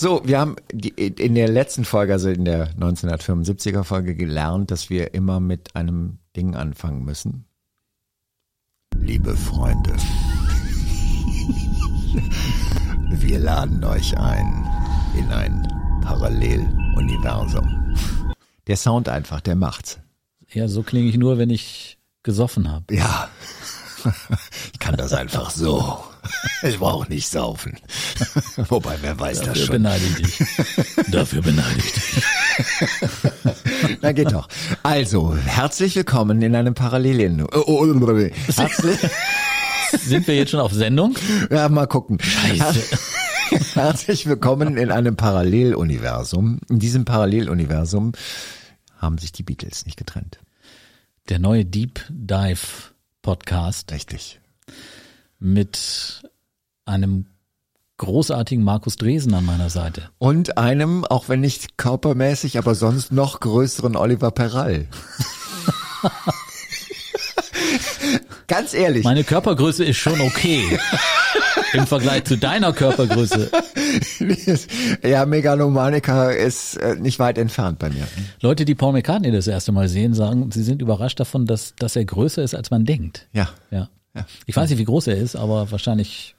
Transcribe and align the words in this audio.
So, 0.00 0.22
wir 0.24 0.40
haben 0.40 0.56
in 0.72 1.34
der 1.34 1.48
letzten 1.48 1.84
Folge, 1.84 2.14
also 2.14 2.30
in 2.30 2.46
der 2.46 2.72
1975er 2.74 3.84
Folge 3.84 4.14
gelernt, 4.14 4.70
dass 4.70 4.88
wir 4.88 5.12
immer 5.12 5.40
mit 5.40 5.76
einem 5.76 6.20
Ding 6.34 6.56
anfangen 6.56 7.04
müssen. 7.04 7.44
Liebe 8.98 9.36
Freunde, 9.36 9.94
wir 13.10 13.38
laden 13.40 13.84
euch 13.84 14.16
ein 14.16 14.66
in 15.18 15.30
ein 15.32 15.68
Paralleluniversum. 16.02 17.94
Der 18.68 18.78
Sound 18.78 19.10
einfach, 19.10 19.42
der 19.42 19.54
macht's. 19.54 19.98
Ja, 20.50 20.66
so 20.68 20.82
klinge 20.82 21.10
ich 21.10 21.18
nur, 21.18 21.36
wenn 21.36 21.50
ich 21.50 21.98
gesoffen 22.22 22.72
habe. 22.72 22.94
Ja, 22.94 23.28
ich 24.72 24.78
kann 24.78 24.96
das 24.96 25.12
einfach 25.12 25.50
so. 25.50 26.02
Ich 26.62 26.78
brauche 26.78 27.08
nicht 27.08 27.28
saufen. 27.28 27.76
Wobei, 28.68 28.96
wer 29.00 29.18
weiß 29.18 29.38
Dafür 29.38 29.52
das 29.54 29.62
schon. 29.64 29.72
beneide 29.76 30.04
ich 30.04 30.14
dich. 30.16 30.46
Dafür 31.10 31.42
beneide 31.42 31.78
ich 31.78 31.92
dich. 31.92 32.22
Na 34.02 34.12
geht 34.12 34.32
doch. 34.32 34.48
Also, 34.82 35.34
herzlich 35.34 35.96
willkommen 35.96 36.42
in 36.42 36.54
einem 36.54 36.74
Parallelen. 36.74 37.42
Oh, 37.42 37.62
oh, 37.66 37.86
oh, 37.86 38.18
Herzlich, 38.54 38.98
Sind 39.92 40.26
wir 40.26 40.36
jetzt 40.36 40.50
schon 40.50 40.60
auf 40.60 40.72
Sendung? 40.72 41.16
ja, 41.50 41.68
mal 41.68 41.86
gucken. 41.86 42.18
Scheiße. 42.20 42.98
Herzlich 43.74 44.26
willkommen 44.26 44.76
in 44.76 44.92
einem 44.92 45.16
Paralleluniversum. 45.16 46.60
In 46.68 46.78
diesem 46.78 47.04
Paralleluniversum 47.04 48.12
haben 48.98 49.18
sich 49.18 49.32
die 49.32 49.42
Beatles 49.42 49.86
nicht 49.86 49.96
getrennt. 49.96 50.38
Der 51.28 51.38
neue 51.38 51.64
Deep 51.64 52.04
Dive 52.10 52.60
Podcast 53.22 53.90
Richtig. 53.92 54.39
Mit 55.40 56.22
einem 56.84 57.26
großartigen 57.96 58.64
Markus 58.64 58.96
Dresen 58.96 59.34
an 59.34 59.44
meiner 59.44 59.68
Seite. 59.68 60.08
Und 60.18 60.56
einem, 60.56 61.04
auch 61.04 61.28
wenn 61.28 61.40
nicht 61.40 61.76
körpermäßig, 61.76 62.56
aber 62.56 62.74
sonst 62.74 63.12
noch 63.12 63.40
größeren 63.40 63.96
Oliver 63.96 64.30
Perall. 64.30 64.86
Ganz 68.46 68.74
ehrlich. 68.74 69.04
Meine 69.04 69.22
Körpergröße 69.22 69.84
ist 69.84 69.98
schon 69.98 70.20
okay. 70.20 70.78
Im 71.72 71.86
Vergleich 71.86 72.24
zu 72.24 72.36
deiner 72.36 72.72
Körpergröße. 72.72 73.50
ja, 75.04 75.26
Megalomanica 75.26 76.30
ist 76.30 76.76
äh, 76.78 76.96
nicht 76.96 77.18
weit 77.20 77.38
entfernt 77.38 77.78
bei 77.78 77.90
mir. 77.90 78.08
Leute, 78.40 78.64
die 78.64 78.74
Paul 78.74 78.92
McCartney 78.92 79.30
das 79.30 79.46
erste 79.46 79.70
Mal 79.72 79.88
sehen, 79.88 80.14
sagen, 80.14 80.50
sie 80.50 80.64
sind 80.64 80.82
überrascht 80.82 81.20
davon, 81.20 81.46
dass, 81.46 81.74
dass 81.76 81.94
er 81.94 82.04
größer 82.04 82.42
ist, 82.42 82.54
als 82.54 82.70
man 82.70 82.84
denkt. 82.86 83.28
Ja. 83.32 83.50
Ja. 83.70 83.88
Ja. 84.14 84.26
Ich 84.46 84.56
weiß 84.56 84.70
nicht, 84.70 84.78
wie 84.78 84.84
groß 84.84 85.06
er 85.08 85.16
ist, 85.16 85.36
aber 85.36 85.70
wahrscheinlich 85.70 86.34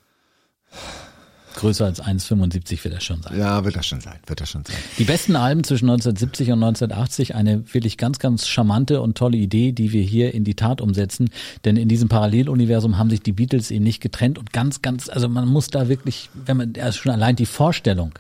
größer 1.56 1.86
als 1.86 2.02
1,75 2.02 2.84
wird 2.84 2.94
er 2.94 3.02
schon 3.02 3.22
sein. 3.22 3.38
Ja, 3.38 3.64
wird 3.66 3.76
das 3.76 3.86
schon 3.86 4.02
sein, 4.02 4.20
wird 4.26 4.40
das 4.42 4.50
schon 4.50 4.64
sein. 4.64 4.76
Die 4.98 5.04
besten 5.04 5.36
Alben 5.36 5.64
zwischen 5.64 5.90
1970 5.90 6.48
und 6.52 6.64
1980, 6.64 7.36
eine 7.36 7.74
wirklich 7.74 7.98
ganz, 7.98 8.20
ganz 8.20 8.48
charmante 8.48 9.02
und 9.02 9.18
tolle 9.18 9.38
Idee, 9.38 9.72
die 9.72 9.92
wir 9.92 10.02
hier 10.02 10.34
in 10.34 10.44
die 10.44 10.56
Tat 10.56 10.82
umsetzen. 10.82 11.30
Denn 11.66 11.76
in 11.78 11.88
diesem 11.90 12.10
Paralleluniversum 12.10 12.98
haben 12.98 13.10
sich 13.10 13.22
die 13.22 13.34
Beatles 13.34 13.70
eben 13.70 13.84
nicht 13.84 14.02
getrennt 14.02 14.40
und 14.40 14.54
ganz, 14.54 14.82
ganz, 14.82 15.10
also 15.10 15.28
man 15.28 15.48
muss 15.48 15.68
da 15.68 15.90
wirklich, 15.90 16.30
wenn 16.34 16.58
man, 16.58 16.74
also 16.80 17.00
schon 17.00 17.12
allein 17.12 17.36
die 17.36 17.46
Vorstellung, 17.46 18.14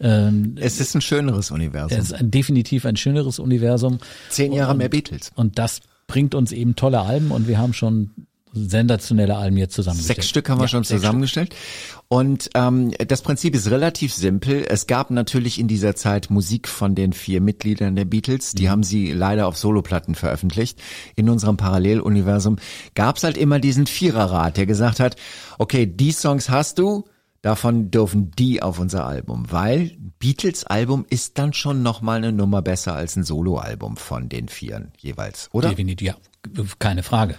ähm, 0.00 0.56
Es 0.58 0.80
ist 0.80 0.94
ein 0.94 1.00
schöneres 1.00 1.50
Universum. 1.50 1.98
es 1.98 2.06
ist 2.06 2.12
ein, 2.12 2.30
definitiv 2.30 2.84
ein 2.84 2.96
schöneres 2.96 3.38
Universum. 3.38 3.98
Zehn 4.28 4.52
Jahre 4.52 4.74
mehr 4.74 4.88
Beatles. 4.88 5.30
Und 5.34 5.58
das 5.58 5.80
bringt 6.06 6.34
uns 6.34 6.52
eben 6.52 6.76
tolle 6.76 7.00
Alben 7.00 7.30
und 7.30 7.48
wir 7.48 7.58
haben 7.58 7.72
schon 7.72 8.10
sensationelle 8.56 9.36
Alben 9.36 9.56
jetzt 9.56 9.74
zusammengestellt. 9.74 10.16
Sechs 10.16 10.28
Stück 10.28 10.48
haben 10.48 10.58
wir 10.58 10.64
Ja, 10.64 10.68
schon 10.68 10.84
zusammengestellt. 10.84 11.54
Und 12.08 12.50
ähm, 12.54 12.92
das 13.06 13.22
Prinzip 13.22 13.54
ist 13.54 13.70
relativ 13.70 14.14
simpel. 14.14 14.64
Es 14.68 14.86
gab 14.86 15.10
natürlich 15.10 15.58
in 15.58 15.68
dieser 15.68 15.94
Zeit 15.96 16.30
Musik 16.30 16.68
von 16.68 16.94
den 16.94 17.12
vier 17.12 17.40
Mitgliedern 17.40 17.96
der 17.96 18.04
Beatles. 18.04 18.54
Mhm. 18.54 18.58
Die 18.58 18.70
haben 18.70 18.82
sie 18.82 19.12
leider 19.12 19.46
auf 19.46 19.56
Soloplatten 19.56 20.14
veröffentlicht. 20.14 20.80
In 21.16 21.28
unserem 21.28 21.56
Paralleluniversum 21.56 22.56
gab 22.94 23.16
es 23.16 23.24
halt 23.24 23.36
immer 23.36 23.58
diesen 23.58 23.86
Viererrat, 23.86 24.56
der 24.56 24.66
gesagt 24.66 25.00
hat, 25.00 25.16
okay, 25.58 25.86
die 25.86 26.12
Songs 26.12 26.48
hast 26.48 26.78
du, 26.78 27.04
davon 27.42 27.90
dürfen 27.90 28.32
die 28.32 28.62
auf 28.62 28.78
unser 28.78 29.06
Album, 29.06 29.46
weil 29.50 29.96
Beatles 30.18 30.64
Album 30.64 31.06
ist 31.08 31.38
dann 31.38 31.52
schon 31.52 31.82
nochmal 31.82 32.18
eine 32.18 32.32
Nummer 32.32 32.62
besser 32.62 32.94
als 32.94 33.16
ein 33.16 33.22
Soloalbum 33.24 33.96
von 33.96 34.28
den 34.28 34.48
Vieren 34.48 34.92
jeweils, 34.98 35.48
oder? 35.52 35.70
Definitiv, 35.70 36.08
ja, 36.08 36.16
keine 36.78 37.02
Frage. 37.02 37.36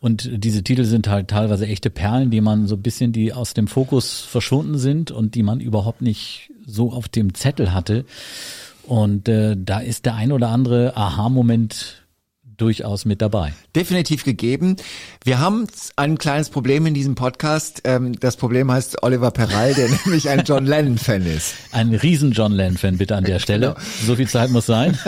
Und 0.00 0.30
diese 0.32 0.62
Titel 0.62 0.84
sind 0.84 1.08
halt 1.08 1.28
teilweise 1.28 1.66
echte 1.66 1.90
Perlen, 1.90 2.30
die 2.30 2.40
man 2.40 2.66
so 2.66 2.76
ein 2.76 2.82
bisschen, 2.82 3.12
die 3.12 3.32
aus 3.32 3.54
dem 3.54 3.66
Fokus 3.66 4.20
verschwunden 4.20 4.78
sind 4.78 5.10
und 5.10 5.34
die 5.34 5.42
man 5.42 5.60
überhaupt 5.60 6.02
nicht 6.02 6.52
so 6.66 6.92
auf 6.92 7.08
dem 7.08 7.34
Zettel 7.34 7.72
hatte. 7.72 8.04
Und 8.86 9.28
äh, 9.28 9.56
da 9.58 9.80
ist 9.80 10.06
der 10.06 10.14
ein 10.14 10.32
oder 10.32 10.48
andere 10.50 10.96
Aha-Moment 10.96 12.05
durchaus 12.56 13.04
mit 13.04 13.20
dabei. 13.22 13.52
Definitiv 13.74 14.24
gegeben. 14.24 14.76
Wir 15.24 15.38
haben 15.40 15.66
ein 15.96 16.18
kleines 16.18 16.48
Problem 16.50 16.86
in 16.86 16.94
diesem 16.94 17.14
Podcast. 17.14 17.82
Ähm, 17.84 18.18
Das 18.18 18.36
Problem 18.36 18.70
heißt 18.72 19.02
Oliver 19.02 19.30
Perral, 19.30 19.74
der 19.74 19.88
nämlich 20.04 20.28
ein 20.28 20.42
John 20.44 20.66
Lennon-Fan 20.66 21.26
ist. 21.26 21.54
Ein 21.72 21.94
riesen 21.94 22.32
John 22.32 22.52
Lennon-Fan 22.52 22.98
bitte 22.98 23.16
an 23.16 23.24
der 23.24 23.38
Stelle. 23.38 23.76
So 24.06 24.16
viel 24.16 24.28
Zeit 24.28 24.50
muss 24.50 24.66
sein. 24.66 24.98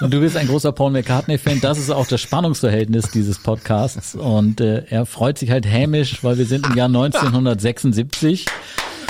Und 0.00 0.12
du 0.12 0.20
bist 0.20 0.36
ein 0.36 0.46
großer 0.46 0.72
Paul 0.72 0.90
McCartney-Fan. 0.92 1.60
Das 1.60 1.78
ist 1.78 1.90
auch 1.90 2.06
das 2.06 2.20
Spannungsverhältnis 2.20 3.10
dieses 3.10 3.38
Podcasts. 3.38 4.14
Und 4.14 4.60
äh, 4.60 4.84
er 4.88 5.06
freut 5.06 5.38
sich 5.38 5.50
halt 5.50 5.66
hämisch, 5.66 6.22
weil 6.22 6.38
wir 6.38 6.46
sind 6.46 6.66
im 6.66 6.76
Jahr 6.76 6.86
1976. 6.92 8.46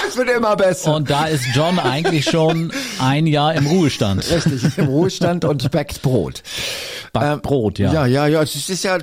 Es 0.09 0.17
wird 0.17 0.31
immer 0.31 0.57
besser. 0.57 0.95
Und 0.95 1.11
da 1.11 1.27
ist 1.27 1.45
John 1.55 1.79
eigentlich 1.79 2.25
schon 2.25 2.73
ein 2.99 3.27
Jahr 3.27 3.55
im 3.55 3.67
Ruhestand. 3.67 4.31
Richtig, 4.31 4.79
im 4.79 4.87
Ruhestand 4.87 5.45
und 5.45 5.71
backt 5.71 6.03
Brot. 6.03 6.43
Backt 7.13 7.43
Brot, 7.43 7.79
ja. 7.79 7.93
Ja, 7.93 8.07
ja, 8.07 8.27
ja, 8.27 8.43
es 8.43 8.69
ist 8.69 8.85
ja, 8.85 8.99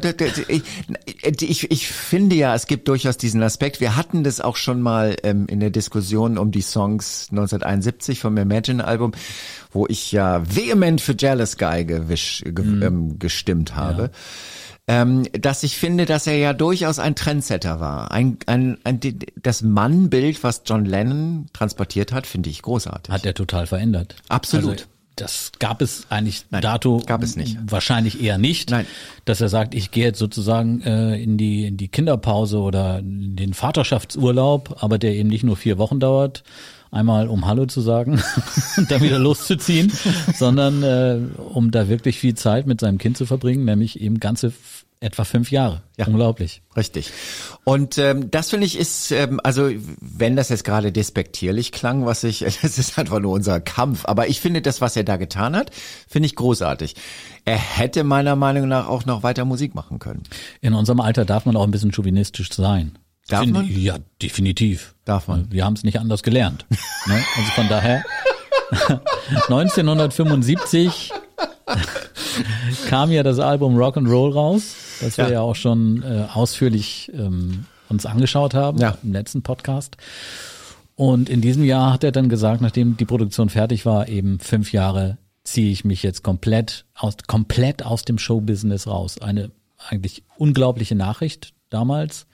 ich, 1.40 1.72
ich, 1.72 1.88
finde 1.88 2.36
ja, 2.36 2.56
es 2.56 2.68
gibt 2.68 2.88
durchaus 2.88 3.18
diesen 3.18 3.42
Aspekt. 3.44 3.80
Wir 3.80 3.96
hatten 3.96 4.24
das 4.24 4.42
auch 4.42 4.56
schon 4.56 4.82
mal 4.82 5.16
ähm, 5.24 5.46
in 5.48 5.60
der 5.60 5.70
Diskussion 5.70 6.38
um 6.38 6.52
die 6.52 6.62
Songs 6.62 7.28
1971 7.32 8.20
vom 8.20 8.38
Imagine-Album, 8.38 9.12
wo 9.72 9.86
ich 9.88 10.12
ja 10.12 10.44
vehement 10.56 11.02
für 11.02 11.16
Jealous 11.18 11.58
Guy 11.58 11.86
gewisch, 11.86 12.44
ge, 12.46 12.66
ähm, 12.86 13.20
gestimmt 13.20 13.76
habe. 13.76 14.12
Ähm, 14.90 15.28
dass 15.34 15.62
ich 15.62 15.78
finde, 15.78 16.08
dass 16.08 16.26
er 16.26 16.38
ja 16.38 16.52
durchaus 16.52 16.98
ein 16.98 17.14
Trendsetter 17.14 17.80
war. 17.80 18.10
Ein, 18.10 18.40
ein, 18.48 18.80
ein, 18.84 19.00
das 19.40 19.62
Mannbild, 19.62 20.44
was 20.44 20.64
John 20.66 20.84
Lennon 20.84 21.46
transportiert 21.54 22.12
hat, 22.12 22.26
finde 22.26 22.50
ich 22.50 22.64
großartig. 22.64 23.14
Hat 23.14 23.24
er 23.24 23.36
total 23.36 23.68
verändert. 23.68 24.16
Absolut. 24.30 24.72
Also, 24.72 24.84
das 25.16 25.52
gab 25.60 25.82
es 25.82 26.08
eigentlich 26.10 26.46
dato 26.50 27.02
gab 27.06 27.22
es 27.22 27.36
nicht. 27.36 27.58
wahrscheinlich 27.66 28.24
eher 28.24 28.38
nicht, 28.38 28.72
Nein. 28.72 28.88
dass 29.26 29.42
er 29.42 29.50
sagt, 29.50 29.76
ich 29.76 29.92
gehe 29.92 30.06
jetzt 30.06 30.20
sozusagen 30.20 30.82
äh, 30.82 31.22
in 31.22 31.38
die 31.38 31.66
in 31.66 31.78
die 31.78 31.90
Kinderpause 31.90 32.58
oder 32.60 33.00
in 33.00 33.36
den 33.36 33.54
Vaterschaftsurlaub, 33.54 34.78
aber 34.80 34.98
der 34.98 35.14
eben 35.14 35.30
nicht 35.30 35.44
nur 35.44 35.58
vier 35.58 35.78
Wochen 35.78 36.00
dauert, 36.00 36.44
einmal 36.92 37.28
um 37.28 37.46
Hallo 37.46 37.66
zu 37.66 37.82
sagen 37.82 38.22
und 38.78 38.90
dann 38.90 39.02
wieder 39.02 39.20
loszuziehen, 39.20 39.92
sondern 40.34 40.84
äh, 40.84 41.20
um 41.38 41.72
da 41.72 41.88
wirklich 41.90 42.18
viel 42.18 42.36
Zeit 42.36 42.66
mit 42.66 42.80
seinem 42.80 42.98
Kind 42.98 43.18
zu 43.18 43.26
verbringen, 43.26 43.66
nämlich 43.66 44.00
eben 44.00 44.20
ganze 44.20 44.54
etwa 45.02 45.24
fünf 45.24 45.50
Jahre. 45.52 45.82
Ja. 45.98 46.08
Unglaublich. 46.08 46.62
Richtig. 46.76 47.12
Und 47.64 47.98
ähm, 47.98 48.30
das 48.32 48.50
finde 48.50 48.66
ich 48.66 48.78
ist, 48.78 49.12
ähm, 49.12 49.40
also 49.44 49.70
wenn 50.02 50.36
das 50.36 50.50
jetzt 50.50 50.64
gerade 50.64 50.92
despektierlich 50.92 51.72
klang, 51.72 52.06
was 52.06 52.24
ich, 52.24 52.40
das 52.62 52.78
ist 52.78 53.00
einfach 53.00 53.20
nur 53.20 53.32
unser 53.34 53.60
Kampf. 53.62 54.06
Aber 54.06 54.28
ich 54.28 54.42
finde 54.42 54.62
das, 54.62 54.82
was 54.82 54.96
er 54.98 55.04
da 55.04 55.18
getan 55.18 55.56
hat, 55.56 55.72
finde 56.08 56.28
ich 56.28 56.36
großartig. 56.36 56.96
Er 57.46 57.58
hätte 57.58 58.04
meiner 58.04 58.36
Meinung 58.36 58.68
nach 58.68 58.88
auch 58.88 59.06
noch 59.06 59.24
weiter 59.24 59.46
Musik 59.46 59.74
machen 59.74 60.00
können. 60.00 60.24
In 60.62 60.74
unserem 60.74 61.00
Alter 61.00 61.24
darf 61.26 61.46
man 61.46 61.56
auch 61.56 61.64
ein 61.64 61.72
bisschen 61.72 61.94
chauvinistisch 61.94 62.52
sein. 62.52 62.98
Darf 63.28 63.42
Finde- 63.42 63.62
man? 63.62 63.70
Ja, 63.80 63.98
definitiv. 64.22 64.96
Darf 65.06 65.28
man. 65.28 65.52
Wir 65.52 65.64
haben 65.64 65.74
es 65.76 65.84
nicht 65.84 66.00
anders 66.00 66.24
gelernt. 66.24 66.66
ne? 67.06 67.24
Also 67.38 67.52
von 67.52 67.70
daher 67.70 68.04
1975 69.48 71.12
kam 72.90 73.12
ja 73.12 73.24
das 73.24 73.40
Album 73.40 73.78
Rock 73.78 73.98
and 73.98 74.08
Roll 74.10 74.32
raus, 74.32 74.76
das 75.02 75.18
wir 75.18 75.26
Ja. 75.26 75.32
ja, 75.32 75.42
auch 75.42 75.56
schon 75.56 76.04
äh, 76.04 76.26
ausführlich 76.34 77.12
ähm, 77.14 77.66
uns 77.90 78.06
angeschaut 78.06 78.54
haben 78.54 78.80
Ja. 78.80 78.98
im 79.04 79.14
letzten 79.14 79.42
Podcast. 79.42 79.98
Und 80.96 81.30
in 81.30 81.42
diesem 81.42 81.64
Jahr 81.64 81.94
hat 81.94 82.04
er 82.04 82.12
dann 82.12 82.28
gesagt, 82.30 82.62
nachdem 82.62 82.98
die 82.98 83.06
Produktion 83.06 83.50
fertig 83.50 83.86
war, 83.86 84.10
eben 84.10 84.40
fünf 84.40 84.74
Jahre 84.74 85.18
ziehe 85.44 85.72
ich 85.72 85.86
mich 85.86 86.04
jetzt 86.04 86.24
komplett 86.24 86.86
aus, 86.94 87.16
komplett 87.26 87.86
aus 87.86 88.04
dem 88.04 88.18
Showbusiness 88.18 88.86
raus. 88.86 89.22
Eine 89.22 89.52
eigentlich 89.88 90.24
unglaubliche 90.38 90.96
Nachricht 90.96 91.54
damals, 91.70 92.28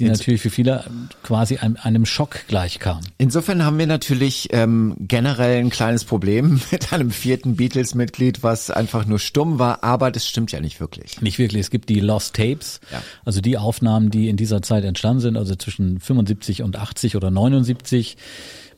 die 0.00 0.06
Jetzt- 0.06 0.18
natürlich 0.20 0.40
für 0.40 0.50
viele 0.50 0.84
quasi 1.22 1.58
einem, 1.58 1.76
einem 1.80 2.06
Schock 2.06 2.40
gleichkam. 2.48 3.00
Insofern 3.18 3.64
haben 3.64 3.78
wir 3.78 3.86
natürlich 3.86 4.48
ähm, 4.52 4.96
generell 4.98 5.58
ein 5.60 5.70
kleines 5.70 6.04
Problem 6.04 6.60
mit 6.72 6.92
einem 6.92 7.10
vierten 7.10 7.56
Beatles-Mitglied, 7.56 8.42
was 8.42 8.70
einfach 8.70 9.06
nur 9.06 9.18
stumm 9.18 9.58
war, 9.58 9.84
aber 9.84 10.10
das 10.10 10.26
stimmt 10.26 10.50
ja 10.52 10.60
nicht 10.60 10.80
wirklich. 10.80 11.20
Nicht 11.20 11.38
wirklich. 11.38 11.60
Es 11.60 11.70
gibt 11.70 11.88
die 11.88 12.00
Lost 12.00 12.34
Tapes, 12.34 12.80
Ja. 12.90 13.02
also 13.24 13.40
die 13.40 13.56
Aufnahmen, 13.58 14.10
die 14.10 14.28
in 14.28 14.36
dieser 14.36 14.62
Zeit 14.62 14.84
entstanden 14.84 15.20
sind, 15.20 15.36
also 15.36 15.54
zwischen 15.54 16.00
75 16.00 16.62
und 16.62 16.76
80 16.76 17.16
oder 17.16 17.30
79, 17.30 18.16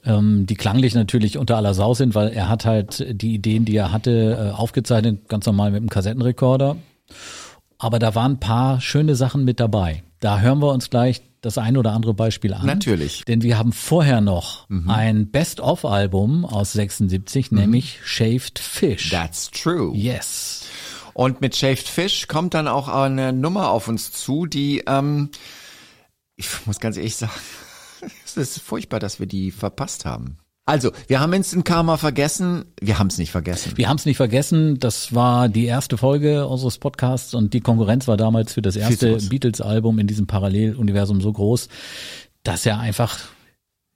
ähm, 0.04 0.46
die 0.46 0.56
klanglich 0.56 0.94
natürlich 0.94 1.38
unter 1.38 1.56
aller 1.56 1.74
Sau 1.74 1.94
sind, 1.94 2.14
weil 2.16 2.28
er 2.30 2.48
hat 2.48 2.64
halt 2.64 3.06
die 3.10 3.34
Ideen, 3.34 3.64
die 3.64 3.76
er 3.76 3.92
hatte, 3.92 4.50
äh, 4.52 4.56
aufgezeichnet, 4.56 5.28
ganz 5.28 5.46
normal 5.46 5.70
mit 5.70 5.78
einem 5.78 5.88
Kassettenrekorder. 5.90 6.76
Aber 7.82 7.98
da 7.98 8.14
waren 8.14 8.34
ein 8.34 8.40
paar 8.40 8.80
schöne 8.80 9.16
Sachen 9.16 9.44
mit 9.44 9.58
dabei. 9.58 10.04
Da 10.20 10.38
hören 10.38 10.60
wir 10.60 10.70
uns 10.72 10.88
gleich 10.88 11.20
das 11.40 11.58
ein 11.58 11.76
oder 11.76 11.92
andere 11.92 12.14
Beispiel 12.14 12.54
an. 12.54 12.64
Natürlich. 12.64 13.24
Denn 13.24 13.42
wir 13.42 13.58
haben 13.58 13.72
vorher 13.72 14.20
noch 14.20 14.68
ein 14.86 15.32
Best-of-Album 15.32 16.44
aus 16.44 16.74
76, 16.74 17.50
nämlich 17.50 17.98
Shaved 18.04 18.60
Fish. 18.60 19.10
That's 19.10 19.50
true. 19.50 19.92
yes. 19.96 20.64
Und 21.12 21.40
mit 21.40 21.56
Shaved 21.56 21.88
Fish 21.88 22.28
kommt 22.28 22.54
dann 22.54 22.68
auch 22.68 22.86
eine 22.86 23.32
Nummer 23.32 23.70
auf 23.70 23.88
uns 23.88 24.12
zu, 24.12 24.46
die, 24.46 24.84
ähm, 24.86 25.30
ich 26.36 26.46
muss 26.66 26.78
ganz 26.78 26.96
ehrlich 26.96 27.16
sagen, 27.16 27.32
es 28.24 28.36
ist 28.36 28.60
furchtbar, 28.60 29.00
dass 29.00 29.18
wir 29.18 29.26
die 29.26 29.50
verpasst 29.50 30.04
haben. 30.04 30.38
Also, 30.64 30.92
wir 31.08 31.18
haben 31.18 31.32
Instant 31.32 31.64
Karma 31.64 31.96
vergessen, 31.96 32.66
wir 32.80 33.00
haben 33.00 33.08
es 33.08 33.18
nicht 33.18 33.32
vergessen. 33.32 33.72
Wir 33.76 33.88
haben 33.88 33.96
es 33.96 34.06
nicht 34.06 34.16
vergessen, 34.16 34.78
das 34.78 35.12
war 35.12 35.48
die 35.48 35.64
erste 35.64 35.98
Folge 35.98 36.46
unseres 36.46 36.78
Podcasts 36.78 37.34
und 37.34 37.52
die 37.52 37.60
Konkurrenz 37.60 38.06
war 38.06 38.16
damals 38.16 38.52
für 38.52 38.62
das 38.62 38.76
erste. 38.76 39.16
Beatles-Album 39.16 39.98
in 39.98 40.06
diesem 40.06 40.28
Paralleluniversum 40.28 41.20
so 41.20 41.32
groß, 41.32 41.68
dass 42.44 42.64
er 42.64 42.78
einfach 42.78 43.18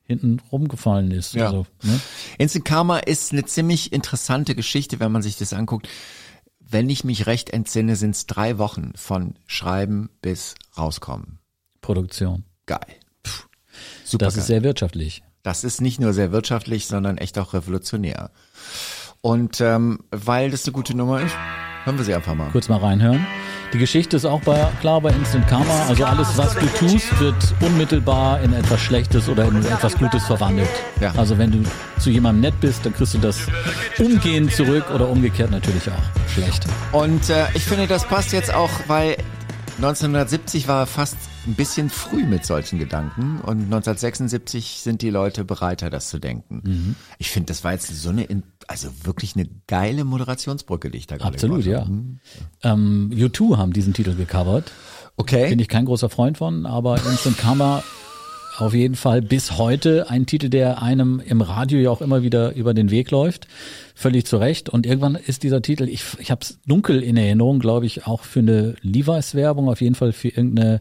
hinten 0.03 0.41
rumgefallen 0.51 1.13
ist. 1.13 1.35
Ja. 1.35 1.47
Also, 1.47 1.67
ne? 1.85 2.01
Instant 2.39 2.65
Karma 2.65 2.99
ist 2.99 3.33
eine 3.33 3.45
ziemlich 3.45 3.93
interessante 3.93 4.57
Geschichte, 4.57 4.99
wenn 4.99 5.13
man 5.13 5.23
sich 5.23 5.37
das 5.37 5.53
anguckt. 5.53 5.89
Wenn 6.59 6.91
ich 6.91 7.05
mich 7.05 7.27
recht 7.27 7.51
entsinne, 7.51 7.95
sind 7.95 8.17
es 8.17 8.27
drei 8.27 8.59
Wochen 8.59 8.91
von 8.97 9.35
Schreiben 9.47 10.11
bis 10.21 10.57
rauskommen. 10.77 11.39
Produktion. 11.81 12.43
Geil. 12.67 12.81
Pff, 13.25 13.47
super 14.05 14.25
Das 14.25 14.35
geil. 14.35 14.41
ist 14.41 14.47
sehr 14.49 14.63
wirtschaftlich. 14.65 15.23
Das 15.47 15.63
ist 15.63 15.81
nicht 15.81 16.01
nur 16.01 16.13
sehr 16.13 16.33
wirtschaftlich, 16.33 16.89
sondern 16.89 17.19
echt 17.19 17.39
auch 17.39 17.55
revolutionär. 17.55 18.31
Und 19.21 19.61
ähm, 19.61 20.01
weil 20.11 20.51
das 20.51 20.65
eine 20.65 20.73
gute 20.73 20.97
Nummer 20.97 21.21
ist, 21.21 21.37
hören 21.85 21.97
wir 21.97 22.05
sie 22.05 22.17
einfach 22.17 22.35
mal. 22.35 22.51
Kurz 22.51 22.69
mal 22.69 22.79
reinhören. 22.79 23.25
Die 23.73 23.79
Geschichte 23.79 24.17
ist 24.17 24.25
auch 24.25 24.41
bei, 24.41 24.67
klar 24.81 25.01
bei 25.01 25.11
Instant 25.11 25.47
Karma. 25.47 25.87
Also 25.87 26.05
alles, 26.05 26.37
was 26.37 26.53
du 26.57 26.67
tust, 26.67 27.21
wird 27.21 27.37
unmittelbar 27.61 28.41
in 28.41 28.55
etwas 28.55 28.81
Schlechtes 28.81 29.29
oder 29.29 29.45
in 29.45 29.65
etwas 29.65 29.97
Gutes 29.97 30.25
verwandelt. 30.25 30.69
Ja. 31.01 31.15
Also 31.17 31.39
wenn 31.39 31.53
du 31.53 31.63
zu 32.01 32.11
jemandem 32.11 32.41
nett 32.41 32.61
bist, 32.61 32.85
dann 32.85 32.93
kriegst 32.93 33.15
du 33.15 33.19
das 33.19 33.39
umgehend 34.01 34.51
zurück 34.53 34.87
oder 34.93 35.09
umgekehrt 35.09 35.53
natürlich 35.53 35.89
auch 35.89 36.29
schlecht. 36.29 36.67
Und 36.91 37.31
äh, 37.31 37.45
ich 37.55 37.65
finde, 37.65 37.87
das 37.87 38.05
passt 38.05 38.33
jetzt 38.33 38.53
auch, 38.53 38.71
weil 38.89 39.17
1970 39.77 40.69
war 40.69 40.87
fast 40.87 41.17
ein 41.47 41.55
bisschen 41.55 41.91
früh 41.91 42.25
mit 42.25 42.47
solchen 42.47 42.79
Gedanken 42.79 43.41
und 43.41 43.65
1976 43.65 44.81
sind 44.81 45.03
die 45.03 45.11
Leute 45.11 45.45
bereiter, 45.45 45.91
das 45.91 46.09
zu 46.09 46.19
denken. 46.19 46.63
Mhm. 46.65 46.95
Ich 47.19 47.31
finde, 47.31 47.49
das 47.49 47.63
war 47.63 47.73
jetzt 47.73 47.89
so 47.95 48.09
eine, 48.09 48.25
in- 48.25 48.43
also 48.69 48.89
wirklich 49.05 49.37
eine 49.37 49.47
geile 49.67 50.05
Moderationsbrücke, 50.05 50.91
die 50.91 50.99
ich 50.99 51.07
da 51.07 51.17
gerade 51.19 51.35
Absolut, 51.35 51.65
ja. 51.67 51.81
habe. 51.81 51.93
Ähm, 52.63 53.11
U2 53.13 53.59
haben 53.59 53.73
diesen 53.73 53.93
Titel 53.93 54.15
gecovert. 54.15 54.73
Okay. 55.17 55.49
Bin 55.51 55.59
ich 55.59 55.69
kein 55.69 55.85
großer 55.85 56.09
Freund 56.09 56.39
von, 56.39 56.67
aber 56.67 56.97
Instant 56.97 57.39
Karma 57.39 57.83
auf 58.59 58.75
jeden 58.75 58.95
Fall 58.95 59.23
bis 59.23 59.59
heute 59.59 60.11
ein 60.11 60.27
Titel, 60.27 60.49
der 60.49 60.83
einem 60.83 61.21
im 61.21 61.41
Radio 61.41 61.79
ja 61.79 61.91
auch 61.91 62.01
immer 62.01 62.23
wieder 62.23 62.55
über 62.55 62.75
den 62.75 62.91
Weg 62.91 63.11
läuft. 63.11 63.47
Völlig 63.95 64.27
zu 64.27 64.37
Recht. 64.39 64.69
Und 64.69 64.87
irgendwann 64.87 65.15
ist 65.15 65.43
dieser 65.43 65.63
Titel, 65.63 65.89
ich, 65.89 66.05
ich 66.19 66.31
habe 66.31 66.41
es 66.43 66.59
dunkel 66.67 67.03
in 67.03 67.17
Erinnerung, 67.17 67.59
glaube 67.59 67.87
ich, 67.87 68.07
auch 68.07 68.23
für 68.23 68.41
eine 68.41 68.75
Levi's-Werbung, 68.83 69.69
auf 69.69 69.81
jeden 69.81 69.95
Fall 69.95 70.13
für 70.13 70.29
irgendeine 70.29 70.81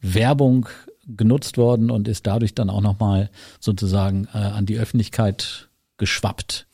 Werbung 0.00 0.68
genutzt 1.06 1.56
worden 1.56 1.90
und 1.90 2.06
ist 2.06 2.26
dadurch 2.26 2.54
dann 2.54 2.70
auch 2.70 2.82
nochmal 2.82 3.30
sozusagen 3.60 4.28
äh, 4.34 4.38
an 4.38 4.66
die 4.66 4.78
Öffentlichkeit 4.78 5.67
geschwappt. 5.98 6.66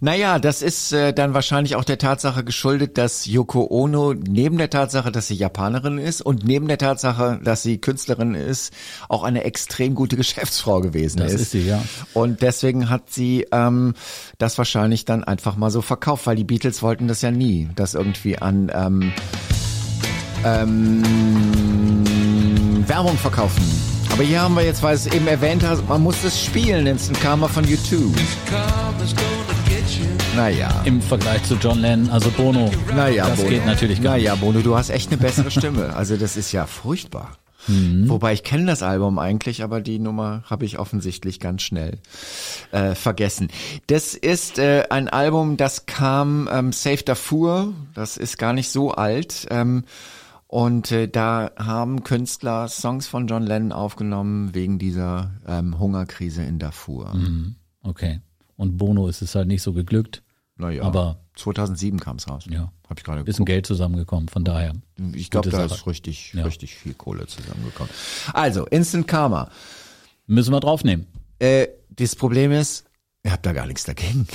Naja, 0.00 0.38
das 0.38 0.62
ist 0.62 0.92
äh, 0.92 1.12
dann 1.12 1.34
wahrscheinlich 1.34 1.76
auch 1.76 1.84
der 1.84 1.98
Tatsache 1.98 2.42
geschuldet, 2.42 2.98
dass 2.98 3.26
Yoko 3.26 3.66
Ono 3.70 4.14
neben 4.14 4.58
der 4.58 4.70
Tatsache, 4.70 5.12
dass 5.12 5.28
sie 5.28 5.34
Japanerin 5.34 5.98
ist 5.98 6.22
und 6.22 6.44
neben 6.44 6.66
der 6.68 6.78
Tatsache, 6.78 7.38
dass 7.44 7.62
sie 7.62 7.78
Künstlerin 7.78 8.34
ist, 8.34 8.72
auch 9.08 9.22
eine 9.22 9.44
extrem 9.44 9.94
gute 9.94 10.16
Geschäftsfrau 10.22 10.80
gewesen 10.80 11.18
Das 11.18 11.34
ist. 11.34 11.42
ist 11.42 11.50
sie, 11.52 11.66
ja. 11.68 11.82
Und 12.14 12.42
deswegen 12.42 12.88
hat 12.88 13.10
sie 13.10 13.46
ähm, 13.52 13.94
das 14.38 14.58
wahrscheinlich 14.58 15.04
dann 15.04 15.22
einfach 15.22 15.56
mal 15.56 15.70
so 15.70 15.82
verkauft, 15.82 16.26
weil 16.26 16.36
die 16.36 16.44
Beatles 16.44 16.82
wollten 16.82 17.08
das 17.08 17.20
ja 17.22 17.30
nie, 17.30 17.68
das 17.76 17.94
irgendwie 17.94 18.38
an 18.38 18.72
ähm, 18.74 19.12
ähm, 20.44 21.02
Werbung 22.88 23.16
verkaufen. 23.16 23.91
Aber 24.12 24.24
hier 24.24 24.42
haben 24.42 24.54
wir 24.54 24.62
jetzt, 24.62 24.82
weil 24.82 24.94
es 24.94 25.06
eben 25.06 25.26
erwähnt 25.26 25.64
hast, 25.64 25.88
man 25.88 26.02
muss 26.02 26.22
es 26.22 26.44
spielen, 26.44 26.86
Instant 26.86 27.18
Karma 27.22 27.48
von 27.48 27.64
U2. 27.64 28.14
Naja. 30.36 30.82
Im 30.84 31.00
Vergleich 31.00 31.42
zu 31.44 31.54
John 31.54 31.78
Lennon, 31.78 32.10
also 32.10 32.30
Bono. 32.30 32.70
Naja, 32.94 33.26
das 33.26 33.38
Bono. 33.38 33.48
geht 33.48 33.64
natürlich 33.64 34.02
gar 34.02 34.16
nicht. 34.16 34.24
Naja, 34.26 34.34
Bono, 34.34 34.60
du 34.60 34.76
hast 34.76 34.90
echt 34.90 35.10
eine 35.10 35.16
bessere 35.16 35.50
Stimme. 35.50 35.96
Also 35.96 36.18
das 36.18 36.36
ist 36.36 36.52
ja 36.52 36.66
furchtbar. 36.66 37.38
Mhm. 37.68 38.10
Wobei 38.10 38.34
ich 38.34 38.42
kenne 38.42 38.66
das 38.66 38.82
Album 38.82 39.18
eigentlich, 39.18 39.62
aber 39.62 39.80
die 39.80 39.98
Nummer 39.98 40.42
habe 40.44 40.66
ich 40.66 40.78
offensichtlich 40.78 41.40
ganz 41.40 41.62
schnell 41.62 41.98
äh, 42.70 42.94
vergessen. 42.94 43.48
Das 43.86 44.14
ist 44.14 44.58
äh, 44.58 44.84
ein 44.90 45.08
Album, 45.08 45.56
das 45.56 45.86
kam 45.86 46.50
ähm, 46.52 46.72
Safe 46.72 47.02
Darfur, 47.02 47.72
das 47.94 48.18
ist 48.18 48.36
gar 48.36 48.52
nicht 48.52 48.70
so 48.70 48.90
alt. 48.90 49.46
Ähm, 49.50 49.84
und 50.52 50.92
äh, 50.92 51.08
da 51.08 51.50
haben 51.56 52.04
Künstler 52.04 52.68
Songs 52.68 53.06
von 53.06 53.26
John 53.26 53.42
Lennon 53.42 53.72
aufgenommen 53.72 54.54
wegen 54.54 54.78
dieser 54.78 55.30
ähm, 55.46 55.78
Hungerkrise 55.78 56.42
in 56.42 56.58
Darfur. 56.58 57.14
Mhm. 57.14 57.54
Okay. 57.82 58.20
Und 58.56 58.76
Bono 58.76 59.08
ist 59.08 59.22
es 59.22 59.34
halt 59.34 59.48
nicht 59.48 59.62
so 59.62 59.72
geglückt. 59.72 60.22
Naja, 60.58 60.82
Aber 60.82 61.20
2007 61.36 61.98
kam 62.00 62.16
es 62.16 62.28
raus. 62.28 62.44
ja, 62.50 62.70
Hab 62.86 62.98
ich 62.98 63.04
gerade 63.04 63.24
bisschen 63.24 63.46
Geld 63.46 63.64
zusammengekommen, 63.66 64.28
von 64.28 64.44
daher. 64.44 64.74
Ich 65.14 65.30
glaube, 65.30 65.48
da 65.48 65.66
Sache. 65.66 65.74
ist 65.80 65.86
richtig, 65.86 66.34
Ja. 66.34 66.44
richtig 66.44 66.74
viel 66.74 66.92
Kohle 66.92 67.26
zusammengekommen. 67.26 67.90
Also, 68.34 68.66
Instant 68.66 69.08
Karma. 69.08 69.48
Müssen 70.26 70.52
wir 70.52 70.60
draufnehmen. 70.60 71.06
Äh, 71.38 71.68
das 71.88 72.14
Problem 72.14 72.52
ist, 72.52 72.84
ihr 73.24 73.32
habt 73.32 73.46
da 73.46 73.52
gar 73.52 73.66
nichts 73.66 73.84
dagegen. 73.84 74.26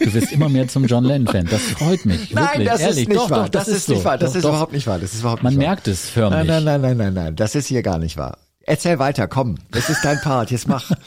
Du 0.00 0.12
wirst 0.14 0.32
immer 0.32 0.48
mehr 0.48 0.68
zum 0.68 0.86
John 0.86 1.04
Lennon-Fan. 1.04 1.46
Das 1.50 1.60
freut 1.62 2.04
mich. 2.06 2.34
Wirklich, 2.34 2.68
ehrlich. 2.68 3.08
doch, 3.08 3.28
Doch, 3.28 3.48
das, 3.48 3.68
ist, 3.68 3.88
nicht 3.88 3.98
so. 3.98 4.04
wahr. 4.04 4.18
Das 4.18 4.30
doch, 4.30 4.36
ist 4.36 4.44
doch. 4.44 4.50
überhaupt 4.50 4.72
nicht 4.72 4.86
wahr. 4.86 4.98
Das 4.98 5.12
ist 5.14 5.20
überhaupt 5.20 5.42
Man 5.42 5.52
nicht 5.54 5.60
wahr. 5.62 5.68
merkt 5.74 5.88
es 5.88 6.08
förmlich. 6.08 6.46
Nein, 6.46 6.64
nein, 6.64 6.80
nein, 6.80 6.80
nein, 6.80 6.96
nein, 6.96 7.14
nein. 7.14 7.36
Das 7.36 7.54
ist 7.54 7.66
hier 7.66 7.82
gar 7.82 7.98
nicht 7.98 8.16
wahr. 8.16 8.38
Erzähl 8.66 8.98
weiter, 8.98 9.28
komm. 9.28 9.56
Das 9.70 9.90
ist 9.90 10.02
dein 10.04 10.20
Part. 10.20 10.50
Jetzt 10.50 10.68
mach. 10.68 10.90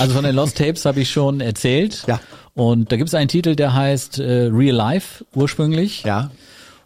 Also 0.00 0.14
von 0.14 0.24
den 0.24 0.34
Lost 0.34 0.58
Tapes 0.58 0.84
habe 0.84 1.00
ich 1.00 1.10
schon 1.12 1.40
erzählt. 1.40 2.02
Ja. 2.08 2.18
Und 2.54 2.90
da 2.90 2.96
gibt 2.96 3.06
es 3.08 3.14
einen 3.14 3.28
Titel, 3.28 3.54
der 3.54 3.72
heißt 3.72 4.18
äh, 4.18 4.48
Real 4.52 4.74
Life 4.74 5.24
ursprünglich. 5.32 6.02
Ja. 6.02 6.32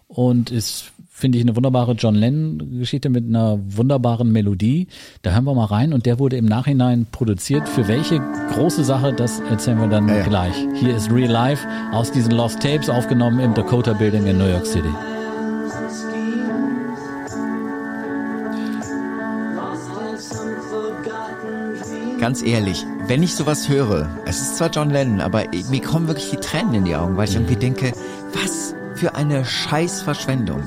Und 0.07 0.50
ist 0.50 0.89
finde 1.21 1.39
ich, 1.39 1.45
eine 1.45 1.55
wunderbare 1.55 1.93
John 1.93 2.15
Lennon-Geschichte 2.15 3.11
mit 3.11 3.27
einer 3.27 3.59
wunderbaren 3.69 4.33
Melodie. 4.33 4.89
Da 5.23 5.33
hören 5.33 5.45
wir 5.45 5.55
mal 5.55 5.67
rein 5.67 5.93
und 5.93 6.07
der 6.07 6.19
wurde 6.19 6.37
im 6.37 6.47
Nachhinein 6.47 7.07
produziert. 7.12 7.69
Für 7.69 7.87
welche 7.87 8.21
große 8.53 8.85
Sache, 8.85 9.12
das 9.12 9.41
erzählen 9.41 9.79
wir 9.79 9.89
dann 9.89 10.09
ja. 10.09 10.23
gleich. 10.23 10.55
Hier 10.75 10.97
ist 10.97 11.11
Real 11.11 11.31
Life 11.31 11.67
aus 11.93 12.11
diesen 12.11 12.33
Lost 12.33 12.61
Tapes 12.61 12.89
aufgenommen 12.89 13.39
im 13.41 13.55
Dakota 13.55 13.93
Building 13.93 14.27
in 14.27 14.39
New 14.39 14.49
York 14.49 14.67
City. 14.67 14.89
Ganz 22.19 22.43
ehrlich, 22.43 22.85
wenn 23.07 23.23
ich 23.23 23.35
sowas 23.35 23.69
höre, 23.69 24.09
es 24.27 24.43
ist 24.43 24.57
zwar 24.59 24.71
John 24.71 24.91
Lennon, 24.91 25.21
aber 25.21 25.45
mir 25.71 25.81
kommen 25.81 26.07
wirklich 26.07 26.31
die 26.31 26.37
Tränen 26.37 26.75
in 26.75 26.85
die 26.85 26.95
Augen, 26.95 27.17
weil 27.17 27.27
ich 27.27 27.35
irgendwie 27.35 27.57
denke, 27.57 27.93
was 28.35 28.75
für 28.95 29.15
eine 29.15 29.45
Scheißverschwendung. 29.47 30.62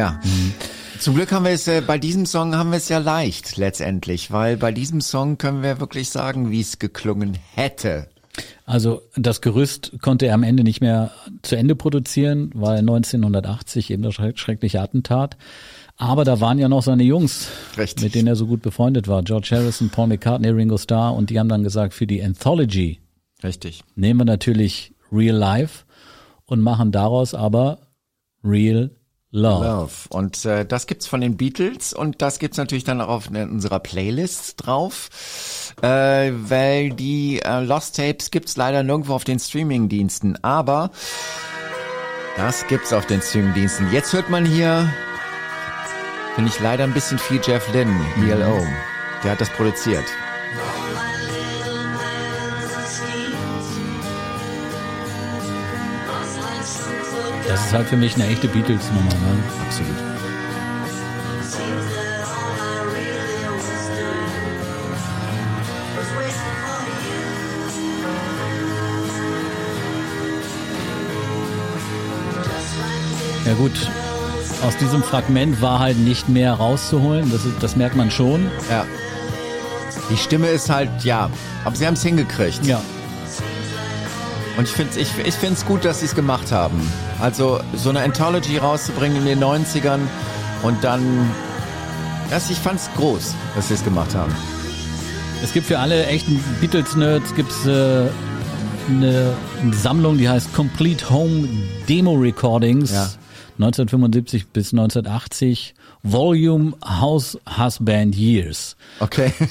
Ja. 0.00 0.18
Zum 0.98 1.14
Glück 1.14 1.30
haben 1.30 1.44
wir 1.44 1.52
es 1.52 1.68
äh, 1.68 1.82
bei 1.86 1.98
diesem 1.98 2.24
Song 2.24 2.54
haben 2.54 2.70
wir 2.70 2.78
es 2.78 2.88
ja 2.88 2.96
leicht 2.96 3.58
letztendlich, 3.58 4.30
weil 4.30 4.56
bei 4.56 4.72
diesem 4.72 5.02
Song 5.02 5.36
können 5.36 5.62
wir 5.62 5.78
wirklich 5.78 6.08
sagen, 6.08 6.50
wie 6.50 6.62
es 6.62 6.78
geklungen 6.78 7.36
hätte. 7.54 8.08
Also 8.64 9.02
das 9.14 9.42
Gerüst 9.42 10.00
konnte 10.00 10.24
er 10.24 10.32
am 10.36 10.42
Ende 10.42 10.64
nicht 10.64 10.80
mehr 10.80 11.10
zu 11.42 11.54
Ende 11.54 11.76
produzieren, 11.76 12.50
weil 12.54 12.78
1980 12.78 13.90
eben 13.90 14.02
das 14.02 14.14
schreckliche 14.14 14.80
Attentat. 14.80 15.36
Aber 15.98 16.24
da 16.24 16.40
waren 16.40 16.58
ja 16.58 16.70
noch 16.70 16.82
seine 16.82 17.02
Jungs, 17.02 17.48
Richtig. 17.76 18.02
mit 18.02 18.14
denen 18.14 18.28
er 18.28 18.36
so 18.36 18.46
gut 18.46 18.62
befreundet 18.62 19.06
war. 19.06 19.22
George 19.22 19.50
Harrison, 19.50 19.90
Paul 19.90 20.06
McCartney, 20.06 20.48
Ringo 20.48 20.78
Starr 20.78 21.14
und 21.14 21.28
die 21.28 21.38
haben 21.38 21.50
dann 21.50 21.62
gesagt, 21.62 21.92
für 21.92 22.06
die 22.06 22.22
Anthology 22.22 23.00
Richtig. 23.44 23.82
nehmen 23.96 24.20
wir 24.20 24.24
natürlich 24.24 24.94
Real 25.12 25.36
Life 25.36 25.84
und 26.46 26.62
machen 26.62 26.90
daraus 26.90 27.34
aber 27.34 27.80
Real 28.42 28.92
Love. 29.32 29.64
Love. 29.64 29.92
Und 30.10 30.44
äh, 30.44 30.66
das 30.66 30.86
gibt's 30.86 31.06
von 31.06 31.20
den 31.20 31.36
Beatles 31.36 31.92
und 31.92 32.20
das 32.20 32.40
gibt's 32.40 32.58
natürlich 32.58 32.84
dann 32.84 33.00
auch 33.00 33.08
auf 33.08 33.30
unserer 33.30 33.78
Playlist 33.78 34.54
drauf, 34.56 35.08
äh, 35.82 36.32
weil 36.32 36.90
die 36.90 37.40
äh, 37.40 37.60
Lost 37.60 37.96
Tapes 37.96 38.30
gibt's 38.30 38.56
leider 38.56 38.82
nirgendwo 38.82 39.14
auf 39.14 39.24
den 39.24 39.38
Streaming-Diensten, 39.38 40.42
aber 40.42 40.90
das 42.36 42.66
gibt's 42.66 42.92
auf 42.92 43.06
den 43.06 43.22
Streaming-Diensten. 43.22 43.92
Jetzt 43.92 44.12
hört 44.12 44.30
man 44.30 44.44
hier, 44.44 44.92
finde 46.34 46.50
ich 46.50 46.58
leider 46.58 46.84
ein 46.84 46.94
bisschen 46.94 47.18
viel 47.18 47.40
Jeff 47.44 47.72
Lynne, 47.72 47.94
ELO. 48.28 48.66
Der 49.22 49.32
hat 49.32 49.40
das 49.40 49.50
produziert. 49.50 50.04
Ist 57.70 57.76
halt 57.76 57.88
für 57.88 57.96
mich 57.96 58.16
eine 58.16 58.26
echte 58.26 58.48
Beatles-Nummer. 58.48 59.10
Ne? 59.10 59.44
Absolut. 59.64 59.94
Ja 73.46 73.54
gut, 73.54 73.70
aus 74.66 74.76
diesem 74.78 75.04
Fragment 75.04 75.62
war 75.62 75.78
halt 75.78 75.96
nicht 75.96 76.28
mehr 76.28 76.54
rauszuholen, 76.54 77.30
das, 77.30 77.42
das 77.60 77.76
merkt 77.76 77.94
man 77.94 78.10
schon. 78.10 78.50
Ja. 78.68 78.84
Die 80.10 80.16
Stimme 80.16 80.48
ist 80.48 80.70
halt, 80.70 81.04
ja, 81.04 81.30
aber 81.64 81.76
sie 81.76 81.86
haben 81.86 81.94
es 81.94 82.02
hingekriegt. 82.02 82.66
Ja. 82.66 82.82
Und 84.60 84.68
ich 84.68 84.74
finde 84.74 84.90
es 84.90 84.96
ich, 84.98 85.26
ich 85.26 85.34
find's 85.36 85.64
gut, 85.64 85.86
dass 85.86 86.00
sie 86.00 86.04
es 86.04 86.14
gemacht 86.14 86.52
haben. 86.52 86.78
Also 87.18 87.60
so 87.76 87.88
eine 87.88 88.00
Anthology 88.00 88.58
rauszubringen 88.58 89.16
in 89.16 89.24
den 89.24 89.42
90ern 89.42 90.00
und 90.62 90.84
dann. 90.84 91.30
Das, 92.28 92.50
ich 92.50 92.58
fand's 92.58 92.90
groß, 92.94 93.34
dass 93.56 93.68
sie 93.68 93.74
es 93.74 93.82
gemacht 93.82 94.14
haben. 94.14 94.34
Es 95.42 95.54
gibt 95.54 95.64
für 95.64 95.78
alle 95.78 96.04
echten 96.04 96.44
Beatles-Nerds 96.60 97.34
gibt's 97.34 97.64
äh, 97.64 98.08
eine 98.90 99.32
Sammlung, 99.72 100.18
die 100.18 100.28
heißt 100.28 100.52
Complete 100.52 101.08
Home 101.08 101.48
Demo 101.88 102.12
Recordings. 102.12 102.92
Ja. 102.92 103.08
1975 103.62 104.48
bis 104.48 104.72
1980 104.72 105.74
Volume 106.02 106.72
House 106.82 107.38
Husband 107.58 108.16
Years. 108.16 108.76
Okay. 109.00 109.32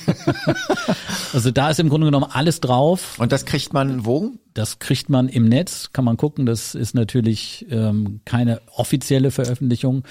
Also 1.31 1.51
da 1.51 1.69
ist 1.69 1.79
im 1.79 1.89
Grunde 1.89 2.07
genommen 2.07 2.25
alles 2.31 2.59
drauf. 2.59 3.19
und 3.19 3.31
das 3.31 3.45
kriegt 3.45 3.71
man 3.71 4.03
wo? 4.03 4.31
Das 4.55 4.79
kriegt 4.79 5.09
man 5.09 5.29
im 5.29 5.45
Netz, 5.47 5.91
kann 5.93 6.03
man 6.03 6.17
gucken. 6.17 6.47
Das 6.47 6.73
ist 6.73 6.95
natürlich 6.95 7.67
ähm, 7.69 8.21
keine 8.25 8.61
offizielle 8.75 9.29
Veröffentlichung, 9.29 10.03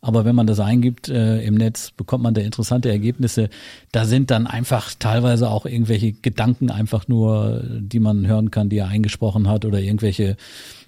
aber 0.00 0.24
wenn 0.24 0.34
man 0.34 0.48
das 0.48 0.58
eingibt 0.58 1.08
äh, 1.08 1.42
im 1.42 1.54
Netz, 1.54 1.92
bekommt 1.92 2.24
man 2.24 2.34
da 2.34 2.40
interessante 2.40 2.90
Ergebnisse. 2.90 3.50
Da 3.92 4.04
sind 4.04 4.30
dann 4.32 4.48
einfach 4.48 4.92
teilweise 4.98 5.48
auch 5.48 5.64
irgendwelche 5.64 6.12
Gedanken 6.12 6.70
einfach 6.70 7.06
nur, 7.06 7.62
die 7.64 8.00
man 8.00 8.26
hören 8.26 8.50
kann, 8.50 8.68
die 8.68 8.78
er 8.78 8.88
eingesprochen 8.88 9.48
hat 9.48 9.64
oder 9.64 9.80
irgendwelche 9.80 10.36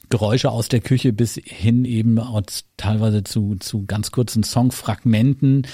Geräusche 0.09 0.51
aus 0.51 0.69
der 0.69 0.81
Küche 0.81 1.13
bis 1.13 1.35
hin 1.35 1.85
eben 1.85 2.19
auch 2.19 2.41
teilweise 2.77 3.25
zu, 3.25 3.57
zu 3.57 3.87
ganz 3.87 4.11
kurzen 4.11 4.43
Songfragmenten. 4.43 5.67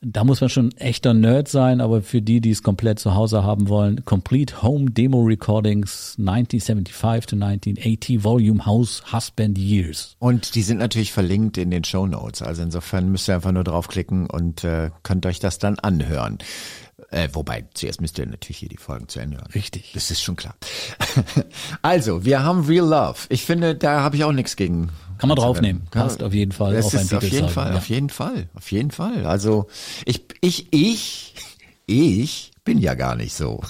Da 0.00 0.22
muss 0.22 0.42
man 0.42 0.50
schon 0.50 0.72
echter 0.76 1.14
Nerd 1.14 1.48
sein, 1.48 1.80
aber 1.80 2.02
für 2.02 2.20
die, 2.20 2.40
die 2.40 2.50
es 2.50 2.62
komplett 2.62 2.98
zu 2.98 3.14
Hause 3.14 3.42
haben 3.42 3.68
wollen, 3.68 4.04
Complete 4.04 4.62
Home 4.62 4.90
Demo 4.90 5.22
Recordings 5.22 6.16
1975 6.18 7.26
to 7.26 7.36
1980 7.36 8.22
Volume 8.22 8.66
House 8.66 9.02
Husband 9.12 9.56
Years. 9.56 10.16
Und 10.18 10.54
die 10.54 10.62
sind 10.62 10.78
natürlich 10.78 11.12
verlinkt 11.12 11.56
in 11.56 11.70
den 11.70 11.84
Show 11.84 12.06
Notes. 12.06 12.42
Also 12.42 12.62
insofern 12.62 13.10
müsst 13.10 13.28
ihr 13.28 13.34
einfach 13.34 13.52
nur 13.52 13.64
draufklicken 13.64 14.28
und 14.28 14.62
äh, 14.64 14.90
könnt 15.02 15.24
euch 15.24 15.40
das 15.40 15.58
dann 15.58 15.78
anhören. 15.78 16.38
Äh, 17.10 17.28
wobei, 17.32 17.64
zuerst 17.74 18.00
müsst 18.00 18.18
ihr 18.18 18.26
natürlich 18.26 18.58
hier 18.58 18.68
die 18.68 18.76
Folgen 18.76 19.08
zu 19.08 19.20
Ende 19.20 19.36
hören. 19.36 19.50
Richtig. 19.54 19.92
Das 19.94 20.10
ist 20.10 20.22
schon 20.22 20.36
klar. 20.36 20.56
also, 21.82 22.24
wir 22.24 22.42
haben 22.42 22.64
Real 22.64 22.86
Love. 22.86 23.18
Ich 23.28 23.44
finde, 23.44 23.74
da 23.74 24.00
habe 24.00 24.16
ich 24.16 24.24
auch 24.24 24.32
nichts 24.32 24.56
gegen. 24.56 24.90
Kann 25.18 25.28
man 25.28 25.36
draufnehmen. 25.36 25.86
Passt 25.90 26.22
auf 26.22 26.34
jeden 26.34 26.52
Fall 26.52 26.74
Das 26.74 26.86
auf 26.86 26.94
ein 26.94 27.00
ist 27.02 27.14
auf 27.14 27.22
jeden 27.22 27.48
Fall, 27.48 27.70
ja. 27.70 27.76
auf 27.76 27.88
jeden 27.88 28.10
Fall, 28.10 28.48
auf 28.54 28.72
jeden 28.72 28.90
Fall. 28.90 29.26
Also, 29.26 29.68
ich, 30.04 30.24
ich, 30.40 30.72
ich, 30.72 31.34
ich 31.86 32.52
bin 32.64 32.78
ja 32.78 32.94
gar 32.94 33.14
nicht 33.14 33.34
so. 33.34 33.62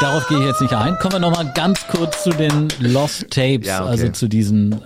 Darauf 0.00 0.26
gehe 0.28 0.38
ich 0.38 0.44
jetzt 0.46 0.60
nicht 0.60 0.72
ein. 0.74 0.96
Kommen 0.98 1.12
wir 1.14 1.18
nochmal 1.20 1.52
ganz 1.54 1.86
kurz 1.86 2.24
zu 2.24 2.30
den 2.30 2.68
Lost 2.80 3.30
Tapes, 3.30 3.66
Ja, 3.66 3.82
okay. 3.82 3.90
also 3.90 4.08
zu 4.08 4.28
diesen 4.28 4.72
äh, 4.72 4.76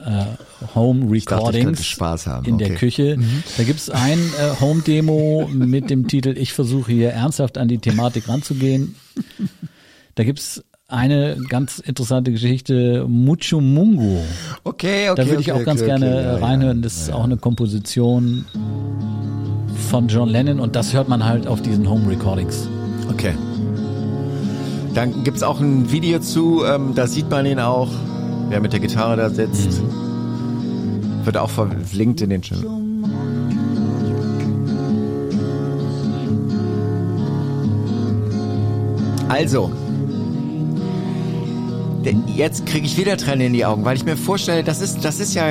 Home 0.74 1.00
dachte, 1.04 1.16
ich 1.16 1.30
Recordings 1.30 1.64
könnte 1.64 1.82
Spaß 1.84 2.26
haben. 2.26 2.46
in 2.46 2.58
der 2.58 2.66
Okay. 2.68 2.74
Mhm. 2.74 2.78
Küche. 2.78 3.18
Da 3.56 3.62
gibt's 3.64 3.88
ein 3.90 4.18
äh, 4.18 4.60
Home 4.60 4.82
Demo 4.82 5.48
mit 5.52 5.88
dem 5.90 6.06
Titel 6.08 6.34
Ich 6.36 6.52
versuche 6.52 6.92
hier 6.92 7.10
ernsthaft 7.12 7.56
an 7.56 7.68
die 7.68 7.78
Thematik 7.78 8.28
ranzugehen. 8.28 8.96
Da 10.16 10.24
gibt's 10.24 10.62
eine 10.88 11.36
ganz 11.48 11.78
interessante 11.78 12.30
Geschichte, 12.30 13.06
Mucho 13.08 13.60
Mungo. 13.60 14.22
Okay, 14.64 15.10
okay. 15.10 15.20
Da 15.22 15.28
würde 15.28 15.40
ich 15.40 15.50
okay, 15.52 15.60
auch 15.62 15.64
ganz 15.64 15.82
gerne 15.82 16.22
ja, 16.22 16.36
reinhören. 16.36 16.78
ja. 16.78 16.82
Das 16.82 16.96
ist 16.96 17.12
auch 17.12 17.24
eine 17.24 17.36
Komposition 17.38 18.44
von 19.90 20.08
John 20.08 20.28
Lennon 20.28 20.60
und 20.60 20.76
das 20.76 20.92
hört 20.92 21.08
man 21.08 21.24
halt 21.24 21.46
auf 21.46 21.62
diesen 21.62 21.88
Home 21.88 22.08
Recordings. 22.10 22.68
Okay. 23.10 23.34
Dann 24.96 25.24
gibt's 25.24 25.42
auch 25.42 25.60
ein 25.60 25.92
Video 25.92 26.20
zu, 26.20 26.64
ähm, 26.64 26.94
da 26.94 27.06
sieht 27.06 27.28
man 27.28 27.44
ihn 27.44 27.58
auch, 27.58 27.90
wer 28.48 28.62
mit 28.62 28.72
der 28.72 28.80
Gitarre 28.80 29.14
da 29.18 29.28
sitzt. 29.28 29.82
Wird 31.22 31.36
auch 31.36 31.50
verlinkt 31.50 32.22
in 32.22 32.30
den 32.30 32.42
Show. 32.42 32.54
Also, 39.28 39.70
jetzt 42.34 42.64
kriege 42.64 42.86
ich 42.86 42.96
wieder 42.96 43.18
Tränen 43.18 43.48
in 43.48 43.52
die 43.52 43.66
Augen, 43.66 43.84
weil 43.84 43.98
ich 43.98 44.04
mir 44.06 44.16
vorstelle, 44.16 44.64
das 44.64 44.80
ist, 44.80 45.04
das 45.04 45.20
ist 45.20 45.34
ja 45.34 45.44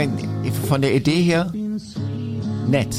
von 0.67 0.81
der 0.81 0.95
Idee 0.95 1.21
her 1.21 1.53
nett. 2.67 2.95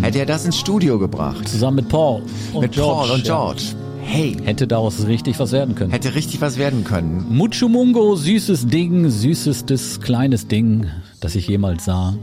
Hätte 0.00 0.18
er 0.18 0.26
das 0.26 0.44
ins 0.46 0.58
Studio 0.58 0.98
gebracht. 0.98 1.46
Zusammen 1.46 1.76
mit 1.76 1.88
Paul 1.90 2.22
und 2.52 2.62
mit 2.62 2.72
George. 2.72 3.06
Paul 3.06 3.10
und 3.12 3.24
ja. 3.24 3.81
Hey, 4.04 4.36
Hätte 4.44 4.66
daraus 4.66 5.06
richtig 5.06 5.38
was 5.38 5.52
werden 5.52 5.74
können. 5.74 5.92
hätte 5.92 6.14
richtig 6.14 6.40
was 6.40 6.58
werden 6.58 6.84
können. 6.84 7.24
Mucho 7.30 7.68
Mungo, 7.68 8.14
süßes 8.16 8.66
Ding, 8.66 9.08
süßestes 9.08 10.00
kleines 10.00 10.48
Ding, 10.48 10.86
das 11.20 11.34
ich 11.34 11.48
jemals 11.48 11.84
sah. 11.84 12.14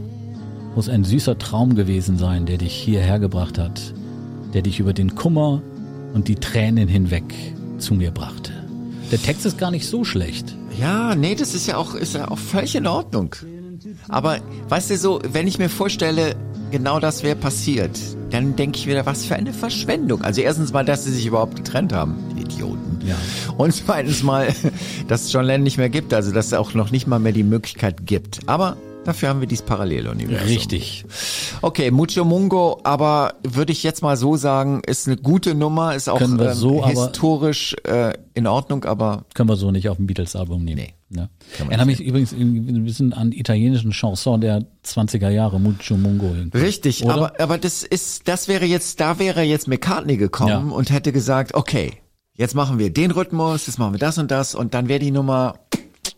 Muss 0.76 0.88
ein 0.88 1.02
süßer 1.04 1.38
Traum 1.38 1.74
gewesen 1.74 2.16
sein, 2.16 2.46
der 2.46 2.58
dich 2.58 2.72
hierher 2.74 3.18
gebracht 3.18 3.58
hat, 3.58 3.80
der 4.54 4.62
dich 4.62 4.78
über 4.78 4.92
den 4.92 5.14
Kummer 5.16 5.62
und 6.14 6.28
die 6.28 6.36
Tränen 6.36 6.86
hinweg 6.86 7.24
zu 7.78 7.94
mir 7.94 8.10
brachte. 8.12 8.52
Der 9.10 9.20
Text 9.20 9.44
ist 9.46 9.58
gar 9.58 9.70
nicht 9.72 9.86
so 9.88 10.04
schlecht. 10.04 10.54
Ja, 10.80 11.16
nee, 11.16 11.34
das 11.34 11.54
ist 11.54 11.66
ja 11.66 11.76
auch, 11.76 11.94
ist 11.94 12.14
ja 12.14 12.30
auch 12.30 12.38
völlig 12.38 12.76
in 12.76 12.86
Ordnung. 12.86 13.34
Aber 14.08 14.38
weißt 14.68 14.90
du 14.90 14.96
so, 14.96 15.20
wenn 15.32 15.48
ich 15.48 15.58
mir 15.58 15.68
vorstelle, 15.68 16.36
genau 16.70 17.00
das 17.00 17.24
wäre 17.24 17.34
passiert, 17.36 17.98
dann 18.30 18.56
denke 18.56 18.78
ich 18.78 18.86
wieder, 18.86 19.06
was 19.06 19.24
für 19.24 19.34
eine 19.36 19.52
Verschwendung. 19.52 20.22
Also 20.22 20.40
erstens 20.40 20.72
mal, 20.72 20.84
dass 20.84 21.04
sie 21.04 21.12
sich 21.12 21.26
überhaupt 21.26 21.56
getrennt 21.56 21.92
haben, 21.92 22.16
die 22.36 22.42
Idioten. 22.42 23.00
Ja. 23.06 23.16
Und 23.56 23.72
zweitens 23.74 24.22
mal, 24.22 24.48
dass 25.08 25.24
es 25.24 25.32
John 25.32 25.44
Lennon 25.44 25.64
nicht 25.64 25.78
mehr 25.78 25.88
gibt, 25.90 26.14
also 26.14 26.32
dass 26.32 26.46
es 26.46 26.52
auch 26.54 26.74
noch 26.74 26.90
nicht 26.90 27.06
mal 27.06 27.18
mehr 27.18 27.32
die 27.32 27.42
Möglichkeit 27.42 28.06
gibt. 28.06 28.40
Aber 28.46 28.76
dafür 29.04 29.30
haben 29.30 29.40
wir 29.40 29.46
dieses 29.48 29.64
Paralleluniversum. 29.64 30.46
Richtig. 30.46 31.04
Okay, 31.62 31.90
Mucho 31.90 32.24
Mungo, 32.24 32.80
aber 32.84 33.34
würde 33.42 33.72
ich 33.72 33.82
jetzt 33.82 34.02
mal 34.02 34.16
so 34.16 34.36
sagen, 34.36 34.82
ist 34.86 35.06
eine 35.06 35.16
gute 35.16 35.54
Nummer, 35.54 35.94
ist 35.94 36.08
auch 36.08 36.20
ähm, 36.20 36.38
so, 36.52 36.82
aber- 36.82 36.88
historisch 36.88 37.74
äh, 37.84 38.12
in 38.34 38.46
Ordnung, 38.46 38.84
aber 38.84 39.24
Können 39.34 39.48
wir 39.48 39.56
so 39.56 39.70
nicht 39.70 39.88
auf 39.88 39.96
dem 39.96 40.06
Beatles-Album 40.06 40.64
nehmen. 40.64 40.82
Nee. 40.82 40.94
Man 41.10 41.28
Erinnere 41.58 41.86
mich 41.86 42.00
übrigens 42.00 42.32
ein 42.32 42.84
bisschen 42.84 43.12
an 43.12 43.32
italienischen 43.32 43.90
Chanson 43.90 44.40
der 44.40 44.64
20er 44.84 45.28
Jahre, 45.28 45.58
Mucho 45.58 45.96
Mungo. 45.96 46.34
Richtig, 46.54 47.04
Oder? 47.04 47.14
aber 47.14 47.40
aber 47.40 47.58
das 47.58 47.82
ist 47.82 48.28
das 48.28 48.46
wäre 48.46 48.64
jetzt 48.64 49.00
da 49.00 49.18
wäre 49.18 49.42
jetzt 49.42 49.66
McCartney 49.66 50.16
gekommen 50.16 50.68
Ja. 50.70 50.74
und 50.74 50.90
hätte 50.90 51.10
gesagt, 51.12 51.54
okay, 51.54 51.94
jetzt 52.34 52.54
machen 52.54 52.78
wir 52.78 52.92
den 52.92 53.10
Rhythmus, 53.10 53.66
jetzt 53.66 53.78
machen 53.78 53.94
wir 53.94 53.98
das 53.98 54.18
und 54.18 54.30
das 54.30 54.54
und 54.54 54.72
dann 54.74 54.88
wäre 54.88 55.00
die 55.00 55.10
Nummer 55.10 55.56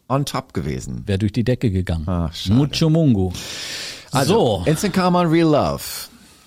on 0.09 0.27
top 0.27 0.53
gewesen. 0.53 1.05
Wäre 1.07 1.19
durch 1.19 1.33
die 1.33 1.45
Decke 1.45 1.71
gegangen. 1.71 2.05
Ach, 2.07 2.35
schade. 2.35 2.55
Mucho 2.57 2.91
Mungo. 2.91 3.33
Also, 4.11 4.59
so, 4.63 4.71
Instant 4.71 4.93
Karma 4.93 5.23
Real 5.23 5.49
Love. 5.51 5.83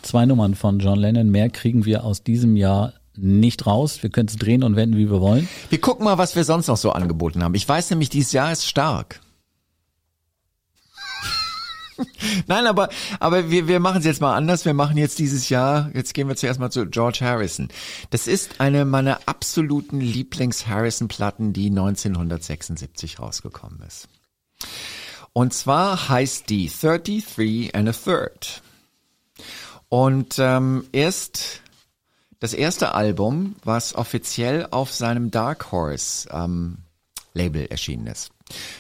zwei 0.03 0.25
Nummern 0.27 0.53
von 0.53 0.77
John 0.77 0.99
Lennon. 0.99 1.31
Mehr 1.31 1.49
kriegen 1.49 1.83
wir 1.85 2.03
aus 2.03 2.21
diesem 2.23 2.55
Jahr 2.57 2.93
nicht 3.17 3.65
raus. 3.65 4.01
Wir 4.03 4.09
können 4.09 4.27
es 4.27 4.37
drehen 4.37 4.63
und 4.63 4.75
wenden, 4.75 4.97
wie 4.97 5.09
wir 5.09 5.21
wollen. 5.21 5.47
Wir 5.69 5.81
gucken 5.81 6.05
mal, 6.05 6.17
was 6.17 6.35
wir 6.35 6.43
sonst 6.43 6.67
noch 6.67 6.77
so 6.77 6.91
angeboten 6.91 7.43
haben. 7.43 7.55
Ich 7.55 7.67
weiß 7.67 7.89
nämlich, 7.89 8.09
dieses 8.09 8.31
Jahr 8.31 8.51
ist 8.51 8.65
stark. 8.65 9.21
Nein, 12.47 12.67
aber, 12.67 12.89
aber 13.19 13.49
wir, 13.49 13.67
wir 13.67 13.79
machen 13.79 13.99
es 13.99 14.05
jetzt 14.05 14.21
mal 14.21 14.35
anders. 14.35 14.65
Wir 14.65 14.73
machen 14.73 14.97
jetzt 14.97 15.19
dieses 15.19 15.49
Jahr, 15.49 15.89
jetzt 15.93 16.13
gehen 16.13 16.27
wir 16.27 16.35
zuerst 16.35 16.59
mal 16.59 16.71
zu 16.71 16.85
George 16.87 17.19
Harrison. 17.21 17.69
Das 18.09 18.27
ist 18.27 18.59
eine 18.59 18.85
meiner 18.85 19.19
absoluten 19.25 20.01
Lieblings-Harrison-Platten, 20.01 21.53
die 21.53 21.67
1976 21.67 23.19
rausgekommen 23.19 23.81
ist. 23.87 24.07
Und 25.33 25.53
zwar 25.53 26.09
heißt 26.09 26.49
die 26.49 26.69
33 26.69 27.75
and 27.75 27.89
a 27.89 27.91
Third. 27.91 28.61
Und 29.89 30.35
ähm, 30.39 30.85
erst 30.91 31.61
das 32.39 32.53
erste 32.53 32.93
Album, 32.93 33.55
was 33.63 33.95
offiziell 33.95 34.67
auf 34.71 34.93
seinem 34.93 35.31
Dark 35.31 35.71
Horse 35.71 36.27
ähm, 36.31 36.79
Label 37.33 37.65
erschienen 37.67 38.07
ist. 38.07 38.31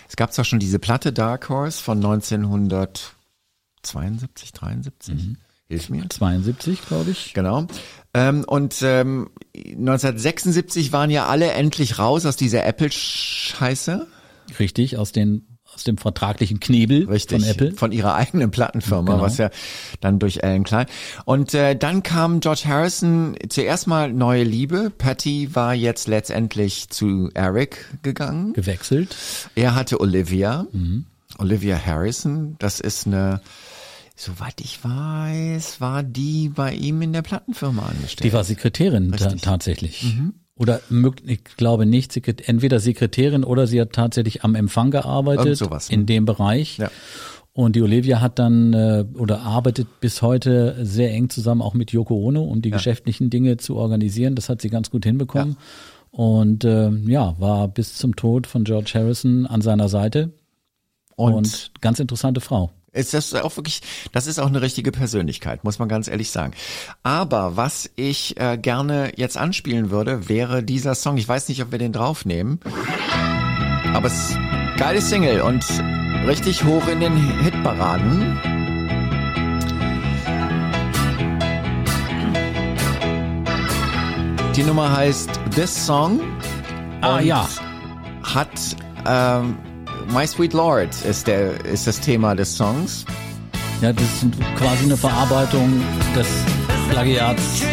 Es 0.07 0.15
gab 0.15 0.31
zwar 0.33 0.45
schon 0.45 0.59
diese 0.59 0.79
Platte 0.79 1.11
Dark 1.13 1.49
Horse 1.49 1.81
von 1.81 1.97
1972, 1.97 4.53
73. 4.53 5.37
Hilf 5.67 5.89
mir. 5.89 6.07
72, 6.07 6.85
glaube 6.85 7.09
ich. 7.11 7.33
Genau. 7.33 7.65
Ähm, 8.13 8.43
und 8.45 8.83
ähm, 8.83 9.31
1976 9.55 10.91
waren 10.91 11.09
ja 11.09 11.25
alle 11.25 11.51
endlich 11.51 11.97
raus 11.97 12.27
aus 12.27 12.35
dieser 12.35 12.63
Apple-Scheiße. 12.65 14.05
Richtig, 14.59 14.97
aus 14.97 15.11
den 15.11 15.54
aus 15.75 15.83
dem 15.83 15.97
vertraglichen 15.97 16.59
Knebel 16.59 17.05
Richtig. 17.07 17.41
von 17.41 17.49
Apple. 17.49 17.71
Von 17.73 17.91
ihrer 17.91 18.15
eigenen 18.15 18.49
Plattenfirma, 18.49 19.11
Genau. 19.13 19.23
was 19.23 19.37
ja 19.37 19.49
dann 20.01 20.19
durch 20.19 20.43
Alan 20.43 20.63
Klein. 20.63 20.85
Und 21.25 21.53
äh, 21.53 21.75
dann 21.75 22.01
kam 22.01 22.39
George 22.39 22.63
Harrison 22.65 23.35
zuerst 23.49 23.85
mal 23.87 24.11
neue 24.11 24.43
Liebe. 24.43 24.89
Patty 24.97 25.53
war 25.53 25.73
jetzt 25.75 26.07
letztendlich 26.07 26.89
zu 26.89 27.29
Eric 27.33 27.85
gegangen. 28.01 28.53
gewechselt. 28.53 29.15
Er 29.55 29.75
hatte 29.75 29.99
Olivia. 29.99 30.65
Mhm. 30.71 31.05
Olivia 31.37 31.77
Harrison. 31.85 32.55
Das 32.59 32.79
ist 32.79 33.05
eine, 33.07 33.41
soweit 34.15 34.61
ich 34.61 34.79
weiß, 34.83 35.81
war 35.81 36.01
die 36.03 36.49
bei 36.49 36.73
ihm 36.73 37.01
in 37.01 37.11
der 37.11 37.21
Plattenfirma 37.21 37.83
angestellt. 37.87 38.23
Die 38.23 38.33
war 38.33 38.43
Sekretärin 38.45 39.11
ta 39.11 39.55
Richtig. 39.55 40.03
Mhm. 40.03 40.33
Oder 40.57 40.79
ich 41.25 41.43
glaube 41.57 41.85
nicht, 41.85 42.15
entweder 42.47 42.79
Sekretärin 42.79 43.43
oder 43.43 43.67
sie 43.67 43.81
hat 43.81 43.91
tatsächlich 43.91 44.43
am 44.43 44.55
Empfang 44.55 44.89
gearbeitet 44.89 45.57
sowas, 45.57 45.89
in 45.89 46.05
dem 46.05 46.25
Bereich. 46.25 46.77
Ja. 46.77 46.89
Und 47.51 47.75
die 47.75 47.81
Olivia 47.81 48.21
hat 48.21 48.39
dann 48.39 48.73
äh, 48.73 49.05
oder 49.17 49.41
arbeitet 49.41 50.01
bis 50.01 50.21
heute 50.21 50.75
sehr 50.81 51.11
eng 51.11 51.29
zusammen 51.29 51.61
auch 51.61 51.73
mit 51.73 51.91
Yoko 51.91 52.15
Ono, 52.15 52.43
um 52.43 52.61
die 52.61 52.69
geschäftlichen 52.71 53.29
Dinge 53.29 53.57
zu 53.57 53.75
organisieren. 53.75 54.35
Das 54.35 54.49
hat 54.49 54.61
sie 54.61 54.69
ganz 54.69 54.91
gut 54.91 55.05
hinbekommen. 55.05 55.57
Und 56.11 56.63
äh, 56.63 56.89
ja, 56.89 57.35
war 57.39 57.67
bis 57.67 57.95
zum 57.95 58.15
Tod 58.15 58.47
von 58.47 58.63
George 58.63 58.91
Harrison 58.93 59.45
an 59.45 59.61
seiner 59.61 59.89
Seite. 59.89 60.31
Und, 61.15 61.33
Und, 61.33 61.71
ganz 61.81 61.99
interessante 61.99 62.41
Frau. 62.41 62.71
Ist 62.95 63.13
das 63.13 63.33
auch 63.33 63.55
wirklich, 63.57 63.81
das 64.11 64.27
ist 64.27 64.39
auch 64.39 64.47
eine 64.47 64.61
richtige 64.61 64.91
Persönlichkeit, 64.91 65.63
muss 65.63 65.79
man 65.79 65.89
ganz 65.89 66.07
ehrlich 66.07 66.31
sagen. 66.31 66.53
Aber 67.03 67.57
was 67.57 67.89
ich 67.95 68.39
äh, 68.39 68.57
gerne 68.57 69.11
jetzt 69.17 69.37
anspielen 69.37 69.91
würde, 69.91 70.29
wäre 70.29 70.63
dieser 70.63 70.95
Song. 70.95 71.17
Ich 71.17 71.27
weiß 71.27 71.49
nicht, 71.49 71.61
ob 71.61 71.71
wir 71.71 71.79
den 71.79 71.91
draufnehmen. 71.91 72.59
Aber 73.93 74.07
es 74.07 74.31
ist 74.31 74.37
geile 74.77 75.01
Single 75.01 75.41
und 75.41 75.63
richtig 76.25 76.63
hoch 76.63 76.87
in 76.87 76.99
den 77.01 77.15
Hitparaden. 77.41 78.39
Die 84.55 84.63
Nummer 84.63 84.95
heißt 84.95 85.29
This 85.53 85.85
Song. 85.85 86.21
Ah, 87.01 87.19
ja. 87.19 87.47
Hat 88.23 88.49
ähm, 89.05 89.57
My 90.09 90.25
Sweet 90.25 90.53
Lord 90.53 90.89
ist 91.03 91.27
der 91.27 91.63
ist 91.65 91.87
das 91.87 91.99
Thema 91.99 92.35
des 92.35 92.55
Songs. 92.55 93.05
Ja, 93.81 93.91
das 93.91 94.03
ist 94.03 94.25
quasi 94.57 94.85
eine 94.85 94.97
Verarbeitung 94.97 95.81
des 96.15 96.27
Plagiats. 96.89 97.63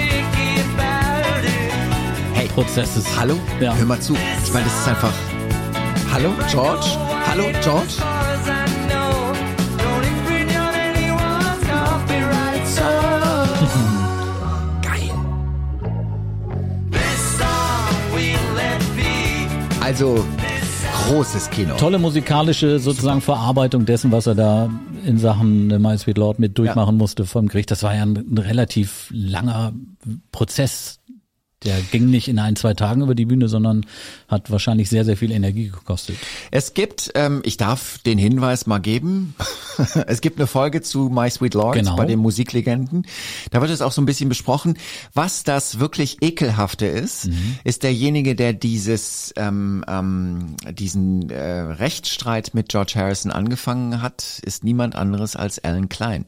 Hey, 2.34 2.48
Prozesses. 2.48 3.04
hallo? 3.18 3.38
Ja. 3.60 3.74
Hör 3.74 3.86
mal 3.86 4.00
zu. 4.00 4.14
Ich 4.44 4.52
meine, 4.52 4.64
das 4.64 4.74
ist 4.80 4.88
einfach. 4.88 5.12
Hallo, 6.12 6.30
George? 6.50 6.86
Hallo, 7.26 7.44
George? 7.62 7.92
Geil. 14.82 15.10
Also, 19.80 20.24
großes 21.08 21.50
Kino. 21.50 21.74
Tolle 21.76 21.98
musikalische 21.98 22.78
sozusagen 22.78 23.20
Verarbeitung 23.20 23.86
dessen, 23.86 24.12
was 24.12 24.26
er 24.26 24.34
da 24.34 24.70
in 25.04 25.18
Sachen 25.18 25.70
äh, 25.70 25.78
My 25.78 25.96
Sweet 25.98 26.18
Lord 26.18 26.38
mit 26.38 26.58
durchmachen 26.58 26.96
musste 26.96 27.26
vom 27.26 27.48
Gericht. 27.48 27.70
Das 27.70 27.82
war 27.82 27.94
ja 27.94 28.02
ein, 28.02 28.16
ein 28.16 28.38
relativ 28.38 29.08
langer 29.12 29.72
Prozess. 30.30 31.00
Der 31.64 31.80
ging 31.80 32.10
nicht 32.10 32.28
in 32.28 32.38
ein, 32.38 32.56
zwei 32.56 32.74
Tagen 32.74 33.02
über 33.02 33.14
die 33.14 33.24
Bühne, 33.24 33.48
sondern 33.48 33.86
hat 34.28 34.50
wahrscheinlich 34.50 34.88
sehr, 34.88 35.04
sehr 35.04 35.16
viel 35.16 35.30
Energie 35.30 35.68
gekostet. 35.68 36.16
Es 36.50 36.74
gibt, 36.74 37.12
ähm, 37.14 37.40
ich 37.44 37.56
darf 37.56 37.98
den 37.98 38.18
Hinweis 38.18 38.66
mal 38.66 38.78
geben, 38.78 39.34
es 40.06 40.20
gibt 40.20 40.38
eine 40.38 40.46
Folge 40.46 40.82
zu 40.82 41.08
My 41.12 41.30
Sweet 41.30 41.54
Lord 41.54 41.74
Genau. 41.76 41.96
bei 41.96 42.04
den 42.06 42.18
Musiklegenden. 42.18 43.06
Da 43.50 43.60
wird 43.60 43.70
es 43.70 43.80
auch 43.82 43.92
so 43.92 44.02
ein 44.02 44.06
bisschen 44.06 44.28
besprochen. 44.28 44.76
Was 45.14 45.44
das 45.44 45.78
wirklich 45.78 46.18
ekelhafte 46.22 46.86
ist, 46.86 47.26
Mhm. 47.26 47.56
ist 47.64 47.82
derjenige, 47.82 48.34
der 48.34 48.52
dieses, 48.52 49.32
ähm, 49.36 49.84
ähm, 49.88 50.56
diesen 50.72 51.30
äh, 51.30 51.42
Rechtsstreit 51.60 52.54
mit 52.54 52.68
George 52.68 52.92
Harrison 52.96 53.30
angefangen 53.30 54.02
hat, 54.02 54.40
ist 54.44 54.64
niemand 54.64 54.96
anderes 54.96 55.36
als 55.36 55.58
Alan 55.62 55.88
Klein. 55.88 56.24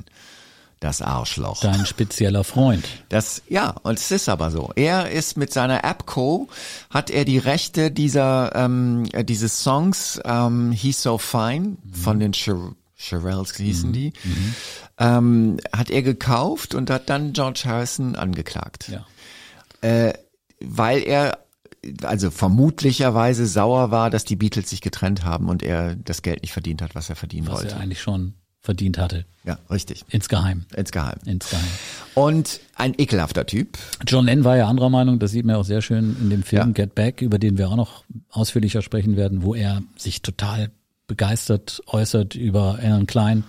Das 0.84 1.00
Arschloch. 1.00 1.62
Dein 1.62 1.86
spezieller 1.86 2.44
Freund. 2.44 2.86
Das, 3.08 3.40
ja, 3.48 3.70
und 3.84 3.98
es 3.98 4.10
ist 4.10 4.28
aber 4.28 4.50
so. 4.50 4.70
Er 4.76 5.10
ist 5.10 5.38
mit 5.38 5.50
seiner 5.50 5.82
Appco, 5.82 6.46
hat 6.90 7.08
er 7.08 7.24
die 7.24 7.38
Rechte 7.38 7.90
dieser, 7.90 8.54
ähm, 8.54 9.06
äh, 9.14 9.24
dieses 9.24 9.62
Songs, 9.62 10.20
ähm, 10.26 10.72
He's 10.72 11.00
So 11.00 11.16
Fine, 11.16 11.78
von 11.90 12.20
den 12.20 12.34
Shir 12.34 12.74
Shirelles 12.96 13.56
hießen 13.56 13.94
die, 13.94 14.12
ähm, 14.98 15.56
hat 15.74 15.88
er 15.88 16.02
gekauft 16.02 16.74
und 16.74 16.90
hat 16.90 17.08
dann 17.08 17.32
George 17.32 17.62
Harrison 17.64 18.14
angeklagt. 18.14 18.88
Ja. 18.88 20.12
Weil 20.60 21.02
er, 21.02 21.38
also 22.02 22.30
vermutlicherweise 22.30 23.46
sauer 23.46 23.90
war, 23.90 24.10
dass 24.10 24.26
die 24.26 24.36
Beatles 24.36 24.68
sich 24.68 24.82
getrennt 24.82 25.24
haben 25.24 25.48
und 25.48 25.62
er 25.62 25.96
das 25.96 26.20
Geld 26.20 26.42
nicht 26.42 26.52
verdient 26.52 26.82
hat, 26.82 26.94
was 26.94 27.08
er 27.08 27.16
verdienen 27.16 27.46
Was 27.46 27.54
wollte. 27.60 27.74
er 27.74 27.80
eigentlich 27.80 28.02
schon 28.02 28.34
verdient 28.64 28.96
hatte. 28.98 29.26
Ja, 29.44 29.58
richtig. 29.70 30.04
Insgeheim. 30.08 30.64
Insgeheim. 30.74 31.18
Insgeheim. 31.26 31.66
Und 32.14 32.60
ein 32.76 32.94
ekelhafter 32.96 33.44
Typ. 33.44 33.76
John 34.06 34.24
Lennon 34.24 34.44
war 34.44 34.56
ja 34.56 34.66
anderer 34.66 34.88
Meinung, 34.88 35.18
das 35.18 35.32
sieht 35.32 35.44
man 35.44 35.56
auch 35.56 35.66
sehr 35.66 35.82
schön 35.82 36.16
in 36.18 36.30
dem 36.30 36.42
Film 36.42 36.68
Ja. 36.68 36.72
Get 36.72 36.94
Back, 36.94 37.20
über 37.20 37.38
den 37.38 37.58
wir 37.58 37.68
auch 37.68 37.76
noch 37.76 38.04
ausführlicher 38.30 38.80
sprechen 38.80 39.16
werden, 39.16 39.42
wo 39.42 39.54
er 39.54 39.82
sich 39.96 40.22
total 40.22 40.70
begeistert 41.06 41.82
äußert 41.88 42.34
über 42.34 42.78
Alan 42.82 43.06
Klein. 43.06 43.44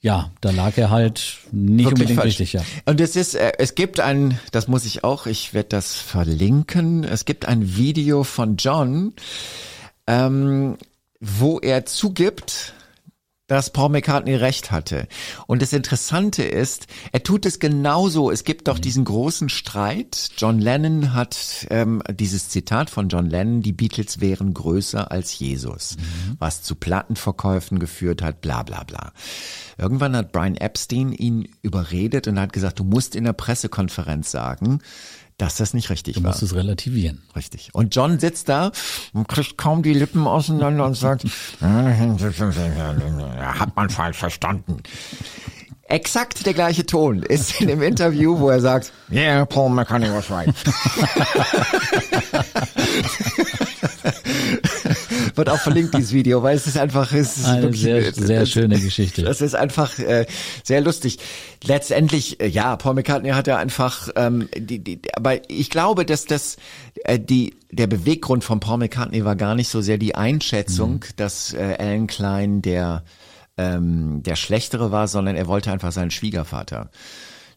Ja, 0.00 0.30
da 0.40 0.50
lag 0.50 0.78
er 0.78 0.88
halt 0.88 1.36
nicht 1.52 1.84
Wirklich 1.84 1.92
unbedingt 1.92 2.20
falsch. 2.20 2.28
richtig, 2.40 2.54
ja. 2.54 2.62
Und 2.86 3.02
es 3.02 3.16
ist, 3.16 3.34
äh, 3.34 3.52
es 3.58 3.74
gibt 3.74 4.00
ein, 4.00 4.40
das 4.50 4.66
muss 4.66 4.86
ich 4.86 5.04
auch, 5.04 5.26
ich 5.26 5.52
werde 5.52 5.68
das 5.68 5.94
verlinken. 5.96 7.04
Es 7.04 7.26
gibt 7.26 7.44
ein 7.44 7.76
Video 7.76 8.24
von 8.24 8.56
John, 8.56 9.12
ähm, 10.06 10.78
wo 11.20 11.58
er 11.60 11.84
zugibt, 11.84 12.72
dass 13.50 13.70
Paul 13.70 13.88
McCartney 13.88 14.36
recht 14.36 14.70
hatte. 14.70 15.08
Und 15.48 15.60
das 15.60 15.72
Interessante 15.72 16.44
ist, 16.44 16.86
er 17.10 17.24
tut 17.24 17.44
es 17.46 17.58
genauso. 17.58 18.30
Es 18.30 18.44
gibt 18.44 18.68
doch 18.68 18.78
diesen 18.78 19.04
großen 19.04 19.48
Streit. 19.48 20.30
John 20.36 20.60
Lennon 20.60 21.14
hat 21.14 21.66
ähm, 21.68 22.00
dieses 22.08 22.48
Zitat 22.48 22.90
von 22.90 23.08
John 23.08 23.28
Lennon, 23.28 23.60
die 23.60 23.72
Beatles 23.72 24.20
wären 24.20 24.54
größer 24.54 25.10
als 25.10 25.36
Jesus, 25.36 25.96
mhm. 25.96 26.36
was 26.38 26.62
zu 26.62 26.76
Plattenverkäufen 26.76 27.80
geführt 27.80 28.22
hat, 28.22 28.40
bla 28.40 28.62
bla 28.62 28.84
bla. 28.84 29.12
Irgendwann 29.76 30.14
hat 30.14 30.30
Brian 30.30 30.56
Epstein 30.56 31.10
ihn 31.10 31.48
überredet 31.62 32.28
und 32.28 32.38
hat 32.38 32.52
gesagt, 32.52 32.78
du 32.78 32.84
musst 32.84 33.16
in 33.16 33.24
der 33.24 33.32
Pressekonferenz 33.32 34.30
sagen, 34.30 34.78
dass 35.40 35.56
das 35.56 35.74
nicht 35.74 35.90
richtig 35.90 36.14
du 36.14 36.22
war. 36.22 36.32
Du 36.32 36.38
musst 36.38 36.42
es 36.42 36.54
relativieren. 36.54 37.22
Richtig. 37.34 37.70
Und 37.72 37.94
John 37.94 38.18
sitzt 38.18 38.48
da 38.48 38.72
und 39.12 39.28
kriegt 39.28 39.56
kaum 39.56 39.82
die 39.82 39.94
Lippen 39.94 40.26
auseinander 40.26 40.84
und 40.84 40.94
sagt, 40.94 41.24
hat 41.60 43.76
man 43.76 43.90
falsch 43.90 44.18
verstanden. 44.18 44.82
Exakt 45.90 46.46
der 46.46 46.54
gleiche 46.54 46.86
Ton 46.86 47.22
ist 47.24 47.60
in 47.60 47.66
dem 47.66 47.82
Interview, 47.82 48.38
wo 48.38 48.48
er 48.48 48.60
sagt, 48.60 48.92
yeah, 49.10 49.44
Paul 49.44 49.70
McCartney 49.70 50.08
was 50.12 50.30
right. 50.30 50.48
Wird 55.34 55.48
auch 55.48 55.58
verlinkt, 55.58 55.94
dieses 55.94 56.12
Video, 56.12 56.44
weil 56.44 56.56
es 56.56 56.68
ist 56.68 56.78
einfach, 56.78 57.12
es 57.12 57.38
ist 57.38 57.46
eine 57.46 57.62
wirklich, 57.62 57.82
sehr, 57.82 58.12
sehr 58.12 58.46
schöne 58.46 58.78
Geschichte. 58.78 59.22
Das 59.22 59.40
ist 59.40 59.54
einfach 59.56 59.98
äh, 59.98 60.26
sehr 60.62 60.80
lustig. 60.80 61.18
Letztendlich, 61.64 62.40
äh, 62.40 62.46
ja, 62.46 62.76
Paul 62.76 62.94
McCartney 62.94 63.30
hat 63.30 63.48
ja 63.48 63.56
einfach, 63.56 64.10
ähm, 64.14 64.48
die, 64.56 64.78
die, 64.78 65.00
aber 65.14 65.50
ich 65.50 65.70
glaube, 65.70 66.04
dass 66.04 66.24
das 66.24 66.56
äh, 67.04 67.18
die 67.18 67.56
der 67.72 67.86
Beweggrund 67.88 68.44
von 68.44 68.60
Paul 68.60 68.78
McCartney 68.78 69.24
war 69.24 69.36
gar 69.36 69.54
nicht 69.56 69.68
so 69.68 69.80
sehr 69.80 69.98
die 69.98 70.14
Einschätzung, 70.14 70.94
mhm. 70.94 71.16
dass 71.16 71.52
äh, 71.52 71.76
Alan 71.78 72.06
Klein 72.06 72.62
der 72.62 73.02
ähm, 73.60 74.22
der 74.22 74.36
Schlechtere 74.36 74.90
war, 74.90 75.08
sondern 75.08 75.36
er 75.36 75.46
wollte 75.46 75.70
einfach 75.72 75.92
seinen 75.92 76.10
Schwiegervater 76.10 76.90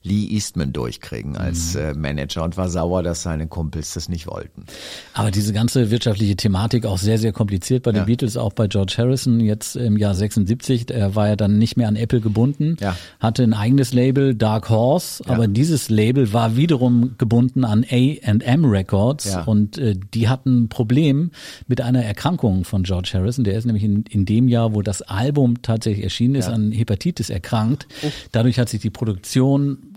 Lee 0.03 0.25
Eastman 0.25 0.73
durchkriegen 0.73 1.37
als 1.37 1.75
mhm. 1.75 1.79
äh, 1.79 1.93
Manager 1.93 2.43
und 2.43 2.57
war 2.57 2.69
sauer, 2.69 3.03
dass 3.03 3.23
seine 3.23 3.47
Kumpels 3.47 3.93
das 3.93 4.09
nicht 4.09 4.27
wollten. 4.27 4.65
Aber 5.13 5.31
diese 5.31 5.53
ganze 5.53 5.91
wirtschaftliche 5.91 6.35
Thematik 6.35 6.85
auch 6.85 6.97
sehr, 6.97 7.17
sehr 7.17 7.31
kompliziert 7.31 7.83
bei 7.83 7.91
den 7.91 7.99
ja. 7.99 8.05
Beatles, 8.05 8.35
auch 8.35 8.51
bei 8.51 8.67
George 8.67 8.95
Harrison 8.97 9.39
jetzt 9.39 9.77
im 9.77 9.97
Jahr 9.97 10.13
76. 10.13 10.91
Er 10.91 11.15
war 11.15 11.29
ja 11.29 11.35
dann 11.37 11.57
nicht 11.57 11.77
mehr 11.77 11.87
an 11.87 11.95
Apple 11.95 12.19
gebunden, 12.19 12.75
ja. 12.81 12.97
hatte 13.21 13.43
ein 13.43 13.53
eigenes 13.53 13.93
Label, 13.93 14.35
Dark 14.35 14.69
Horse, 14.69 15.23
ja. 15.25 15.33
aber 15.33 15.47
dieses 15.47 15.89
Label 15.89 16.33
war 16.33 16.57
wiederum 16.57 17.15
gebunden 17.17 17.63
an 17.63 17.85
A&M 17.89 18.65
Records 18.65 19.37
und 19.45 19.77
äh, 19.77 19.95
die 20.13 20.27
hatten 20.27 20.63
ein 20.63 20.69
Problem 20.69 21.31
mit 21.67 21.79
einer 21.79 22.03
Erkrankung 22.03 22.65
von 22.65 22.83
George 22.83 23.11
Harrison. 23.13 23.45
Der 23.45 23.57
ist 23.57 23.65
nämlich 23.65 23.83
in, 23.83 24.03
in 24.09 24.25
dem 24.25 24.49
Jahr, 24.49 24.75
wo 24.75 24.81
das 24.81 25.01
Album 25.01 25.61
tatsächlich 25.61 26.03
erschienen 26.03 26.35
ist, 26.35 26.49
an 26.49 26.73
Hepatitis 26.73 27.29
erkrankt. 27.29 27.87
Oh. 28.03 28.11
Dadurch 28.33 28.59
hat 28.59 28.67
sich 28.67 28.81
die 28.81 28.89
Produktion 28.89 29.92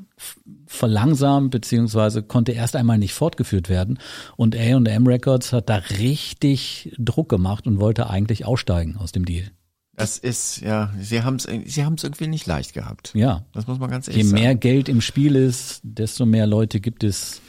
verlangsamt 0.67 1.51
beziehungsweise 1.51 2.23
konnte 2.23 2.53
erst 2.53 2.77
einmal 2.77 2.99
nicht 2.99 3.15
fortgeführt 3.15 3.69
werden 3.69 3.99
und 4.37 4.57
A&M 4.57 5.07
Records 5.07 5.53
hat 5.53 5.69
da 5.69 5.77
richtig 5.77 6.95
Druck 6.99 7.29
gemacht 7.29 7.67
und 7.67 7.81
wollte 7.81 8.11
eigentlich 8.11 8.45
aussteigen 8.45 8.97
aus 8.97 9.13
dem 9.13 9.25
Deal. 9.25 9.51
Das 9.97 10.19
ist 10.19 10.61
ja, 10.61 10.93
sie 11.01 11.23
haben 11.23 11.37
es, 11.37 11.49
sie 11.65 11.85
haben 11.85 11.95
es 11.95 12.05
irgendwie 12.05 12.27
nicht 12.27 12.47
leicht 12.47 12.75
gehabt. 12.75 13.13
Ja, 13.15 13.47
das 13.53 13.67
muss 13.67 13.79
man 13.79 13.91
ganz 13.91 14.09
ehrlich 14.09 14.27
sagen. 14.27 14.37
Je 14.37 14.43
mehr 14.43 14.55
Geld 14.55 14.91
im 14.91 15.01
Spiel 15.01 15.35
ist, 15.35 15.81
desto 15.83 16.27
mehr 16.27 16.47
Leute 16.47 16.81
gibt 16.81 17.03
es, 17.03 17.41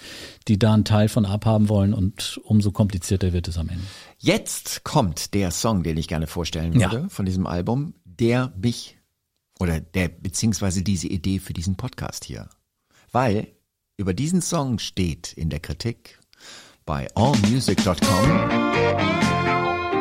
die 0.48 0.58
da 0.58 0.74
einen 0.74 0.86
Teil 0.86 1.10
von 1.10 1.26
abhaben 1.26 1.68
wollen 1.68 1.94
und 1.94 2.40
umso 2.46 2.72
komplizierter 2.72 3.34
wird 3.34 3.50
es 3.50 3.58
am 3.58 3.68
Ende. 3.68 3.84
Jetzt 4.18 4.86
kommt 4.86 5.34
der 5.34 5.52
Song, 5.52 5.84
den 5.84 5.98
ich 5.98 6.08
gerne 6.08 6.26
vorstellen 6.26 6.74
würde 6.74 7.02
ja. 7.02 7.10
von 7.10 7.26
diesem 7.26 7.46
Album, 7.46 7.96
der 8.06 8.54
mich 8.58 8.98
oder 9.60 9.82
der 9.82 10.08
beziehungsweise 10.08 10.84
diese 10.84 11.08
Idee 11.08 11.40
für 11.40 11.54
diesen 11.54 11.76
Podcast 11.76 12.24
hier 12.24 12.48
weil 13.18 13.48
über 13.98 14.14
diesen 14.14 14.44
Song 14.44 14.78
steht 14.78 15.34
in 15.34 15.50
der 15.50 15.60
Kritik 15.60 16.20
bei 16.86 17.08
allmusic.com, 17.16 17.98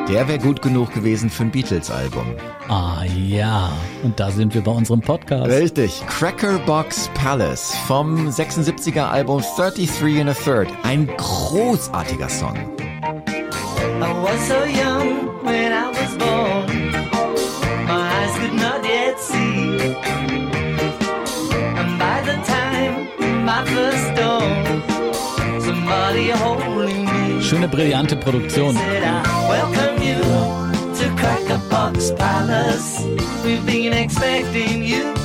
der 0.07 0.29
wäre 0.29 0.39
gut 0.39 0.61
genug 0.61 0.93
gewesen 0.93 1.31
für 1.31 1.45
ein 1.45 1.51
Beatles-Album. 1.51 2.27
Ah 2.69 3.05
ja, 3.27 3.73
und 4.03 4.21
da 4.21 4.31
sind 4.31 4.53
wir 4.53 4.61
bei 4.61 4.71
unserem 4.71 5.01
Podcast. 5.01 5.51
Richtig, 5.51 6.07
Crackerbox 6.09 7.09
Palace 7.15 7.75
vom 7.87 8.29
76er 8.29 9.05
Album 9.05 9.43
33 9.57 10.21
and 10.21 10.29
a 10.29 10.35
Third. 10.35 10.69
Ein 10.83 11.07
großartiger 11.17 12.29
Song. 12.29 12.55
I 13.99 14.13
was 14.23 14.47
so 14.47 14.63
young 14.67 15.43
when 15.43 15.73
I 15.73 15.89
was 15.89 16.19
born. 16.19 16.56
Schöne, 27.49 27.69
brillante 27.69 28.17
Produktion. 28.17 28.77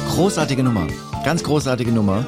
Großartige 0.07 0.61
Nummer. 0.61 0.85
Ganz 1.25 1.43
großartige 1.43 1.91
Nummer. 1.91 2.27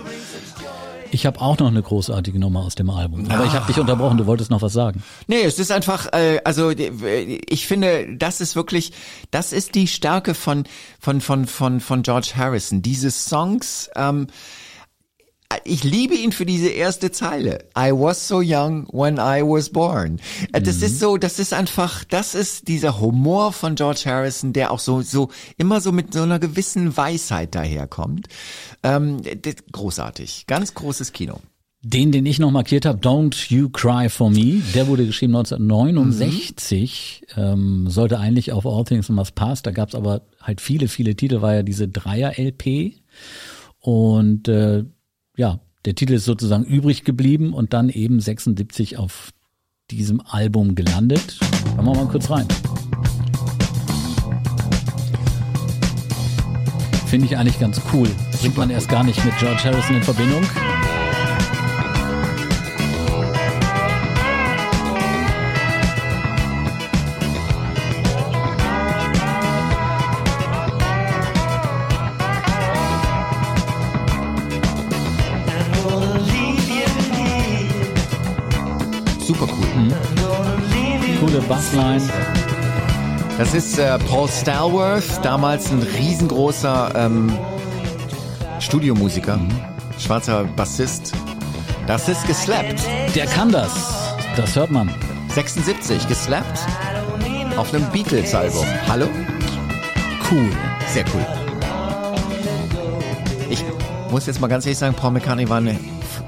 Ich 1.12 1.28
habe 1.28 1.40
auch 1.40 1.60
noch 1.60 1.68
eine 1.68 1.84
großartige 1.84 2.40
Nummer 2.40 2.62
aus 2.62 2.74
dem 2.74 2.90
Album. 2.90 3.30
Aber 3.30 3.44
ah. 3.44 3.46
ich 3.46 3.54
habe 3.54 3.68
dich 3.68 3.80
unterbrochen, 3.80 4.18
du 4.18 4.26
wolltest 4.26 4.50
noch 4.50 4.64
was 4.64 4.74
sagen. 4.74 5.04
Nee, 5.28 5.44
es 5.44 5.60
ist 5.60 5.72
einfach, 5.72 6.12
äh, 6.12 6.40
also 6.44 6.72
ich 6.72 7.68
finde, 7.68 8.18
das 8.18 8.42
ist 8.42 8.56
wirklich, 8.56 8.94
das 9.30 9.54
ist 9.54 9.76
die 9.76 9.86
Stärke 9.86 10.34
von, 10.34 10.64
von, 11.00 11.22
von, 11.22 11.46
von, 11.46 11.80
von 11.80 12.02
George 12.02 12.32
Harrison. 12.36 12.82
Diese 12.82 13.12
Songs, 13.12 13.92
ähm, 13.96 14.26
ich 15.64 15.84
liebe 15.84 16.16
ihn 16.16 16.32
für 16.32 16.46
diese 16.46 16.70
erste 16.70 17.12
Zeile. 17.12 17.66
I 17.78 17.92
was 17.92 18.28
so 18.28 18.42
young 18.44 18.88
when 18.92 19.16
I 19.16 19.42
was 19.42 19.70
born. 19.70 20.20
Äh, 20.52 20.62
das 20.62 20.78
mhm. 20.78 20.84
ist 20.84 21.00
so, 21.00 21.18
das 21.18 21.40
ist 21.40 21.54
einfach, 21.54 22.04
das 22.04 22.36
ist 22.36 22.68
dieser 22.68 23.00
Humor 23.00 23.54
von 23.54 23.76
George 23.76 24.04
Harrison, 24.06 24.54
der 24.54 24.72
auch 24.72 24.80
so, 24.80 25.02
so, 25.02 25.30
immer 25.58 25.82
so 25.82 25.92
mit 25.92 26.14
so 26.14 26.22
einer 26.22 26.40
gewissen 26.40 26.96
Weisheit 26.96 27.56
daherkommt. 27.56 28.28
Ähm, 28.84 29.22
großartig. 29.72 30.46
Ganz 30.48 30.74
großes 30.74 31.12
Kino. 31.12 31.40
Den, 31.86 32.14
den 32.14 32.26
ich 32.26 32.40
noch 32.40 32.52
markiert 32.52 32.86
habe, 32.86 33.00
Don't 33.00 33.52
You 33.54 33.68
Cry 33.68 34.08
For 34.08 34.30
Me, 34.30 34.62
der 34.74 34.88
wurde 34.88 35.06
geschrieben 35.06 35.36
1969, 35.36 37.24
mhm. 37.36 37.42
ähm, 37.42 37.90
sollte 37.90 38.20
eigentlich 38.20 38.54
auf 38.54 38.66
All 38.66 38.86
Things 38.86 39.10
Must 39.10 39.36
Pass, 39.36 39.64
da 39.64 39.72
gab 39.72 39.90
es 39.90 39.96
aber 39.96 40.22
halt 40.42 40.62
viele, 40.62 40.88
viele 40.88 41.18
Titel, 41.18 41.42
war 41.42 41.56
ja 41.56 41.62
diese 41.62 41.90
Dreier-LP 41.90 42.94
und 43.80 44.48
äh, 44.48 44.86
ja, 45.36 45.60
der 45.86 45.96
Titel 45.96 46.14
ist 46.14 46.26
sozusagen 46.26 46.64
übrig 46.64 47.04
geblieben 47.04 47.54
und 47.54 47.74
dann 47.74 47.90
eben 47.90 48.20
76 48.20 48.98
auf 48.98 49.32
diesem 49.90 50.22
Album 50.22 50.76
gelandet. 50.76 51.40
Hören 51.76 51.86
wir 51.86 51.96
mal 51.96 52.08
kurz 52.08 52.30
rein. 52.30 52.48
Finde 57.08 57.26
ich 57.26 57.38
eigentlich 57.38 57.60
ganz 57.60 57.82
cool. 57.92 58.10
Bringt 58.40 58.58
man 58.58 58.70
erst 58.70 58.90
gar 58.90 59.04
nicht 59.04 59.24
mit 59.26 59.38
George 59.38 59.64
Harrison 59.64 59.98
in 59.98 60.04
Verbindung. 60.04 60.44
Bassline. 81.48 82.02
Das 83.38 83.54
ist 83.54 83.80
äh, 83.80 83.98
Paul 84.10 84.30
Stalworth, 84.30 85.24
damals 85.24 85.72
ein 85.72 85.82
riesengroßer 85.82 86.92
ähm, 86.96 87.32
Studiomusiker, 88.60 89.38
mhm. 89.38 89.50
schwarzer 89.98 90.44
Bassist. 90.44 91.14
Das 91.88 92.08
ist 92.08 92.26
geslappt. 92.28 92.80
Der 93.16 93.26
kann 93.26 93.52
das. 93.52 93.72
Das 94.36 94.56
hört 94.56 94.72
man. 94.72 94.94
76, 95.30 96.08
geslappt. 96.08 96.60
Auf 97.58 97.74
einem 97.74 97.86
Beatles-Album. 97.92 98.66
Hallo? 98.88 99.08
Cool. 100.32 100.50
Sehr 100.88 101.06
cool. 101.14 101.26
Ich 103.50 103.64
muss 104.12 104.28
jetzt 104.28 104.40
mal 104.40 104.48
ganz 104.48 104.66
ehrlich 104.66 104.78
sagen, 104.78 104.96
Paul 104.96 105.12
McCartney 105.12 105.50
war 105.50 105.58
eine, 105.58 105.78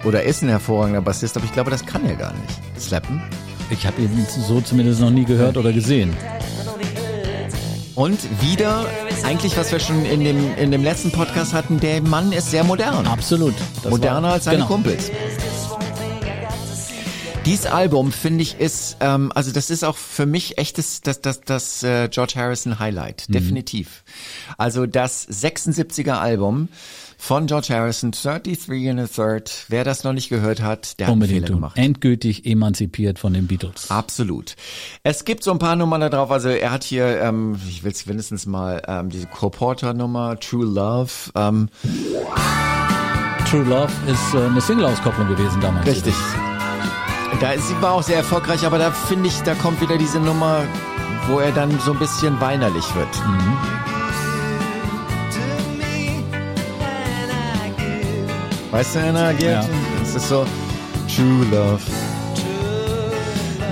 oder 0.04 0.24
ist 0.24 0.42
ein 0.42 0.50
hervorragender 0.50 1.02
Bassist, 1.02 1.38
aber 1.38 1.46
ich 1.46 1.54
glaube, 1.54 1.72
das 1.72 1.86
kann 1.86 2.06
er 2.06 2.16
gar 2.16 2.34
nicht. 2.34 2.82
Slappen. 2.82 3.22
Ich 3.70 3.86
habe 3.86 4.02
ihn 4.02 4.26
so 4.48 4.62
zumindest 4.62 5.02
noch 5.02 5.10
nie 5.10 5.26
gehört 5.26 5.58
oder 5.58 5.74
gesehen. 5.74 6.16
Und 7.96 8.20
wieder, 8.42 8.86
eigentlich 9.24 9.58
was 9.58 9.72
wir 9.72 9.80
schon 9.80 10.06
in 10.06 10.24
dem, 10.24 10.54
in 10.58 10.72
dem 10.72 10.84
letzten 10.84 11.12
Podcast 11.12 11.54
hatten, 11.54 11.80
der 11.80 12.02
Mann 12.02 12.34
ist 12.34 12.52
sehr 12.52 12.64
modern. 12.64 13.08
Absolut. 13.08 13.56
Das 13.82 13.90
Moderner 13.90 14.34
als 14.34 14.44
seine 14.44 14.58
genau. 14.58 14.68
Kumpels. 14.68 15.10
Dieses 17.46 17.68
Album 17.68 18.12
finde 18.12 18.42
ich 18.42 18.60
ist, 18.60 18.98
ähm, 19.02 19.32
also 19.36 19.52
das 19.52 19.70
ist 19.70 19.84
auch 19.86 19.98
für 19.98 20.26
mich 20.26 20.58
echtes, 20.58 21.02
das, 21.02 21.22
das, 21.22 21.42
das 21.42 21.84
äh, 21.84 22.10
George 22.10 22.34
Harrison 22.36 22.80
Highlight, 22.80 23.34
definitiv. 23.34 24.04
Also 24.58 24.88
das 24.88 25.28
76er 25.30 26.14
Album 26.14 26.70
von 27.18 27.48
George 27.48 27.68
Harrison, 27.70 28.12
33 28.12 28.90
and 28.90 29.00
a 29.00 29.08
Third. 29.08 29.66
Wer 29.70 29.84
das 29.84 30.04
noch 30.04 30.14
nicht 30.14 30.30
gehört 30.30 30.62
hat, 30.62 31.00
der 31.00 31.08
hat 31.08 31.14
Unbedingt 31.14 31.38
Fehler 31.38 31.48
tun. 31.48 31.56
gemacht. 31.58 31.78
Endgültig 31.78 32.46
emanzipiert 32.46 33.20
von 33.20 33.34
den 33.34 33.48
Beatles. 33.48 33.90
Absolut. 33.90 34.56
Es 35.04 35.26
gibt 35.26 35.44
so 35.44 35.52
ein 35.52 35.60
paar 35.60 35.76
Nummern 35.76 36.02
da 36.02 36.10
drauf. 36.10 36.32
Also 36.32 36.50
er 36.50 36.72
hat 36.72 36.84
hier, 36.84 37.22
ähm, 37.22 37.58
ich 37.68 37.84
will 37.84 37.92
es 37.92 38.06
mindestens 38.06 38.46
mal, 38.46 38.82
ähm, 38.88 39.10
diese 39.10 39.28
Cole-Porter-Nummer, 39.28 40.40
True 40.40 40.66
Love. 40.66 41.12
Ähm, 41.36 41.70
True 43.50 43.64
Love 43.64 43.92
ist 44.08 44.34
äh, 44.34 44.46
eine 44.46 44.62
Single-Auskopplung 44.62 45.28
gewesen 45.28 45.62
damals. 45.62 45.86
richtig. 45.88 46.14
Da 47.42 47.52
ist, 47.52 47.68
sie 47.68 47.82
war 47.82 47.94
auch 47.94 48.04
sehr 48.04 48.18
erfolgreich, 48.18 48.66
aber 48.66 48.78
da 48.78 48.92
finde 48.92 49.28
ich, 49.28 49.42
da 49.42 49.56
kommt 49.56 49.82
wieder 49.82 49.98
diese 49.98 50.20
Nummer, 50.20 50.64
wo 51.28 51.40
er 51.40 51.52
dann 51.52 51.78
so 51.82 51.92
ein 51.92 52.00
bisschen 52.00 52.40
weinerlich 52.40 52.86
wird. 52.96 53.10
Weißt 58.76 58.94
du, 58.94 59.00
Anna? 59.00 59.32
Ja. 59.32 59.66
Das 60.00 60.16
ist 60.16 60.28
so 60.28 60.46
True 61.08 61.46
Love. 61.50 61.80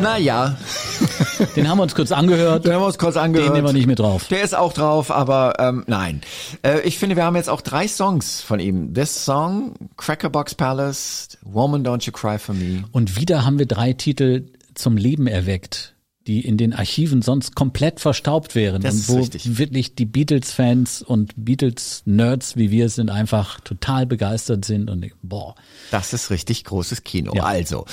Naja, 0.02 0.56
Den 1.58 1.68
haben 1.68 1.78
wir 1.78 1.84
uns 1.84 1.94
kurz 1.94 2.14
angehört. 2.14 2.64
den 2.64 2.72
haben 2.72 2.82
wir 2.84 2.86
uns 2.86 2.98
kurz 2.98 3.18
angehört. 3.18 3.50
Den 3.50 3.54
nehmen 3.54 3.68
wir 3.68 3.74
nicht 3.74 3.86
mit 3.86 4.00
drauf. 4.00 4.30
Der 4.30 4.44
ist 4.44 4.56
auch 4.56 4.72
drauf, 4.72 5.12
aber 5.12 5.56
ähm, 5.60 5.84
nein. 5.88 6.22
Äh, 6.62 6.80
ich 6.88 6.98
finde, 6.98 7.18
wir 7.18 7.26
haben 7.26 7.36
jetzt 7.36 7.50
auch 7.50 7.60
drei 7.60 7.86
Songs 7.86 8.40
von 8.42 8.62
ihm. 8.62 8.94
This 8.94 9.26
Song, 9.26 9.74
Crackerbox 9.98 10.56
Palace, 10.56 11.38
Woman 11.42 11.86
Don't 11.86 12.06
You 12.06 12.14
Cry 12.14 12.40
For 12.40 12.56
Me. 12.56 12.86
Und 12.94 13.20
wieder 13.20 13.44
haben 13.44 13.60
wir 13.60 13.66
drei 13.66 13.92
Titel 13.92 14.46
zum 14.74 14.96
Leben 14.96 15.28
erweckt, 15.28 15.93
die 16.28 16.46
in 16.46 16.58
den 16.58 16.74
Archiven 16.74 17.22
sonst 17.22 17.54
komplett 17.56 18.00
verstaubt 18.00 18.56
wären. 18.56 18.82
Das 18.82 18.96
und 18.96 19.10
wo 19.10 19.18
richtig. 19.20 19.58
wirklich 19.58 19.96
die 19.96 20.06
Beatles-Fans 20.06 21.02
und 21.02 21.34
Beatles-Nerds 21.36 22.56
wie 22.56 22.72
wir 22.72 22.90
sind 22.90 23.10
einfach 23.10 23.60
total 23.60 24.06
begeistert 24.06 24.64
sind 24.64 24.90
und 24.90 25.06
boah. 25.22 25.56
Das 25.92 26.14
ist 26.14 26.30
richtig 26.30 26.64
großes 26.64 27.04
Kino. 27.04 27.34
Ja. 27.36 27.44
Also, 27.44 27.86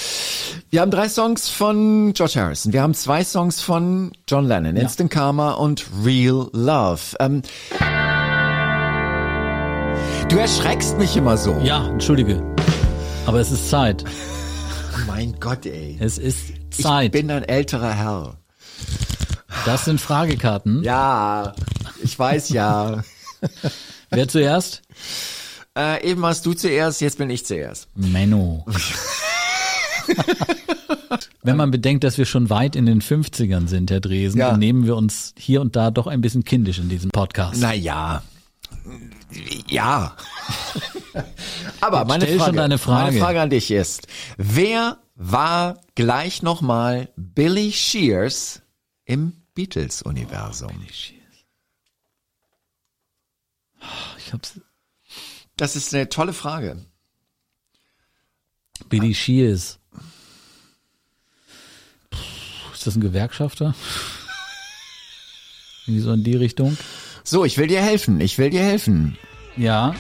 wir 0.71 0.81
haben 0.81 0.91
drei 0.91 1.09
Songs 1.09 1.49
von 1.49 2.13
George 2.13 2.35
Harrison. 2.37 2.73
Wir 2.73 2.83
haben 2.83 2.95
zwei 2.95 3.25
Songs 3.25 3.61
von 3.61 4.13
John 4.29 4.47
Lennon, 4.47 4.77
Instant 4.77 5.11
Karma 5.11 5.53
und 5.53 5.87
Real 6.05 6.49
Love. 6.53 7.17
Ähm, 7.19 7.43
du 10.29 10.37
erschreckst 10.39 10.99
mich 10.99 11.17
immer 11.17 11.37
so. 11.37 11.59
Ja, 11.65 11.89
entschuldige. 11.89 12.43
Aber 13.27 13.41
es 13.41 13.51
ist 13.51 13.69
Zeit. 13.69 14.05
Mein 15.07 15.35
Gott, 15.41 15.67
ey. 15.67 15.97
Es 16.01 16.19
ist 16.19 16.60
Ich 16.71 16.83
Zeit. 16.83 17.13
bin 17.13 17.31
ein 17.31 17.45
älterer 17.45 17.93
Herr. 17.95 18.37
Das 19.65 19.85
sind 19.85 20.01
Fragekarten. 20.01 20.83
Ja, 20.83 21.53
ich 22.03 22.19
weiß 22.19 22.51
ja. 22.51 23.03
Wer 24.11 24.29
zuerst? 24.29 24.83
Äh, 25.77 26.09
eben 26.11 26.23
warst 26.23 26.45
du 26.47 26.55
zuerst, 26.55 27.01
jetzt 27.01 27.19
bin 27.19 27.31
ich 27.31 27.45
zuerst. 27.47 27.89
Menno. 27.95 28.65
Wenn 31.43 31.57
man 31.57 31.71
bedenkt, 31.71 32.05
dass 32.05 32.19
wir 32.19 32.27
schon 32.27 32.51
weit 32.51 32.77
in 32.77 32.87
den 32.87 33.01
50ern 33.01 33.67
sind, 33.69 33.91
Herr 33.91 34.01
Dresen, 34.01 34.39
Ja. 34.39 34.51
dann 34.51 34.59
nehmen 34.59 34.87
wir 34.87 34.97
uns 34.97 35.35
hier 35.39 35.61
und 35.61 35.75
da 35.77 35.91
doch 35.91 36.07
ein 36.07 36.21
bisschen 36.21 36.45
kindisch 36.45 36.79
in 36.79 36.89
diesem 36.89 37.11
Podcast. 37.11 37.61
Naja. 37.61 38.23
Ja. 39.69 40.17
Aber 41.81 42.05
meine 42.05 42.27
Frage. 42.27 42.57
meine 42.57 42.79
Frage 42.79 43.41
an 43.41 43.51
dich 43.51 43.71
ist, 43.71 44.07
wer 44.37 44.99
war 45.23 45.79
gleich 45.97 46.41
nochmal 46.41 47.13
Billy 47.15 47.73
Shears 47.73 48.63
im 49.05 49.35
Beatles-Universum? 49.55 50.83
Ich 54.17 54.33
hab's. 54.33 54.59
Das 55.59 55.77
ist 55.77 55.95
eine 55.95 56.09
tolle 56.09 56.33
Frage. 56.33 56.87
Billy 58.89 59.15
Shears. 59.15 59.79
Puh, 62.09 62.19
Ist 62.73 62.87
das 62.87 62.97
ein 62.97 63.03
Gewerkschafter? 63.03 63.75
Irgendwie 65.87 66.01
so 66.01 66.13
in 66.13 66.25
die 66.25 66.37
Richtung? 66.37 66.79
So, 67.25 67.45
ich 67.45 67.59
will 67.59 67.67
dir 67.67 67.83
helfen, 67.83 68.23
ich 68.23 68.39
will 68.39 68.49
dir 68.49 68.63
helfen. 68.63 69.19
Ja. 69.55 69.95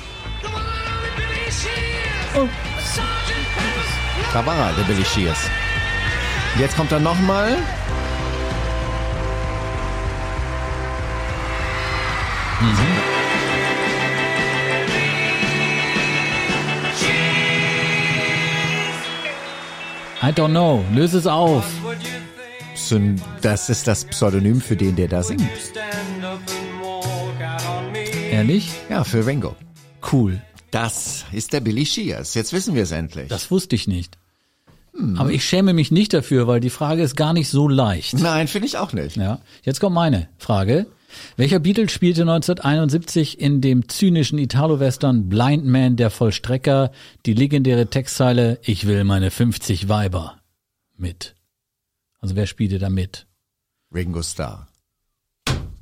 Da 4.33 4.47
war 4.47 4.57
er, 4.57 4.73
der 4.75 4.85
Billy 4.85 5.05
Shears. 5.05 5.51
Jetzt 6.59 6.77
kommt 6.77 6.93
er 6.93 7.01
nochmal. 7.01 7.57
I 20.23 20.27
don't 20.33 20.51
know. 20.51 20.85
Löse 20.93 21.19
es 21.19 21.27
auf. 21.27 21.65
Das 23.41 23.69
ist 23.69 23.89
das 23.89 24.05
Pseudonym 24.05 24.61
für 24.61 24.77
den, 24.77 24.95
der 24.95 25.09
da 25.09 25.23
singt. 25.23 25.43
Ehrlich? 28.31 28.71
Ja, 28.89 29.03
für 29.03 29.27
Ringo. 29.27 29.57
Cool. 30.13 30.41
Das 30.71 31.25
ist 31.33 31.53
der 31.53 31.61
Billy 31.61 31.85
Shears. 31.85 32.35
Jetzt 32.35 32.53
wissen 32.53 32.75
wir 32.75 32.85
es 32.85 32.93
endlich. 32.93 33.29
Das 33.29 33.51
wusste 33.51 33.75
ich 33.75 33.89
nicht. 33.89 34.20
Aber 35.17 35.31
ich 35.31 35.45
schäme 35.45 35.73
mich 35.73 35.91
nicht 35.91 36.13
dafür, 36.13 36.47
weil 36.47 36.61
die 36.61 36.71
Frage 36.71 37.03
ist 37.03 37.17
gar 37.17 37.33
nicht 37.33 37.49
so 37.49 37.69
leicht. 37.69 38.19
Nein, 38.19 38.49
finde 38.49 38.67
ich 38.67 38.77
auch 38.77 38.93
nicht. 38.93 39.17
Ja. 39.17 39.41
Jetzt 39.63 39.81
kommt 39.81 39.95
meine 39.95 40.29
Frage. 40.37 40.87
Welcher 41.37 41.59
Beatle 41.59 41.89
spielte 41.89 42.23
1971 42.23 43.41
in 43.41 43.61
dem 43.61 43.89
zynischen 43.89 44.39
Italo-Western 44.39 45.29
Blind 45.29 45.65
Man 45.65 45.97
der 45.97 46.11
Vollstrecker 46.11 46.93
die 47.27 47.35
legendäre 47.35 47.87
Textzeile 47.87 48.59
Ich 48.63 48.87
will 48.87 49.05
meine 49.05 49.31
50 49.31 49.89
Weiber 49.89 50.37
mit? 50.97 51.35
Also 52.21 52.37
wer 52.37 52.47
spielte 52.47 52.79
da 52.79 52.91
mit? 52.91 53.27
Ringo 53.93 54.23
Starr. 54.23 54.69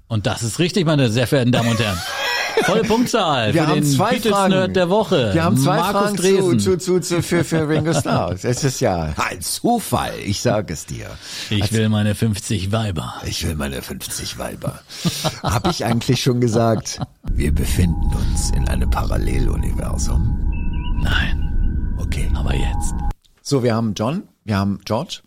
Und 0.06 0.26
das 0.26 0.42
ist 0.42 0.58
richtig, 0.58 0.86
meine 0.86 1.10
sehr 1.10 1.26
verehrten 1.26 1.52
Damen 1.52 1.70
und 1.70 1.78
Herren. 1.80 1.98
Volle 2.64 2.82
Punktzahl 2.84 3.54
Wir 3.54 3.66
haben 3.66 3.82
zwei 3.84 4.20
Fragen. 4.20 4.72
der 4.74 4.90
Woche. 4.90 5.32
Wir 5.34 5.44
haben 5.44 5.56
zwei 5.56 5.78
Markus 5.78 6.20
Fragen 6.20 6.58
zu, 6.58 6.66
zu, 6.76 6.78
zu, 6.78 7.00
zu, 7.00 7.22
für, 7.22 7.44
für 7.44 7.68
Ringo 7.68 7.92
Starr. 7.94 8.32
Es 8.42 8.64
ist 8.64 8.80
ja 8.80 9.14
ein 9.16 9.40
Zufall, 9.40 10.14
ich 10.24 10.40
sage 10.40 10.72
es 10.72 10.86
dir. 10.86 11.08
Ich 11.50 11.72
will 11.72 11.88
meine 11.88 12.14
50 12.14 12.72
Weiber. 12.72 13.14
Ich 13.26 13.46
will 13.46 13.54
meine 13.54 13.82
50 13.82 14.38
Weiber. 14.38 14.80
Hab 15.42 15.66
ich 15.68 15.84
eigentlich 15.84 16.22
schon 16.22 16.40
gesagt, 16.40 17.00
wir 17.32 17.52
befinden 17.52 18.14
uns 18.14 18.50
in 18.50 18.68
einem 18.68 18.90
Paralleluniversum. 18.90 20.98
Nein, 21.02 21.94
Okay. 21.98 22.30
aber 22.34 22.54
jetzt. 22.54 22.94
So, 23.42 23.62
wir 23.62 23.74
haben 23.74 23.94
John, 23.94 24.24
wir 24.44 24.58
haben 24.58 24.80
George. 24.84 25.20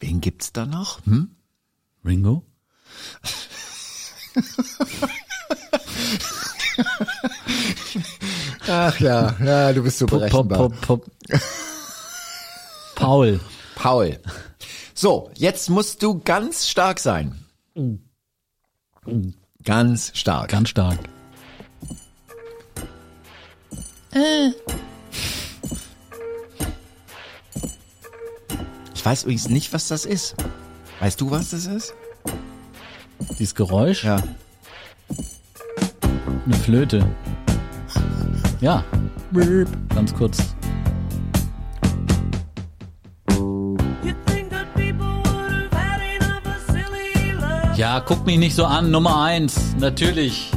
Wen 0.00 0.20
gibt's 0.20 0.52
da 0.52 0.66
noch? 0.66 1.04
Hm? 1.06 1.30
Ringo? 2.04 2.44
Ach 8.68 8.98
ja, 9.00 9.36
ja, 9.44 9.72
du 9.72 9.82
bist 9.82 9.98
so 9.98 10.06
Pop, 10.06 10.28
pop, 10.30 10.48
pop, 10.48 10.80
pop. 10.80 11.10
Paul. 12.94 13.40
Paul. 13.74 14.18
So, 14.94 15.30
jetzt 15.34 15.68
musst 15.70 16.02
du 16.02 16.20
ganz 16.20 16.68
stark 16.68 16.98
sein. 17.00 17.38
Ganz 19.64 20.10
stark. 20.14 20.50
Ganz 20.50 20.68
stark. 20.70 20.98
Ich 28.94 29.04
weiß 29.04 29.24
übrigens 29.24 29.48
nicht, 29.48 29.72
was 29.72 29.88
das 29.88 30.06
ist. 30.06 30.36
Weißt 31.00 31.20
du, 31.20 31.30
was 31.30 31.50
das 31.50 31.66
ist? 31.66 31.92
Dieses 33.38 33.54
Geräusch? 33.54 34.04
Ja. 34.04 34.22
Eine 36.46 36.54
Flöte. 36.54 37.06
Ja. 38.60 38.84
Ganz 39.94 40.14
kurz. 40.14 40.54
Ja, 47.76 48.00
guck 48.00 48.24
mich 48.24 48.38
nicht 48.38 48.54
so 48.54 48.64
an. 48.64 48.90
Nummer 48.90 49.22
eins. 49.22 49.74
Natürlich. 49.78 50.50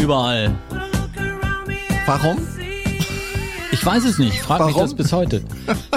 Überall. 0.00 0.54
Warum? 2.06 2.38
Ich 3.72 3.84
weiß 3.84 4.04
es 4.04 4.18
nicht. 4.18 4.38
Frag 4.38 4.60
mich 4.66 4.74
Warum? 4.74 4.82
das 4.82 4.94
bis 4.94 5.12
heute. 5.12 5.42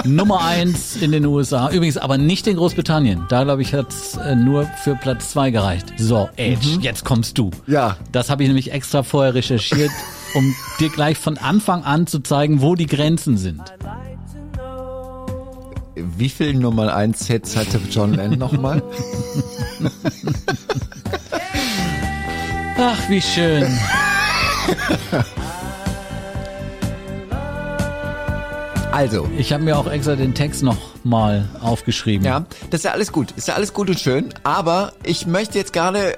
Nummer 0.04 0.42
eins 0.44 0.96
in 0.96 1.12
den 1.12 1.26
USA. 1.26 1.70
Übrigens 1.70 1.98
aber 1.98 2.16
nicht 2.18 2.46
in 2.46 2.56
Großbritannien. 2.56 3.26
Da, 3.28 3.44
glaube 3.44 3.62
ich, 3.62 3.74
hat's 3.74 4.16
äh, 4.16 4.34
nur 4.34 4.64
für 4.82 4.94
Platz 4.96 5.30
zwei 5.30 5.50
gereicht. 5.50 5.92
So, 5.98 6.28
Edge, 6.36 6.78
jetzt 6.80 7.04
kommst 7.04 7.36
du. 7.38 7.50
Ja. 7.66 7.96
Das 8.12 8.30
habe 8.30 8.42
ich 8.42 8.48
nämlich 8.48 8.72
extra 8.72 9.02
vorher 9.02 9.34
recherchiert, 9.34 9.90
um 10.34 10.54
dir 10.80 10.88
gleich 10.88 11.18
von 11.18 11.36
Anfang 11.36 11.84
an 11.84 12.06
zu 12.06 12.20
zeigen, 12.20 12.62
wo 12.62 12.74
die 12.74 12.86
Grenzen 12.86 13.36
sind. 13.36 13.60
wie 15.94 16.28
viel 16.30 16.54
Nummer 16.54 16.94
1 16.94 17.26
Hits 17.26 17.56
hatte 17.56 17.78
John 17.90 18.14
Lennon 18.14 18.38
nochmal? 18.38 18.82
Ach, 22.78 23.08
wie 23.08 23.20
schön. 23.20 23.66
Also, 28.96 29.28
Ich 29.36 29.52
habe 29.52 29.62
mir 29.62 29.76
auch 29.76 29.92
extra 29.92 30.16
den 30.16 30.32
Text 30.32 30.62
noch 30.62 30.78
mal 31.04 31.50
aufgeschrieben. 31.60 32.24
ja, 32.24 32.46
das 32.70 32.80
ist 32.80 32.84
ja 32.84 32.92
alles 32.92 33.12
gut. 33.12 33.30
Ist 33.32 33.46
ja 33.46 33.52
alles 33.52 33.74
gut 33.74 33.90
und 33.90 34.00
schön. 34.00 34.32
Aber 34.42 34.94
ich 35.02 35.26
möchte 35.26 35.58
jetzt 35.58 35.74
gerade 35.74 36.14
äh, 36.14 36.16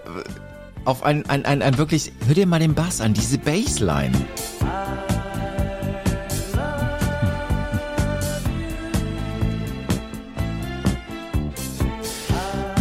auf 0.84 1.02
ein, 1.02 1.28
ein, 1.28 1.44
ein, 1.44 1.60
ein 1.60 1.76
wirklich, 1.76 2.12
hör 2.28 2.34
dir 2.34 2.46
mal 2.46 2.60
den 2.60 2.74
Bass 2.74 3.00
an, 3.00 3.14
diese 3.14 3.36
Bassline. 3.36 4.12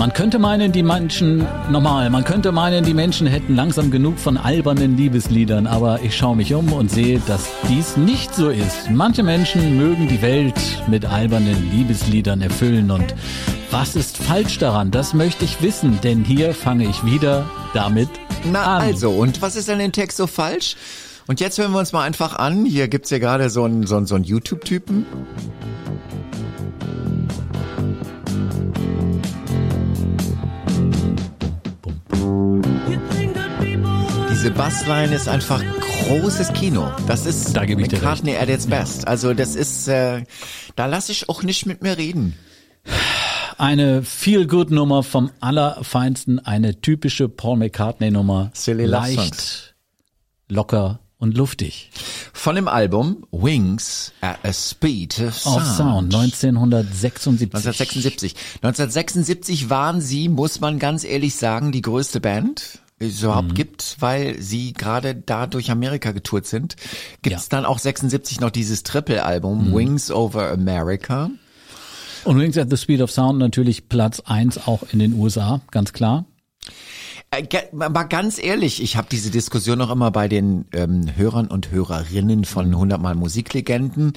Man 0.08 0.14
könnte 0.14 0.40
meinen, 0.40 0.72
die 0.72 0.84
Menschen, 0.84 1.46
normal, 1.70 2.10
man 2.10 2.24
könnte 2.24 2.54
meinen, 2.54 2.86
die 2.86 2.94
Menschen 2.94 3.28
hätten 3.28 3.58
langsam 3.58 3.92
genug 3.92 4.18
von 4.18 4.38
albernen 4.38 4.96
Liebesliedern, 4.96 5.68
aber 5.68 6.00
ich 6.02 6.16
schaue 6.16 6.38
mich 6.38 6.54
um 6.54 6.72
und 6.72 6.90
sehe, 6.90 7.20
dass 7.28 7.50
dies 7.68 7.98
nicht 7.98 8.34
so 8.34 8.50
ist. 8.50 8.90
Manche 8.90 9.22
Menschen 9.22 9.76
mögen 9.76 10.08
die 10.08 10.22
Welt 10.22 10.56
mit 10.88 11.04
albernen 11.04 11.72
Liebesliedern 11.72 12.42
erfüllen 12.42 12.90
und 12.90 13.16
was 13.70 13.98
ist 13.98 14.16
falsch 14.16 14.58
daran? 14.60 14.92
Das 14.92 15.14
möchte 15.14 15.44
ich 15.44 15.62
wissen, 15.62 16.00
denn 16.02 16.24
hier 16.24 16.54
fange 16.54 16.88
ich 16.88 17.04
wieder 17.04 17.44
damit 17.74 18.08
Na 18.50 18.78
an. 18.78 18.82
also, 18.84 19.12
und 19.12 19.42
was 19.42 19.58
ist 19.58 19.70
an 19.70 19.80
dem 19.80 19.92
Text 19.92 20.16
so 20.16 20.26
falsch? 20.26 20.78
Und 21.28 21.42
jetzt 21.42 21.58
hören 21.58 21.74
wir 21.74 21.80
uns 21.80 21.92
mal 21.92 22.04
einfach 22.04 22.38
an. 22.38 22.64
Hier 22.64 22.88
gibt's 22.88 23.10
ja 23.10 23.20
gerade 23.20 23.50
so 23.50 23.66
einen, 23.66 23.86
so 23.86 23.98
einen, 23.98 24.06
so 24.06 24.16
einen 24.16 24.24
YouTube-Typen. 24.24 25.06
Diese 34.30 34.52
Bassline 34.52 35.16
ist 35.16 35.28
einfach 35.28 35.64
großes 36.08 36.54
Kino. 36.54 36.92
Das 37.08 37.26
ist 37.26 37.54
Da 37.54 37.66
gebe 37.66 37.82
ich 37.82 37.88
dir 37.88 37.98
McCartney 37.98 38.38
at 38.38 38.50
its 38.50 38.68
best. 38.68 39.08
Also 39.08 39.34
das 39.34 39.56
ist, 39.56 39.88
äh, 39.88 40.24
da 40.76 40.86
lasse 40.86 41.12
ich 41.12 41.28
auch 41.28 41.44
nicht 41.44 41.66
mit 41.66 41.82
mir 41.82 41.98
reden. 41.98 42.38
Eine 43.58 44.04
Feel-Good-Nummer 44.04 45.04
vom 45.04 45.32
Allerfeinsten, 45.40 46.40
eine 46.40 46.80
typische 46.80 47.28
Paul 47.28 47.58
McCartney-Nummer. 47.58 48.52
Leicht, 48.92 49.76
locker 50.48 51.00
und 51.18 51.36
luftig. 51.36 51.90
Von 52.48 52.56
dem 52.56 52.70
Album 52.70 53.26
Wings 53.32 54.14
at 54.22 54.38
a 54.44 54.54
Speed 54.54 55.20
of 55.20 55.46
Auf 55.46 55.66
Sound 55.66 56.16
1976. 56.16 57.54
1976. 57.54 58.36
1976 58.62 59.70
waren 59.70 60.00
sie, 60.00 60.30
muss 60.30 60.62
man 60.62 60.80
ganz 60.80 61.04
ehrlich 61.04 61.36
sagen, 61.36 61.74
die 61.74 61.82
größte 61.82 62.22
Band, 62.22 62.80
die 63.02 63.08
es 63.08 63.20
Mhm. 63.20 63.26
überhaupt 63.26 63.54
gibt, 63.56 63.98
weil 64.00 64.42
sie 64.42 64.72
gerade 64.72 65.14
da 65.14 65.46
durch 65.46 65.70
Amerika 65.72 66.14
getourt 66.14 66.48
sind. 66.48 66.78
Gibt's 67.22 67.50
Ja. 67.52 67.58
Mhm. 67.58 67.64
dann 67.64 67.66
auch 67.66 67.80
76 67.80 68.40
noch 68.40 68.52
dieses 68.52 68.84
Triple-Album 68.84 69.76
Wings 69.76 70.10
Over 70.10 70.50
America. 70.50 71.30
Und 72.24 72.40
Wings 72.40 72.58
at 72.58 72.70
the 72.70 72.78
Speed 72.78 73.02
of 73.02 73.12
Sound 73.12 73.40
natürlich 73.40 73.90
Platz 73.90 74.22
eins 74.22 74.58
auch 74.58 74.84
in 74.94 75.00
den 75.00 75.12
USA, 75.16 75.60
ganz 75.72 75.92
klar. 75.92 76.24
Äh, 77.32 77.46
mal 77.74 78.04
ganz 78.04 78.42
ehrlich, 78.42 78.82
ich 78.82 78.96
habe 78.96 79.08
diese 79.12 79.30
Diskussion 79.32 79.78
noch 79.78 79.92
immer 79.92 80.12
bei 80.12 80.30
den 80.30 80.66
ähm, 80.72 81.14
Hörern 81.16 81.48
und 81.48 81.72
Hörerinnen 81.72 82.46
von 82.46 82.68
100 82.68 83.02
Mal 83.02 83.16
Musiklegenden, 83.16 84.14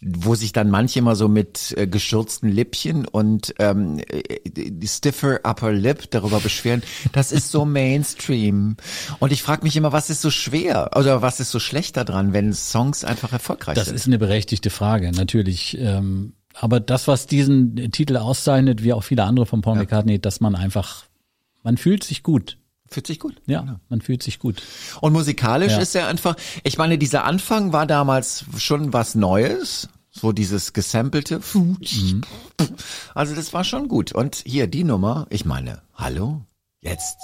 wo 0.00 0.36
sich 0.36 0.52
dann 0.52 0.70
manche 0.70 1.00
immer 1.00 1.16
so 1.16 1.26
mit 1.26 1.74
äh, 1.76 1.88
geschürzten 1.88 2.48
Lippchen 2.48 3.06
und 3.08 3.52
ähm, 3.58 3.98
äh, 4.08 4.86
stiffer 4.86 5.40
upper 5.42 5.72
lip 5.72 6.08
darüber 6.12 6.38
beschweren. 6.38 6.84
Das 7.10 7.32
ist 7.32 7.50
so 7.50 7.64
Mainstream. 7.64 8.76
Und 9.18 9.32
ich 9.32 9.42
frage 9.42 9.64
mich 9.64 9.76
immer, 9.76 9.90
was 9.92 10.08
ist 10.08 10.22
so 10.22 10.30
schwer 10.30 10.90
oder 10.94 11.20
was 11.20 11.40
ist 11.40 11.50
so 11.50 11.58
schlecht 11.58 11.96
daran, 11.96 12.32
wenn 12.32 12.52
Songs 12.52 13.02
einfach 13.04 13.32
erfolgreich 13.32 13.74
Das 13.74 13.86
sind? 13.86 13.96
ist 13.96 14.06
eine 14.06 14.18
berechtigte 14.20 14.70
Frage, 14.70 15.10
natürlich. 15.10 15.76
Ähm, 15.80 16.34
aber 16.54 16.78
das, 16.80 17.08
was 17.08 17.26
diesen 17.26 17.90
Titel 17.90 18.16
auszeichnet, 18.18 18.84
wie 18.84 18.92
auch 18.92 19.02
viele 19.02 19.24
andere 19.24 19.46
von 19.46 19.62
Paul 19.62 19.76
McCartney, 19.78 20.20
dass 20.20 20.40
man 20.40 20.54
einfach, 20.54 21.04
man 21.62 21.76
fühlt 21.76 22.04
sich 22.04 22.22
gut. 22.22 22.58
Fühlt 22.88 23.06
sich 23.06 23.18
gut. 23.20 23.40
Ja, 23.46 23.80
man 23.88 24.00
fühlt 24.02 24.22
sich 24.22 24.38
gut. 24.38 24.62
Und 25.00 25.12
musikalisch 25.14 25.72
Ja. 25.72 25.78
ist 25.78 25.94
er 25.94 26.08
einfach, 26.08 26.36
ich 26.62 26.76
meine, 26.76 26.98
dieser 26.98 27.24
Anfang 27.24 27.72
war 27.72 27.86
damals 27.86 28.44
schon 28.58 28.92
was 28.92 29.14
Neues. 29.14 29.88
So 30.10 30.32
dieses 30.32 30.74
gesampelte. 30.74 31.40
Also 33.14 33.34
das 33.34 33.54
war 33.54 33.64
schon 33.64 33.88
gut. 33.88 34.12
Und 34.12 34.42
hier 34.44 34.66
die 34.66 34.84
Nummer, 34.84 35.26
ich 35.30 35.46
meine, 35.46 35.80
hallo? 35.94 36.42
Jetzt. 36.82 37.16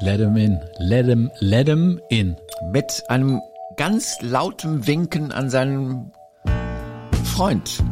Let 0.00 0.20
him 0.20 0.36
in, 0.36 0.58
let 0.78 1.06
him, 1.06 1.30
let 1.40 1.68
him 1.68 2.00
in. 2.08 2.36
Mit 2.72 3.02
einem 3.08 3.40
ganz 3.76 4.16
lauten 4.22 4.86
Winken 4.86 5.30
an 5.30 5.50
seinen 5.50 6.12
Freund. 7.24 7.82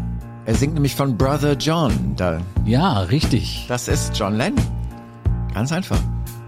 Er 0.46 0.54
singt 0.54 0.74
nämlich 0.74 0.94
von 0.94 1.16
Brother 1.16 1.54
John. 1.54 1.92
Da, 2.16 2.38
Ja, 2.64 3.00
richtig. 3.00 3.66
das 3.68 3.88
ist 3.88 4.16
John 4.16 4.36
Lennon. 4.36 4.64
Ganz 5.52 5.72
einfach. 5.72 5.98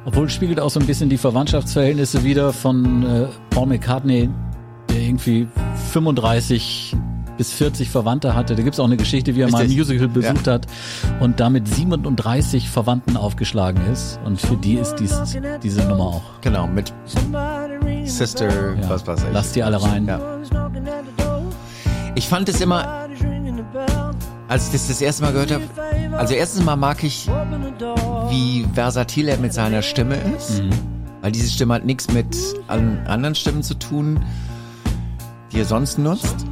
Obwohl 0.04 0.28
spiegelt 0.30 0.60
auch 0.60 0.70
so 0.70 0.78
ein 0.80 0.86
bisschen 0.86 1.08
die 1.10 1.18
Verwandtschaftsverhältnisse 1.18 2.22
wieder 2.24 2.52
von 2.52 3.04
äh, 3.04 3.26
Paul 3.50 3.66
McCartney, 3.66 4.30
der 4.88 5.00
irgendwie 5.00 5.48
35 5.92 6.96
bis 7.36 7.52
40 7.52 7.90
Verwandte 7.90 8.34
hatte. 8.34 8.54
Da 8.56 8.62
gibt's 8.62 8.80
auch 8.80 8.84
eine 8.86 8.96
Geschichte, 8.96 9.34
wie 9.36 9.42
er 9.42 9.50
mal 9.50 9.58
ein 9.58 9.66
Richtig. 9.66 9.78
Musical 9.78 10.08
besucht 10.08 10.46
hat 10.46 10.66
und 11.20 11.40
damit 11.40 11.68
37 11.68 12.68
Verwandten 12.70 13.16
aufgeschlagen 13.16 13.80
ist. 13.92 14.18
Und 14.24 14.40
für 14.40 14.56
die 14.56 14.74
ist 14.74 14.96
dies, 14.96 15.20
diese 15.62 15.82
Nummer 15.84 16.04
auch. 16.04 16.22
Genau, 16.40 16.66
mit 16.66 16.92
Sister, 18.04 18.48
Ja. 18.48 18.88
was 18.88 19.06
weiß 19.06 19.20
ich. 19.24 19.28
Lass 19.32 19.52
die 19.52 19.62
alle 19.62 19.82
rein. 19.82 20.06
Ja. 20.06 20.20
Ich 22.14 22.26
fand 22.28 22.48
es 22.48 22.60
immer, 22.60 23.06
als 24.48 24.66
ich 24.66 24.72
das 24.72 24.88
das 24.88 25.00
erste 25.00 25.22
Mal 25.22 25.32
gehört 25.32 25.52
habe, 25.52 25.64
also 26.16 26.34
erstens 26.34 26.64
mal 26.64 26.76
mag 26.76 27.04
ich, 27.04 27.28
wie 28.30 28.66
versatil 28.72 29.28
er 29.28 29.38
mit 29.38 29.52
seiner 29.52 29.82
Stimme 29.82 30.16
ist, 30.36 30.62
weil 31.20 31.32
diese 31.32 31.50
Stimme 31.50 31.74
hat 31.74 31.84
nichts 31.84 32.12
mit 32.12 32.36
an 32.66 33.06
anderen 33.06 33.34
Stimmen 33.34 33.62
zu 33.62 33.74
tun, 33.74 34.20
die 35.52 35.60
er 35.60 35.64
sonst 35.64 35.98
nutzt. 35.98 36.46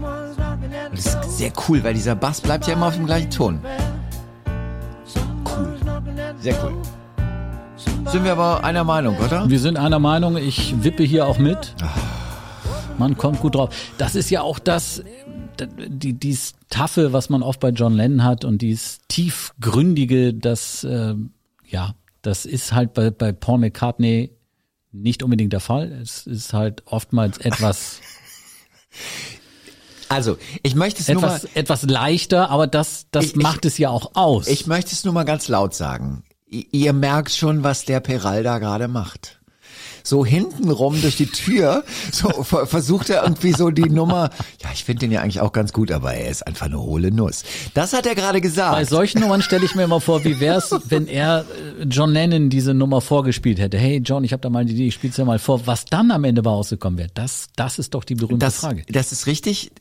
Und 0.90 0.99
das 0.99 1.07
ist 1.07 1.38
sehr 1.38 1.53
cool, 1.69 1.83
weil 1.85 1.95
dieser 1.95 2.14
Bass 2.14 2.40
bleibt 2.40 2.66
ja 2.66 2.75
immer 2.75 2.87
auf 2.87 2.97
dem 2.97 3.07
gleichen 3.07 3.31
Ton. 3.31 3.61
Cool. 5.45 5.77
Sehr 6.40 6.55
cool. 6.62 6.75
Sind 8.07 8.25
wir 8.25 8.33
aber 8.33 8.62
einer 8.62 8.85
Meinung, 8.85 9.16
oder? 9.19 9.49
Wir 9.49 9.59
sind 9.59 9.79
einer 9.79 9.99
Meinung, 9.99 10.37
ich 10.37 10.83
wippe 10.85 11.03
hier 11.03 11.27
auch 11.27 11.38
mit. 11.38 11.75
Man 12.98 13.16
kommt 13.16 13.40
gut 13.40 13.54
drauf. 13.54 13.74
Das 13.98 14.14
ist 14.14 14.30
ja 14.30 14.40
auch 14.42 14.59
das, 14.59 15.02
die, 15.88 16.14
dies 16.14 16.54
Taffe, 16.70 17.12
was 17.12 17.28
man 17.28 17.42
oft 17.42 17.61
bei 17.61 17.68
John 17.70 17.94
Lennon 17.94 18.24
hat 18.24 18.44
und 18.44 18.62
dies 18.62 19.00
tiefgründige, 19.09 20.32
das, 20.35 20.82
äh, 20.85 21.14
ja, 21.68 21.94
das 22.22 22.46
ist 22.46 22.72
halt 22.72 22.94
bei, 22.94 23.11
bei 23.11 23.32
Paul 23.32 23.59
McCartney 23.59 24.30
nicht 24.92 25.22
unbedingt 25.22 25.52
der 25.52 25.61
Fall. 25.61 25.92
Es 25.92 26.26
ist 26.26 26.52
halt 26.54 26.82
oftmals 26.87 27.38
etwas, 27.38 28.00
Also, 30.09 30.38
ich 30.62 30.76
möchte 30.76 31.00
es 31.02 31.09
nur 31.09 31.20
mal, 31.20 31.35
etwas, 31.37 31.44
etwas 31.56 31.82
leichter, 31.82 32.48
aber 32.50 32.66
das, 32.68 33.06
das 33.11 33.24
Ich- 33.26 33.30
ich- 33.37 33.42
macht 33.42 33.64
es 33.64 33.76
ja 33.76 33.90
auch 33.90 34.12
aus. 34.14 34.46
Ich 34.46 34.66
möchte 34.68 34.92
es 34.92 35.04
nur 35.04 35.12
mal 35.12 35.24
ganz 35.24 35.48
laut 35.48 35.74
sagen. 35.74 36.22
Ihr 36.48 36.92
merkt 36.92 37.32
schon, 37.32 37.64
was 37.64 37.85
der 37.85 37.98
Peral 37.98 38.44
da 38.44 38.59
gerade 38.61 38.87
macht. 38.87 39.36
So 40.07 40.25
hintenrum 40.25 41.01
durch 41.03 41.16
die 41.16 41.27
Tür, 41.27 41.83
so 42.12 42.29
ver- 42.45 42.66
versucht 42.66 43.11
er 43.11 43.25
irgendwie 43.25 43.53
so 43.53 43.71
die 43.71 43.88
Nummer. 43.90 44.31
Ja, 44.62 44.71
ich 44.73 44.85
finde 44.85 45.01
den 45.01 45.11
ja 45.11 45.21
eigentlich 45.21 45.40
auch 45.40 45.51
ganz 45.53 45.73
gut, 45.73 45.90
aber 45.90 46.14
er 46.14 46.31
ist 46.31 46.47
einfach 46.47 46.66
eine 46.66 46.81
hohle 46.81 47.11
Nuss. 47.11 47.42
Das 47.75 47.92
hat 47.92 48.07
er 48.07 48.14
gerade 48.14 48.35
Bei 48.38 48.40
gesagt. 48.40 48.88
solchen 48.88 49.21
Nummern 49.21 49.42
stelle 49.42 49.64
ich 49.64 49.75
mir 49.75 49.83
immer 49.83 50.01
vor, 50.01 50.23
wie 50.25 50.38
wär's, 50.38 50.71
wenn 50.88 51.09
er 51.09 51.45
äh, 51.81 51.83
John 51.85 52.12
Lennon 52.12 52.51
diese 52.51 52.73
Nummer 52.73 53.01
vorgespielt 53.01 53.59
hätte. 53.59 53.79
Hey 53.79 53.99
John, 54.05 54.23
ich 54.23 54.33
habe 54.33 54.40
da 54.42 54.49
mal 54.49 54.64
die 54.64 54.75
Idee, 54.75 54.87
ich 54.87 54.95
spiel's 54.95 55.16
ja 55.16 55.25
mal 55.25 55.40
vor. 55.40 55.66
Was 55.66 55.87
dann 55.87 56.12
am 56.12 56.23
Ende 56.23 56.42
bei 56.42 56.51
rausgekommen 56.51 56.99
wäre, 56.99 57.11
das, 57.14 57.49
das 57.57 57.81
ist 57.81 57.95
doch 57.95 58.05
die 58.05 58.14
berühmte 58.14 58.47
Das, 58.47 58.59
Frage. 58.61 58.85
das 58.88 59.11
ist 59.11 59.27
richtig. 59.27 59.73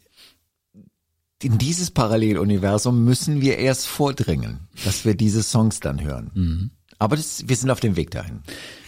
In 1.44 1.58
dieses 1.60 1.92
Paralleluniversum 1.92 3.04
müssen 3.04 3.42
wir 3.42 3.58
erst 3.58 3.86
vordringen, 3.88 4.62
dass 4.86 5.06
wir 5.06 5.16
diese 5.16 5.44
Songs 5.44 5.80
dann 5.82 6.02
hören. 6.02 6.72
Aber 6.98 7.16
das, 7.18 7.48
wir 7.48 7.56
sind 7.56 7.70
auf 7.70 7.80
dem 7.82 7.96
Weg 7.98 8.10
dahin. 8.12 8.40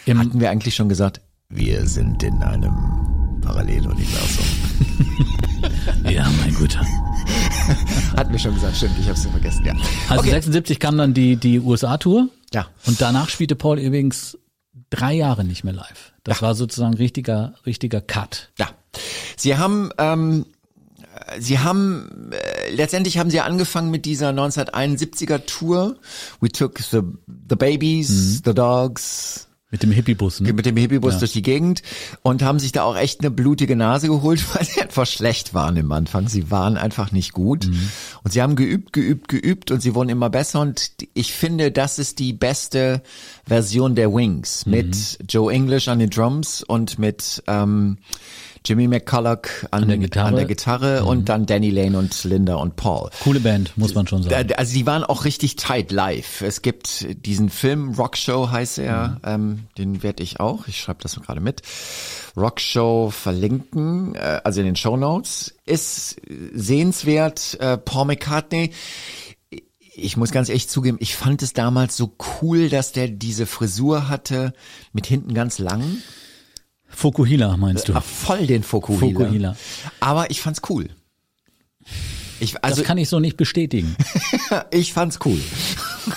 Im- 0.06 0.17
Hatten 0.19 0.39
wir 0.39 0.50
eigentlich 0.50 0.73
schon 0.73 0.88
gesagt, 0.89 1.19
wir 1.49 1.86
sind 1.88 2.23
in 2.23 2.41
einem 2.43 3.39
Paralleluniversum. 3.41 4.45
Ja, 6.10 6.29
mein 6.41 6.53
Guter. 6.53 6.81
Hatten 8.15 8.31
wir 8.31 8.39
schon 8.39 8.54
gesagt, 8.54 8.77
stimmt, 8.77 8.98
ich 9.00 9.06
habe 9.06 9.17
es 9.17 9.25
vergessen, 9.25 9.65
ja. 9.65 9.73
Also 10.08 10.21
okay. 10.21 10.31
76 10.31 10.79
kam 10.79 10.98
dann 10.98 11.13
die, 11.13 11.35
die 11.35 11.60
USA-Tour. 11.60 12.29
Ja. 12.54 12.67
Und 12.85 13.02
danach 13.02 13.29
spielte 13.29 13.56
Paul 13.56 13.79
übrigens 13.79 14.37
drei 14.89 15.13
Jahre 15.13 15.43
nicht 15.43 15.63
mehr 15.63 15.73
live. 15.73 16.13
Das 16.23 16.41
war 16.41 16.56
sozusagen 16.56 16.93
richtiger, 16.93 17.56
richtiger 17.65 18.02
Cut. 18.02 18.52
Ja. 18.58 18.69
Sie 19.35 19.58
haben 19.58 19.89
ähm, 19.98 20.45
Sie 21.39 21.60
haben 21.60 22.31
äh, 22.31 22.73
letztendlich 22.73 23.17
haben 23.17 23.29
sie 23.29 23.41
angefangen 23.41 23.91
mit 23.91 24.06
dieser 24.06 24.29
1971er 24.29 25.45
Tour. 25.45 25.98
We 26.39 26.50
took 26.50 26.79
the 26.79 27.02
the 27.50 27.56
babies, 27.56 28.41
the 28.45 28.54
dogs, 28.54 29.46
Mit 29.69 29.83
dem 29.83 29.91
Hippiebus, 29.91 30.39
ne? 30.39 30.53
mit 30.53 30.65
dem 30.65 30.77
Hippiebus 30.77 31.15
Ja. 31.15 31.19
durch 31.19 31.33
die 31.33 31.41
Gegend 31.41 31.81
und 32.21 32.41
haben 32.41 32.57
sich 32.57 32.71
da 32.71 32.83
auch 32.83 32.95
echt 32.95 33.19
eine 33.19 33.29
blutige 33.31 33.75
Nase 33.75 34.07
geholt, 34.07 34.41
weil 34.55 34.63
sie 34.65 34.81
einfach 34.81 35.05
schlecht 35.05 35.53
waren 35.53 35.75
im 35.75 35.91
Anfang. 35.91 36.29
Sie 36.29 36.49
waren 36.49 36.77
einfach 36.77 37.11
nicht 37.11 37.33
gut. 37.33 37.67
Mhm. 37.67 37.89
Und 38.23 38.31
sie 38.31 38.41
haben 38.41 38.55
geübt, 38.55 38.93
geübt, 38.93 39.27
geübt 39.27 39.71
und 39.71 39.81
sie 39.81 39.93
wurden 39.93 40.07
immer 40.07 40.29
besser. 40.29 40.61
Und 40.61 40.91
ich 41.13 41.33
finde, 41.33 41.71
das 41.73 41.99
ist 41.99 42.19
die 42.19 42.31
beste 42.31 43.01
Version 43.45 43.95
der 43.95 44.13
Wings 44.13 44.65
Mhm. 44.65 44.71
mit 44.71 45.19
Joe 45.27 45.51
English 45.51 45.89
an 45.89 45.99
den 45.99 46.11
Drums 46.11 46.63
und 46.63 46.97
mit 46.97 47.43
ähm, 47.47 47.97
Jimmy 48.67 48.87
McCulloch 48.87 49.39
an, 49.71 49.87
der 49.87 49.97
Gitarre. 49.97 50.25
Mhm. 50.27 50.33
an 50.33 50.35
der 50.35 50.45
Gitarre 50.45 51.05
und 51.05 51.29
dann 51.29 51.45
Danny 51.45 51.69
Lane 51.69 51.97
und 51.97 52.23
Linda 52.25 52.55
und 52.55 52.75
Paul. 52.75 53.09
Coole 53.23 53.39
Band, 53.39 53.77
muss 53.77 53.95
man 53.95 54.07
schon 54.07 54.23
sagen. 54.23 54.51
Also 54.57 54.73
die 54.73 54.85
waren 54.85 55.03
auch 55.03 55.23
richtig 55.25 55.55
tight 55.55 55.91
live. 55.91 56.41
Es 56.41 56.61
gibt 56.61 57.07
diesen 57.25 57.49
Film, 57.49 57.93
Rockshow 57.93 58.49
heißt 58.51 58.79
er, 58.79 59.07
Mhm. 59.07 59.17
ähm, 59.23 59.59
den 59.77 60.03
werde 60.03 60.21
ich 60.23 60.39
auch, 60.39 60.67
ich 60.67 60.79
schreibe 60.81 60.99
das 61.01 61.15
mal 61.17 61.23
gerade 61.23 61.39
mit, 61.39 61.61
Rockshow 62.35 63.09
verlinken, 63.11 64.15
äh, 64.15 64.41
also 64.43 64.59
in 64.59 64.65
den 64.65 64.75
Show 64.75 64.97
Notes. 64.97 65.55
Ist 65.65 66.17
sehenswert, 66.53 67.57
äh, 67.59 67.77
Paul 67.77 68.05
McCartney. 68.05 68.71
Ich 69.99 70.15
muss 70.17 70.31
ganz 70.31 70.49
ehrlich 70.49 70.69
zugeben, 70.69 70.97
ich 70.99 71.15
fand 71.15 71.41
es 71.41 71.53
damals 71.53 71.97
so 71.97 72.15
cool, 72.41 72.69
dass 72.69 72.91
der 72.91 73.07
diese 73.07 73.47
Frisur 73.47 74.09
hatte, 74.09 74.53
mit 74.93 75.07
hinten 75.07 75.33
ganz 75.33 75.57
lang. 75.57 75.83
Fukuhila 76.98 77.58
meinst 77.58 77.89
du? 77.89 77.93
Ah, 77.93 78.02
voll 78.02 78.48
den 78.48 78.63
Fokuhila. 78.63 79.19
Fokuhila. 79.19 79.56
Aber 80.00 80.31
ich 80.31 80.41
fand's 80.41 80.63
cool. 80.67 80.89
Ich, 82.40 82.63
also 82.63 82.81
das 82.81 82.88
kann 82.88 82.98
ich 82.98 83.10
so 83.10 83.19
nicht 83.19 83.38
bestätigen. 83.38 83.96
Ich 84.71 84.94
fand's 84.94 85.19
cool. 85.25 85.40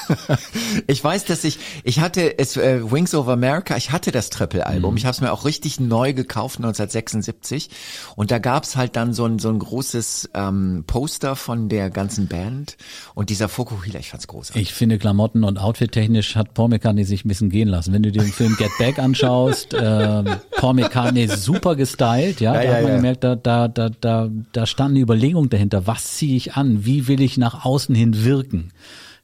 ich 0.87 1.03
weiß, 1.03 1.25
dass 1.25 1.43
ich, 1.43 1.59
ich 1.83 2.01
hatte 2.01 2.39
es 2.39 2.57
äh, 2.57 2.81
Wings 2.91 3.12
Over 3.14 3.33
America, 3.33 3.77
ich 3.77 3.91
hatte 3.91 4.12
das 4.12 4.31
Triple-Album. 4.31 4.97
Ich 4.97 5.05
habe 5.05 5.14
es 5.14 5.21
mir 5.21 5.33
auch 5.33 5.45
richtig 5.45 5.81
neu 5.81 6.12
gekauft 6.12 6.59
1976 6.59 7.71
und 8.16 8.31
da 8.31 8.39
gab's 8.39 8.77
halt 8.77 8.95
dann 8.97 9.12
so 9.12 9.25
ein 9.25 9.39
so 9.39 9.49
ein 9.49 9.59
großes 9.59 10.31
ähm, 10.35 10.85
Poster 10.87 11.35
von 11.35 11.68
der 11.68 11.91
ganzen 11.91 12.29
Band 12.29 12.77
und 13.14 13.31
dieser 13.31 13.49
Fokuhila, 13.49 13.99
ich 13.99 14.11
fand's 14.11 14.29
großartig. 14.29 14.62
Ich 14.62 14.75
finde 14.75 14.99
Klamotten 14.99 15.43
und 15.43 15.59
Outfit 15.59 15.93
technisch 15.93 16.37
hat 16.37 16.55
Paul 16.55 16.68
McCartney 16.68 17.05
sich 17.05 17.25
ein 17.25 17.29
bisschen 17.29 17.51
gehen 17.51 17.68
lassen. 17.68 17.93
Wenn 17.93 18.03
du 18.03 18.12
dir 18.12 18.23
den 18.23 18.33
Film 18.33 18.57
Get 18.57 18.71
Back 18.79 18.99
anschaust, 18.99 19.75
ähm, 19.81 20.27
Paul 20.57 20.75
McCartney 20.75 21.29
super 21.29 21.75
gestylt, 21.75 22.41
ja, 22.41 22.55
Ja, 22.55 22.61
da 22.61 22.64
ja, 22.64 22.75
hat 22.75 22.83
man 22.83 22.91
ja. 22.91 22.97
gemerkt, 22.97 23.25
da, 23.25 23.37
da, 23.37 23.68
da, 23.68 23.89
da, 23.89 24.29
da 24.53 24.66
stand 24.66 24.91
eine 24.91 25.01
Überlegung 25.01 25.49
dahinter. 25.51 25.87
Was 25.87 26.10
ziehe 26.17 26.37
ich 26.37 26.55
an? 26.55 26.85
Wie 26.85 27.09
will 27.09 27.21
ich 27.21 27.39
nach 27.39 27.65
außen 27.65 27.95
hin 27.95 28.25
wirken? 28.25 28.71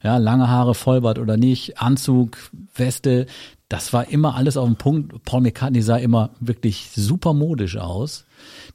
Ja, 0.02 0.18
lange 0.18 0.48
Haare, 0.48 0.74
Vollbart 0.74 1.18
oder 1.18 1.36
nicht, 1.36 1.80
Anzug, 1.80 2.36
Weste, 2.74 3.26
das 3.68 3.92
war 3.92 4.08
immer 4.08 4.36
alles 4.36 4.56
auf 4.56 4.66
den 4.66 4.76
Punkt. 4.76 5.24
Paul 5.24 5.40
McCartney 5.40 5.82
sah 5.82 5.96
immer 5.96 6.30
wirklich 6.38 6.90
super 6.94 7.34
modisch 7.34 7.76
aus. 7.76 8.24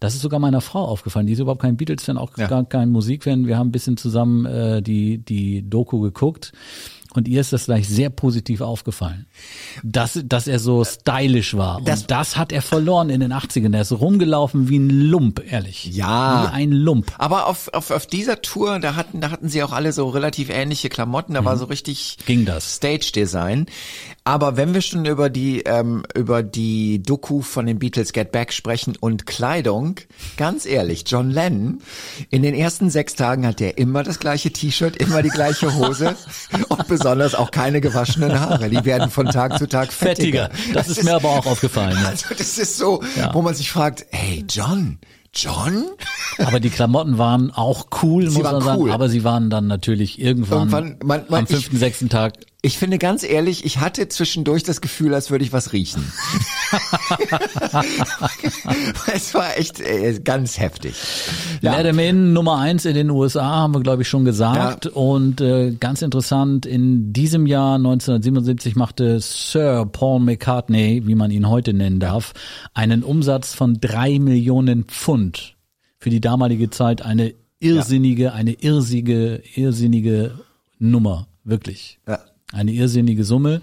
Das 0.02 0.16
ist 0.16 0.22
sogar 0.22 0.40
meiner 0.40 0.60
Frau 0.60 0.84
aufgefallen. 0.84 1.28
Die 1.28 1.34
ist 1.34 1.40
überhaupt 1.40 1.62
kein 1.62 1.78
Beatles-Fan, 1.78 2.18
auch 2.18 2.38
Ja. 2.38 2.48
gar 2.48 2.66
kein 2.66 2.90
Musikfan. 2.90 3.48
Wir 3.48 3.58
haben 3.58 3.70
ein 3.70 3.72
bisschen 3.72 3.96
zusammen 3.96 4.46
äh, 4.46 4.82
die, 4.82 5.20
die 5.20 5.70
Doku 5.70 6.02
geguckt. 6.02 6.52
Und 7.14 7.28
ihr 7.28 7.42
ist 7.42 7.52
das 7.52 7.66
gleich 7.66 7.90
sehr 7.90 8.10
positiv 8.10 8.62
aufgefallen. 8.62 9.26
Dass, 9.84 10.20
dass 10.24 10.48
er 10.48 10.60
so 10.60 10.84
stylisch 10.86 11.56
war. 11.58 11.82
Das- 11.84 12.02
und 12.02 12.12
das 12.12 12.38
hat 12.38 12.52
er 12.52 12.62
verloren 12.62 13.10
in 13.10 13.20
den 13.20 13.34
80ern. 13.34 13.76
Er 13.76 13.82
ist 13.82 13.92
rumgelaufen 13.92 14.70
wie 14.70 14.80
ein 14.80 14.90
Lump, 14.90 15.42
ehrlich. 15.46 15.86
Ja. 15.86 16.44
Wie 16.52 16.56
ein 16.56 16.72
Lump. 16.72 17.12
Aber 17.18 17.48
auf, 17.48 17.68
auf, 17.74 17.92
auf 17.92 18.08
dieser 18.08 18.42
Tour, 18.42 18.80
da 18.80 18.96
hatten, 18.96 19.20
da 19.22 19.30
hatten 19.32 19.50
sie 19.50 19.62
auch 19.64 19.74
alle 19.74 19.92
so 19.92 20.08
relativ 20.10 20.50
ähnliche 20.50 20.90
Klamotten, 20.90 21.34
da 21.34 21.44
war 21.44 21.58
so 21.58 21.66
richtig 21.66 22.18
Ging 22.26 22.46
das. 22.46 22.76
Stage 22.76 23.12
Design. 23.14 23.66
Aber 24.24 24.56
wenn 24.56 24.76
wir 24.76 24.82
schon 24.82 25.06
über 25.06 25.32
die, 25.32 25.62
ähm, 25.62 26.04
über 26.16 26.44
die 26.44 27.02
Doku 27.02 27.42
von 27.42 27.66
den 27.66 27.80
Beatles 27.80 28.14
Get 28.14 28.32
Back 28.32 28.54
sprechen 28.54 28.96
und 29.00 29.26
Kleidung, 29.26 29.96
ganz 30.38 30.68
ehrlich, 30.68 31.06
John 31.08 31.32
Lennon, 31.32 31.80
in 32.30 32.44
den 32.44 32.54
ersten 32.54 32.92
sechs 32.92 33.16
Tagen 33.16 33.48
hat 33.48 33.60
er 33.62 33.80
immer 33.80 34.04
das 34.04 34.20
gleiche 34.20 34.52
T-Shirt, 34.52 34.96
immer 34.98 35.24
die 35.24 35.30
gleiche 35.30 35.74
Hose 35.76 36.16
und 36.70 36.88
besonders 36.88 37.34
auch 37.34 37.50
keine 37.50 37.82
gewaschenen 37.82 38.40
Haare. 38.40 38.70
Die 38.70 38.86
werden 38.86 39.10
von 39.10 39.26
Tag 39.26 39.58
zu 39.58 39.68
Tag 39.68 39.92
fettiger. 39.92 40.50
Fettiger. 40.52 40.74
Das, 40.74 40.88
ist 40.88 41.04
mir 41.04 41.16
aber 41.16 41.30
auch 41.30 41.48
aufgefallen. 41.48 41.98
Ja. 42.00 42.10
Also 42.10 42.28
das 42.38 42.60
ist 42.60 42.78
so, 42.78 43.02
wo 43.34 43.42
man 43.42 43.56
sich 43.56 43.72
fragt, 43.72 44.06
hey 44.12 44.46
John, 44.48 45.00
John? 45.34 45.86
Aber 46.38 46.60
die 46.60 46.70
Klamotten 46.70 47.18
waren 47.18 47.52
auch 47.52 47.88
cool, 48.04 48.26
muss 48.26 48.44
waren 48.44 48.54
man 48.58 48.62
sagen. 48.64 48.82
cool. 48.82 48.92
Aber 48.92 49.10
sie 49.10 49.24
waren 49.24 49.50
dann 49.50 49.66
natürlich 49.66 50.20
irgendwann, 50.22 50.70
Irgendwann, 50.70 50.98
man- 51.04 51.26
man- 51.30 51.40
am 51.40 51.48
fünften, 51.48 51.78
sechsten 51.78 52.10
Tag 52.10 52.34
Ich 52.64 52.78
finde 52.78 53.00
ganz 53.00 53.24
ehrlich, 53.24 53.66
ich 53.66 53.80
hatte 53.80 54.08
zwischendurch 54.08 54.62
das 54.62 54.82
Gefühl, 54.82 55.16
als 55.16 55.32
würde 55.32 55.44
ich 55.44 55.52
was 55.52 55.74
riechen. 55.74 56.04
es 59.12 59.34
war 59.34 59.58
echt 59.58 59.80
äh, 59.80 60.20
ganz 60.24 60.60
heftig. 60.60 60.94
Ja. 61.62 61.80
In 61.80 62.34
Nummer 62.34 62.60
eins 62.60 62.86
in 62.86 62.94
den 62.94 63.10
USA, 63.10 63.44
haben 63.44 63.74
wir 63.74 63.82
glaube 63.82 64.04
ich 64.04 64.10
schon 64.10 64.26
gesagt. 64.26 64.86
Und 64.86 65.42
äh, 65.42 65.72
ganz 65.72 66.04
interessant, 66.04 66.68
in 66.68 67.12
diesem 67.12 67.48
Jahr 67.48 67.78
1977 67.78 68.76
machte 68.76 69.20
Sir 69.20 69.88
Paul 69.92 70.20
McCartney, 70.20 71.02
wie 71.08 71.16
man 71.16 71.32
ihn 71.32 71.50
heute 71.50 71.74
nennen 71.74 72.00
darf, 72.00 72.34
einen 72.76 73.02
Umsatz 73.02 73.56
von 73.56 73.80
drei 73.82 74.20
Millionen 74.20 74.84
Pfund. 74.84 75.56
Für 75.98 76.12
die 76.12 76.22
damalige 76.22 76.70
Zeit 76.70 77.02
eine 77.02 77.34
irrsinnige, 77.60 78.34
eine 78.34 78.54
irrsige, 78.54 79.42
irrsinnige 79.56 80.38
Nummer, 80.78 81.28
wirklich. 81.44 82.00
Ja. 82.08 82.20
Eine 82.52 82.72
irrsinnige 82.72 83.24
Summe. 83.24 83.62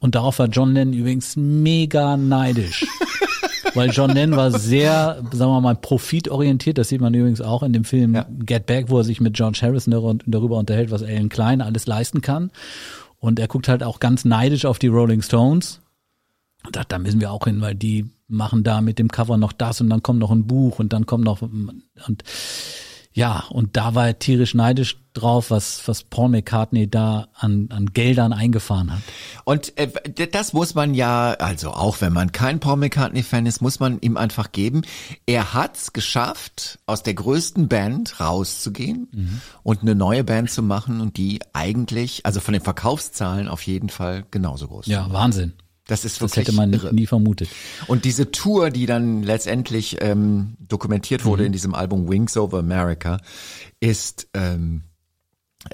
Und 0.00 0.14
darauf 0.14 0.38
war 0.38 0.46
John 0.48 0.74
Lennon 0.74 0.94
übrigens 0.94 1.36
mega 1.36 2.16
neidisch. 2.16 2.86
Weil 3.74 3.90
John 3.90 4.10
Lennon 4.10 4.36
war 4.36 4.50
sehr, 4.58 5.22
sagen 5.32 5.50
wir 5.52 5.60
mal, 5.60 5.76
profitorientiert. 5.76 6.78
Das 6.78 6.88
sieht 6.88 7.00
man 7.00 7.14
übrigens 7.14 7.40
auch 7.40 7.62
in 7.62 7.72
dem 7.72 7.84
Film 7.84 8.14
Ja. 8.14 8.26
Get 8.44 8.66
Back, 8.66 8.88
wo 8.88 8.98
er 8.98 9.04
sich 9.04 9.20
mit 9.20 9.34
George 9.34 9.58
Harrison 9.62 9.90
dar- 9.92 10.16
darüber 10.26 10.56
unterhält, 10.58 10.90
was 10.90 11.02
Alan 11.02 11.28
Klein 11.28 11.60
alles 11.60 11.86
leisten 11.86 12.20
kann. 12.20 12.50
Und 13.20 13.38
er 13.38 13.48
guckt 13.48 13.68
halt 13.68 13.82
auch 13.82 14.00
ganz 14.00 14.24
neidisch 14.24 14.64
auf 14.64 14.78
die 14.78 14.86
Rolling 14.88 15.22
Stones. 15.22 15.80
Und 16.64 16.74
sagt, 16.76 16.92
da 16.92 16.98
müssen 16.98 17.20
wir 17.20 17.30
auch 17.30 17.44
hin, 17.44 17.60
weil 17.60 17.74
die 17.74 18.06
machen 18.26 18.62
da 18.62 18.80
mit 18.80 18.98
dem 18.98 19.08
Cover 19.08 19.36
noch 19.38 19.52
das 19.52 19.80
und 19.80 19.88
dann 19.90 20.02
kommt 20.02 20.18
noch 20.18 20.30
ein 20.30 20.46
Buch 20.46 20.78
und 20.78 20.92
dann 20.92 21.06
kommt 21.06 21.24
noch 21.24 21.40
und 21.40 22.22
ja, 23.12 23.44
und 23.50 23.76
da 23.76 23.94
war 23.94 24.06
er 24.06 24.18
tierisch 24.18 24.54
neidisch 24.54 24.98
drauf, 25.12 25.50
was, 25.50 25.86
was 25.88 26.04
Paul 26.04 26.28
McCartney 26.28 26.88
da 26.88 27.26
an, 27.34 27.68
an 27.72 27.86
Geldern 27.92 28.32
eingefahren 28.32 28.92
hat. 28.92 29.00
Und 29.44 29.76
äh, 29.76 29.90
das 30.30 30.52
muss 30.52 30.74
man 30.76 30.94
ja, 30.94 31.30
also 31.32 31.70
auch 31.72 32.00
wenn 32.00 32.12
man 32.12 32.30
kein 32.30 32.60
Paul 32.60 32.76
McCartney-Fan 32.76 33.46
ist, 33.46 33.60
muss 33.60 33.80
man 33.80 33.98
ihm 34.00 34.16
einfach 34.16 34.52
geben. 34.52 34.82
Er 35.26 35.54
hat's 35.54 35.92
geschafft, 35.92 36.78
aus 36.86 37.02
der 37.02 37.14
größten 37.14 37.66
Band 37.68 38.20
rauszugehen 38.20 39.08
Mhm. 39.10 39.40
und 39.64 39.82
eine 39.82 39.94
neue 39.96 40.22
Band 40.22 40.50
zu 40.50 40.62
machen 40.62 41.00
und 41.00 41.16
die 41.16 41.40
eigentlich, 41.52 42.24
also 42.24 42.38
von 42.40 42.52
den 42.52 42.62
Verkaufszahlen 42.62 43.48
auf 43.48 43.62
jeden 43.62 43.88
Fall 43.88 44.24
genauso 44.30 44.68
groß. 44.68 44.86
Ja, 44.86 45.10
Wahnsinn. 45.12 45.54
Das 45.88 46.04
ist 46.04 46.16
Das 46.16 46.30
wirklich 46.36 46.46
hätte 46.46 46.56
man 46.56 46.72
irre. 46.72 46.94
nie 46.94 47.06
vermutet. 47.06 47.48
Und 47.88 48.04
diese 48.04 48.30
Tour, 48.30 48.70
die 48.70 48.86
dann 48.86 49.24
letztendlich 49.24 49.96
ähm, 50.00 50.54
dokumentiert 50.60 51.24
wurde 51.24 51.42
Mhm. 51.42 51.46
in 51.46 51.52
diesem 51.52 51.74
Album 51.74 52.08
Wings 52.08 52.36
Over 52.36 52.60
America, 52.60 53.18
ist 53.80 54.28
ähm, 54.34 54.82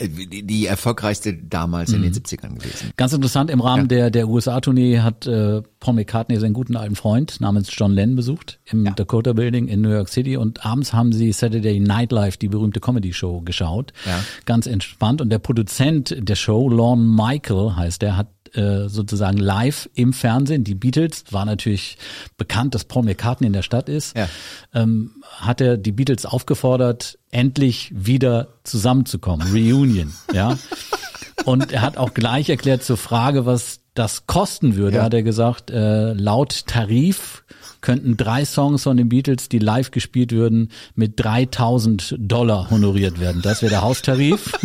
die, 0.01 0.67
erfolgreichste 0.67 1.35
damals 1.35 1.93
in 1.93 2.01
den 2.01 2.11
Mhm. 2.11 2.15
70ern 2.17 2.55
gewesen. 2.59 2.91
Ganz 2.97 3.13
interessant, 3.13 3.51
im 3.51 3.61
Rahmen 3.61 3.87
der, 3.89 4.11
der 4.11 4.29
USA-Tournee 4.29 5.01
hat 5.01 5.27
äh, 5.27 5.61
Paul 5.79 5.95
McCartney 5.95 6.39
seinen 6.41 6.55
guten 6.55 6.75
alten 6.77 6.97
Freund 6.97 7.39
namens 7.41 7.69
John 7.71 7.93
Lennon 7.93 8.17
besucht 8.17 8.61
im 8.65 8.95
Dakota 8.97 9.35
Building 9.35 9.69
in 9.69 9.83
New 9.83 9.91
York 9.91 10.09
City 10.09 10.39
und 10.39 10.65
abends 10.65 10.95
haben 10.95 11.13
sie 11.13 11.31
Saturday 11.33 11.81
Night 11.81 12.13
Live, 12.13 12.39
die 12.39 12.49
berühmte 12.49 12.81
Comedy-Show, 12.81 13.43
geschaut. 13.43 13.93
Ja. 14.07 14.25
Ganz 14.47 14.67
entspannt. 14.67 15.21
Und 15.21 15.29
der 15.29 15.39
Produzent 15.39 16.17
der 16.19 16.35
Show, 16.37 16.71
Lorne 16.71 17.03
Michael 17.05 17.77
heißt 17.77 18.01
der, 18.01 18.17
hat 18.17 18.29
äh, 18.55 18.89
sozusagen 18.89 19.39
live 19.39 19.89
im 19.95 20.13
Fernsehen, 20.13 20.65
die 20.65 20.75
Beatles, 20.75 21.25
war 21.31 21.45
natürlich 21.45 21.99
bekannt, 22.37 22.75
dass 22.75 22.85
Paul 22.85 23.05
McCartney 23.05 23.47
in 23.47 23.53
der 23.53 23.63
Stadt 23.63 23.89
ist, 23.89 24.17
Ja. 24.17 24.29
ähm, 24.75 25.23
hat 25.39 25.61
er 25.61 25.77
die 25.77 25.93
Beatles 25.93 26.27
aufgefordert, 26.27 27.19
endlich 27.31 27.93
wieder 27.95 28.49
zusammenzukommen. 28.65 29.47
Reunion, 29.53 30.13
ja. 30.33 30.59
Und 31.45 31.73
er 31.73 31.83
hat 31.83 31.97
auch 31.99 32.15
gleich 32.15 32.49
erklärt 32.49 32.85
zur 32.85 32.97
Frage, 32.97 33.45
was 33.45 33.81
das 33.95 34.27
kosten 34.27 34.77
würde, 34.77 34.97
Ja. 34.99 35.03
hat 35.05 35.15
er 35.15 35.23
gesagt, 35.23 35.71
äh, 35.71 36.13
laut 36.13 36.67
Tarif 36.67 37.45
könnten 37.81 38.17
drei 38.17 38.45
Songs 38.45 38.83
von 38.85 38.97
den 38.97 39.09
Beatles, 39.09 39.49
die 39.49 39.59
live 39.59 39.91
gespielt 39.91 40.33
würden, 40.33 40.71
mit 40.95 41.13
3000 41.23 42.17
Dollar 42.19 42.71
honoriert 42.71 43.21
werden. 43.21 43.43
Das 43.43 43.63
wäre 43.63 43.71
der 43.71 43.83
Haustarif. 43.83 44.53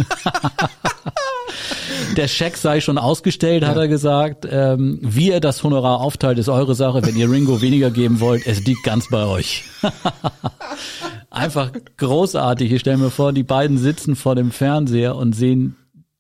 Der 2.16 2.28
Scheck 2.28 2.58
sei 2.58 2.82
schon 2.82 2.98
ausgestellt, 2.98 3.66
hat 3.66 3.78
er 3.78 3.88
gesagt. 3.88 4.48
Ähm, 4.50 5.00
wie 5.02 5.30
er 5.32 5.40
das 5.40 5.64
Honorar 5.64 6.00
aufteilt, 6.00 6.38
ist 6.40 6.50
eure 6.50 6.74
Sache. 6.74 7.06
Wenn 7.06 7.16
ihr 7.16 7.30
Ringo 7.30 7.62
weniger 7.62 7.92
geben 7.92 8.20
wollt, 8.20 8.48
es 8.48 8.66
liegt 8.66 8.84
ganz 8.84 9.10
bei 9.10 9.26
euch. 9.26 9.64
Einfach 11.30 11.72
großartig. 11.98 12.72
Ich 12.72 12.82
stelle 12.82 12.98
mir 12.98 13.10
vor, 13.12 13.32
die 13.34 13.44
beiden 13.44 13.78
sitzen 13.78 14.16
vor 14.16 14.36
dem 14.36 14.52
Fernseher 14.52 15.16
und 15.16 15.34
sehen 15.34 15.76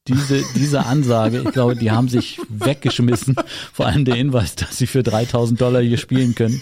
diese, 0.10 0.44
diese 0.56 0.86
Ansage, 0.86 1.44
ich 1.46 1.52
glaube, 1.52 1.76
die 1.76 1.92
haben 1.92 2.10
sich 2.10 2.40
weggeschmissen. 2.50 3.36
Vor 3.74 3.86
allem 3.86 4.06
der 4.06 4.16
Hinweis, 4.16 4.56
dass 4.56 4.78
sie 4.78 4.88
für 4.88 5.04
3000 5.04 5.60
Dollar 5.60 5.82
hier 5.82 5.98
spielen 5.98 6.36
können. 6.36 6.62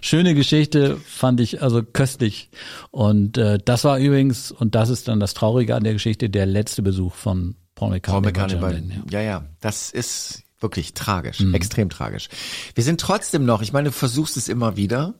Schöne 0.00 0.34
Geschichte, 0.34 0.96
fand 1.06 1.40
ich 1.40 1.62
also 1.62 1.82
köstlich. 1.82 2.50
Und 2.90 3.36
äh, 3.38 3.58
das 3.64 3.84
war 3.84 3.98
übrigens, 3.98 4.50
und 4.52 4.74
das 4.74 4.88
ist 4.88 5.08
dann 5.08 5.20
das 5.20 5.34
Traurige 5.34 5.74
an 5.74 5.84
der 5.84 5.92
Geschichte, 5.94 6.30
der 6.30 6.46
letzte 6.46 6.82
Besuch 6.82 7.14
von 7.14 7.56
Paul 7.74 7.90
McCartney. 7.90 8.32
Paul 8.32 8.48
McCartney 8.48 8.94
ja. 9.10 9.20
ja, 9.20 9.20
ja, 9.20 9.44
das 9.60 9.90
ist 9.90 10.44
wirklich 10.60 10.94
tragisch, 10.94 11.40
mhm. 11.40 11.54
extrem 11.54 11.90
tragisch. 11.90 12.28
Wir 12.74 12.84
sind 12.84 13.00
trotzdem 13.00 13.44
noch, 13.44 13.62
ich 13.62 13.72
meine, 13.72 13.88
du 13.88 13.92
versuchst 13.92 14.36
es 14.36 14.48
immer 14.48 14.76
wieder. 14.76 15.14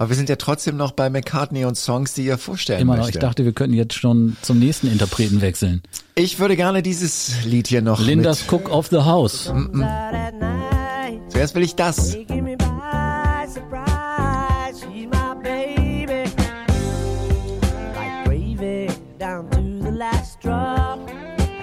Aber 0.00 0.08
wir 0.08 0.16
sind 0.16 0.30
ja 0.30 0.36
trotzdem 0.36 0.78
noch 0.78 0.92
bei 0.92 1.10
McCartney 1.10 1.66
und 1.66 1.76
Songs, 1.76 2.14
die 2.14 2.24
ihr 2.24 2.38
vorstellen 2.38 2.80
Immer 2.80 2.96
noch. 2.96 3.10
Ich 3.10 3.18
dachte, 3.18 3.44
wir 3.44 3.52
könnten 3.52 3.76
jetzt 3.76 3.92
schon 3.92 4.34
zum 4.40 4.58
nächsten 4.58 4.90
Interpreten 4.90 5.42
wechseln. 5.42 5.82
Ich 6.14 6.38
würde 6.38 6.56
gerne 6.56 6.82
dieses 6.82 7.44
Lied 7.44 7.68
hier 7.68 7.82
noch. 7.82 8.00
Lindas 8.00 8.50
Cook 8.50 8.70
of 8.70 8.86
the 8.86 9.00
House. 9.00 9.52
Mm 9.52 9.82
-mm. 9.82 11.28
Zuerst 11.28 11.54
will 11.54 11.62
ich 11.62 11.74
das. 11.74 12.16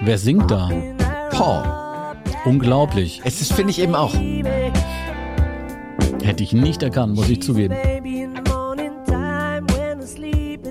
Wer 0.00 0.18
singt 0.18 0.48
da? 0.48 0.70
Paul. 1.30 1.64
Unglaublich. 2.44 3.20
Es 3.24 3.40
ist, 3.40 3.52
finde 3.52 3.72
ich 3.72 3.80
eben 3.80 3.96
auch. 3.96 4.14
Hätte 6.22 6.44
ich 6.44 6.52
nicht 6.52 6.84
erkannt, 6.84 7.16
muss 7.16 7.28
ich 7.28 7.42
zugeben. 7.42 7.74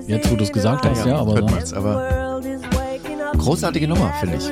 Jetzt, 0.08 0.30
wo 0.30 0.36
du 0.36 0.44
es 0.44 0.52
gesagt 0.52 0.86
hast, 0.86 1.00
ja, 1.00 1.08
ja 1.08 1.18
aber, 1.18 1.36
sonst. 1.36 1.74
aber 1.74 2.40
großartige 3.36 3.86
Nummer, 3.86 4.10
finde 4.18 4.36
ich. 4.36 4.44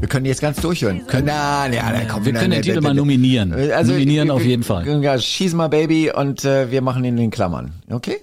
Wir 0.00 0.08
können 0.08 0.26
jetzt 0.26 0.40
ganz 0.40 0.60
durchhören. 0.60 1.04
Können, 1.08 1.26
na, 1.26 1.66
ja, 1.66 1.90
na, 1.90 2.04
komm, 2.04 2.24
wir 2.24 2.32
können 2.32 2.52
den 2.52 2.62
Titel 2.62 2.80
mal 2.80 2.94
nominieren. 2.94 3.52
Also, 3.52 3.92
nominieren 3.92 4.30
auf 4.30 4.44
jeden 4.44 4.62
Fall. 4.62 5.02
Ja, 5.02 5.18
Schieß 5.18 5.54
mal 5.54 5.68
Baby 5.68 6.12
und 6.12 6.44
äh, 6.44 6.70
wir 6.70 6.80
machen 6.80 7.02
ihn 7.02 7.14
in 7.14 7.16
den 7.16 7.30
Klammern. 7.32 7.72
Okay? 7.90 8.18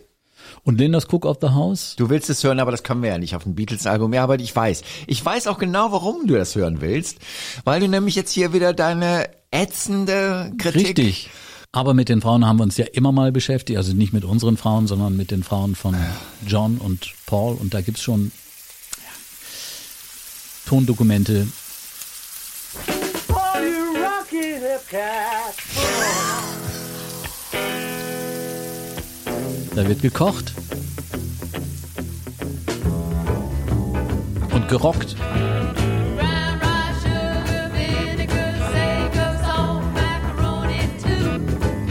Und 0.63 0.80
Lindas 0.80 1.07
Cook 1.11 1.26
of 1.26 1.39
the 1.41 1.49
House? 1.49 1.95
Du 1.97 2.09
willst 2.09 2.30
es 2.30 2.41
hören, 2.43 2.61
aber 2.61 2.71
das 2.71 2.84
können 2.84 3.03
wir 3.03 3.09
ja 3.09 3.17
nicht 3.17 3.36
auf 3.36 3.43
dem 3.43 3.55
Beatles-Album. 3.55 4.13
Ja, 4.13 4.24
aber 4.24 4.39
ich 4.39 4.55
weiß. 4.55 4.84
Ich 5.07 5.26
weiß 5.26 5.47
auch 5.47 5.57
genau, 5.57 5.91
warum 5.91 6.26
du 6.26 6.36
das 6.36 6.55
hören 6.55 6.80
willst. 6.80 7.17
Weil 7.65 7.82
du 7.82 7.89
nämlich 7.89 8.15
jetzt 8.15 8.32
hier 8.32 8.53
wieder 8.53 8.71
deine 8.71 9.30
ätzende 9.51 10.53
Kritik... 10.57 10.97
Richtig. 10.97 11.30
Aber 11.76 11.95
mit 11.95 12.07
den 12.07 12.21
Frauen 12.21 12.45
haben 12.45 12.59
wir 12.59 12.63
uns 12.63 12.78
ja 12.78 12.86
immer 12.93 13.11
mal 13.11 13.32
beschäftigt. 13.32 13.78
Also 13.78 13.93
nicht 13.93 14.13
mit 14.13 14.24
unseren 14.24 14.57
Frauen, 14.57 14.86
sondern 14.86 15.17
mit 15.17 15.32
den 15.32 15.41
Frauen 15.41 15.76
von 15.76 15.97
John 16.45 16.78
und 16.78 17.13
Paul. 17.26 17.55
Und 17.55 17.74
da 17.74 17.82
gibt's 17.82 18.03
schon 18.03 18.32
ja, 18.97 19.09
Tondokumente. 20.67 21.47
Da 29.76 29.88
wird 29.88 30.03
gekocht. 30.03 30.53
Und 34.51 34.67
gerockt. 34.67 35.15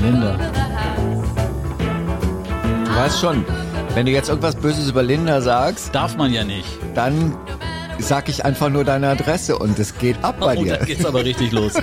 Linda. 0.03 0.37
Du 2.85 2.97
weißt 2.97 3.21
schon, 3.21 3.45
wenn 3.95 4.07
du 4.07 4.13
jetzt 4.13 4.29
irgendwas 4.29 4.57
Böses 4.57 4.91
über 4.91 5.03
Linda 5.03 5.41
sagst, 5.41 5.95
darf 5.95 6.17
man 6.17 6.33
ja 6.33 6.43
nicht. 6.43 6.67
Dann 6.95 7.37
sag 7.99 8.29
ich 8.29 8.45
einfach 8.45 8.69
nur 8.69 8.83
deine 8.85 9.09
Adresse 9.09 9.57
und 9.57 9.79
es 9.79 9.97
geht 9.99 10.23
ab 10.25 10.37
bei 10.41 10.57
oh, 10.57 10.65
dir. 10.65 10.79
Dann 10.79 10.87
geht's 10.87 11.05
aber 11.05 11.25
richtig 11.25 11.53
los. 11.53 11.75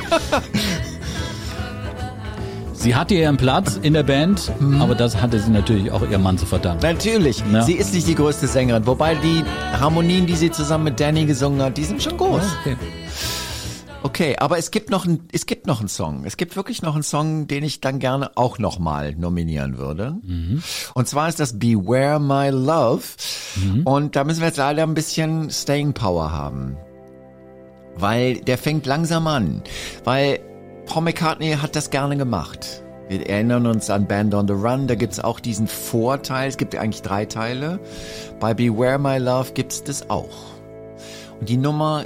Sie 2.73 2.95
hatte 2.95 3.13
ihren 3.13 3.37
Platz 3.37 3.77
in 3.81 3.93
der 3.93 4.03
Band, 4.03 4.51
mhm. 4.59 4.81
aber 4.81 4.95
das 4.95 5.21
hatte 5.21 5.37
sie 5.39 5.51
natürlich 5.51 5.91
auch 5.91 6.01
ihrem 6.01 6.23
Mann 6.23 6.37
zu 6.37 6.45
verdanken. 6.45 6.81
Natürlich. 6.81 7.43
Ja. 7.51 7.61
Sie 7.61 7.73
ist 7.73 7.93
nicht 7.93 8.07
die 8.07 8.15
größte 8.15 8.47
Sängerin, 8.47 8.85
wobei 8.87 9.15
die 9.15 9.43
Harmonien, 9.79 10.25
die 10.25 10.35
sie 10.35 10.49
zusammen 10.49 10.85
mit 10.85 10.99
Danny 10.99 11.25
gesungen 11.25 11.61
hat, 11.61 11.77
die 11.77 11.83
sind 11.83 12.01
schon 12.01 12.17
groß. 12.17 12.43
Okay. 12.61 12.77
Okay, 14.01 14.37
aber 14.37 14.57
es 14.57 14.71
gibt 14.71 14.89
noch 14.89 15.05
ein, 15.05 15.27
es 15.33 15.45
gibt 15.45 15.67
noch 15.67 15.79
einen 15.79 15.89
Song. 15.89 16.23
Es 16.25 16.37
gibt 16.37 16.55
wirklich 16.55 16.81
noch 16.81 16.93
einen 16.93 17.03
Song, 17.03 17.47
den 17.47 17.63
ich 17.63 17.81
dann 17.81 17.99
gerne 17.99 18.31
auch 18.35 18.57
nochmal 18.57 19.13
nominieren 19.15 19.77
würde. 19.77 20.17
Mhm. 20.23 20.63
Und 20.93 21.07
zwar 21.07 21.27
ist 21.27 21.39
das 21.39 21.59
Beware 21.59 22.19
My 22.19 22.49
Love. 22.49 23.03
Mhm. 23.57 23.85
Und 23.85 24.15
da 24.15 24.23
müssen 24.23 24.39
wir 24.39 24.47
jetzt 24.47 24.57
leider 24.57 24.83
ein 24.83 24.93
bisschen 24.93 25.49
Staying 25.49 25.93
Power 25.93 26.31
haben. 26.31 26.77
Weil 27.95 28.35
der 28.35 28.57
fängt 28.57 28.85
langsam 28.85 29.27
an. 29.27 29.63
Weil 30.05 30.39
Paul 30.85 31.03
McCartney 31.03 31.57
hat 31.61 31.75
das 31.75 31.89
gerne 31.89 32.15
gemacht. 32.15 32.83
Wir 33.09 33.27
erinnern 33.27 33.65
uns 33.65 33.89
an 33.89 34.07
Band 34.07 34.33
on 34.33 34.47
the 34.47 34.53
Run, 34.53 34.87
da 34.87 34.95
gibt's 34.95 35.19
auch 35.19 35.39
diesen 35.39 35.67
Vorteil, 35.67 36.47
es 36.47 36.57
gibt 36.57 36.75
eigentlich 36.75 37.01
drei 37.01 37.25
Teile. 37.25 37.79
Bei 38.39 38.53
Beware 38.53 38.99
My 38.99 39.17
Love 39.17 39.53
gibt's 39.53 39.83
das 39.83 40.09
auch. 40.09 40.29
Und 41.39 41.49
die 41.49 41.57
Nummer 41.57 42.05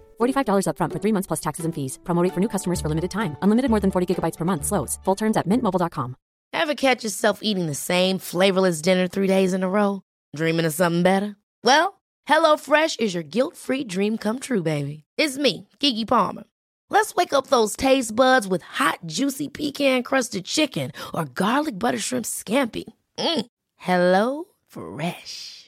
$45 0.21 0.65
upfront 0.67 0.93
for 0.93 0.99
three 0.99 1.11
months 1.11 1.27
plus 1.27 1.41
taxes 1.41 1.65
and 1.65 1.73
fees. 1.73 1.99
Promo 2.03 2.27
for 2.33 2.39
new 2.39 2.49
customers 2.49 2.79
for 2.79 2.89
limited 2.89 3.11
time. 3.11 3.35
Unlimited 3.41 3.69
more 3.69 3.79
than 3.79 3.91
40 3.91 4.07
gigabytes 4.07 4.37
per 4.37 4.45
month. 4.45 4.65
Slows. 4.65 4.99
Full 5.05 5.15
terms 5.15 5.37
at 5.37 5.47
mintmobile.com. 5.47 6.15
Ever 6.53 6.75
catch 6.75 7.03
yourself 7.03 7.39
eating 7.41 7.67
the 7.67 7.75
same 7.75 8.19
flavorless 8.19 8.81
dinner 8.81 9.07
three 9.07 9.27
days 9.27 9.53
in 9.53 9.63
a 9.63 9.69
row? 9.69 10.01
Dreaming 10.35 10.65
of 10.65 10.73
something 10.73 11.03
better? 11.03 11.37
Well, 11.63 12.01
HelloFresh 12.27 12.99
is 12.99 13.13
your 13.13 13.23
guilt-free 13.23 13.85
dream 13.85 14.17
come 14.17 14.39
true, 14.39 14.61
baby. 14.61 15.03
It's 15.17 15.37
me, 15.37 15.67
Kiki 15.79 16.05
Palmer. 16.05 16.43
Let's 16.89 17.15
wake 17.15 17.33
up 17.33 17.47
those 17.47 17.77
taste 17.77 18.15
buds 18.15 18.47
with 18.47 18.63
hot, 18.63 18.99
juicy 19.05 19.47
pecan-crusted 19.47 20.43
chicken 20.45 20.91
or 21.13 21.25
garlic 21.25 21.79
butter 21.79 21.99
shrimp 21.99 22.25
scampi. 22.25 22.83
Mm. 23.17 23.45
Hello 23.77 24.43
Fresh. 24.67 25.60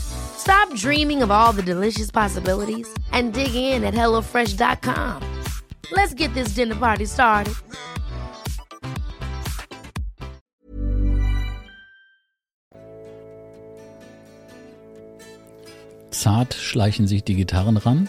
Stop 0.00 0.74
dreaming 0.74 1.22
of 1.22 1.30
all 1.30 1.52
the 1.52 1.62
delicious 1.62 2.10
possibilities 2.10 2.88
and 3.12 3.32
dig 3.32 3.54
in 3.54 3.84
at 3.84 3.94
HelloFresh.com. 3.94 5.22
Let's 5.92 6.14
get 6.14 6.32
this 6.34 6.54
dinner 6.54 6.74
party 6.76 7.04
started. 7.06 7.54
Zart 16.10 16.54
schleichen 16.54 17.06
sich 17.06 17.24
die 17.24 17.34
Gitarren 17.34 17.76
ran. 17.76 18.08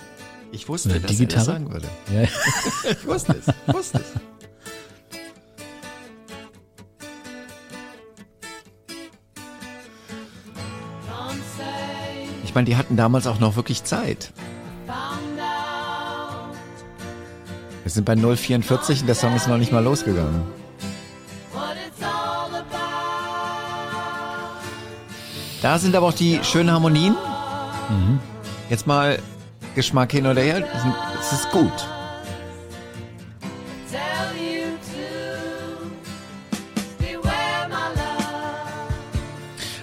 Ich 0.52 0.68
wusste, 0.68 0.90
Oder 0.90 1.00
dass 1.00 1.12
die 1.12 1.18
Gitarre? 1.18 1.36
er 1.36 1.46
das 1.46 1.46
sagen 1.46 1.72
würde. 1.72 1.88
Ja. 2.14 2.24
ich 2.92 3.08
wusste 3.08 3.34
es, 3.34 3.48
ich 3.68 3.74
wusste 3.74 4.00
es. 4.00 4.31
Ich 12.52 12.56
meine, 12.56 12.66
die 12.66 12.76
hatten 12.76 12.98
damals 12.98 13.28
auch 13.28 13.40
noch 13.40 13.56
wirklich 13.56 13.86
Zeit. 13.86 14.34
Wir 17.84 17.90
sind 17.90 18.04
bei 18.04 18.18
044 18.18 19.00
und 19.00 19.08
der 19.08 19.16
Song 19.16 19.34
ist 19.38 19.48
noch 19.48 19.56
nicht 19.56 19.72
mal 19.72 19.82
losgegangen. 19.82 20.42
Da 25.62 25.80
sind 25.80 25.96
aber 25.96 26.08
auch 26.08 26.14
die 26.14 26.42
schönen 26.44 26.72
Harmonien. 26.72 27.16
Mhm. 27.88 28.20
Jetzt 28.70 28.86
mal 28.86 29.18
Geschmack 29.74 30.12
hin 30.12 30.28
oder 30.28 30.42
her, 30.42 30.68
es 31.22 31.32
ist 31.32 31.50
gut. 31.52 31.72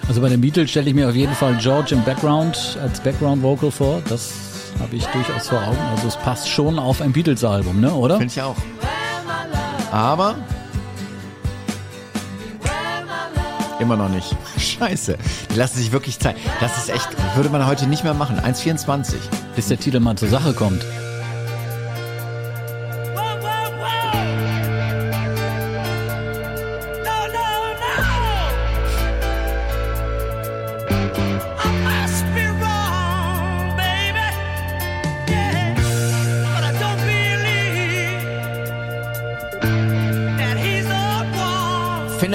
Also 0.09 0.21
bei 0.21 0.29
den 0.29 0.41
Beatles 0.41 0.71
stelle 0.71 0.89
ich 0.89 0.95
mir 0.95 1.07
auf 1.07 1.13
jeden 1.13 1.35
Fall 1.35 1.55
George 1.61 1.93
im 1.93 2.03
Background 2.03 2.79
als 2.81 2.99
Background 2.99 3.43
Vocal 3.43 3.69
vor. 3.69 4.01
Das 4.09 4.33
habe 4.79 4.95
ich 4.95 5.05
durchaus 5.05 5.49
vor 5.49 5.59
Augen. 5.59 5.77
Also 5.91 6.07
es 6.07 6.17
passt 6.17 6.49
schon 6.49 6.79
auf 6.79 6.99
ein 6.99 7.11
Beatles 7.13 7.43
Album, 7.43 7.79
ne? 7.79 7.93
Oder? 7.93 8.17
Finde 8.17 8.33
ich 8.33 8.41
auch. 8.41 8.55
Aber 9.91 10.35
Immer 13.79 13.95
noch 13.95 14.09
nicht. 14.09 14.35
Scheiße. 14.57 15.15
Die 15.53 15.55
lassen 15.55 15.77
sich 15.77 15.91
wirklich 15.91 16.19
Zeit. 16.19 16.35
Das 16.59 16.77
ist 16.79 16.89
echt, 16.89 17.07
würde 17.35 17.49
man 17.49 17.65
heute 17.67 17.85
nicht 17.85 18.03
mehr 18.03 18.15
machen. 18.15 18.39
1,24. 18.39 19.13
Bis 19.55 19.67
der 19.67 19.79
Titel 19.79 19.99
mal 19.99 20.17
zur 20.17 20.27
Sache 20.27 20.53
kommt. 20.53 20.83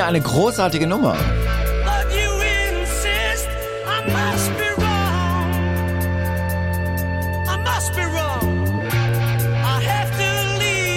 Eine 0.07 0.21
großartige 0.21 0.87
Nummer. 0.87 1.17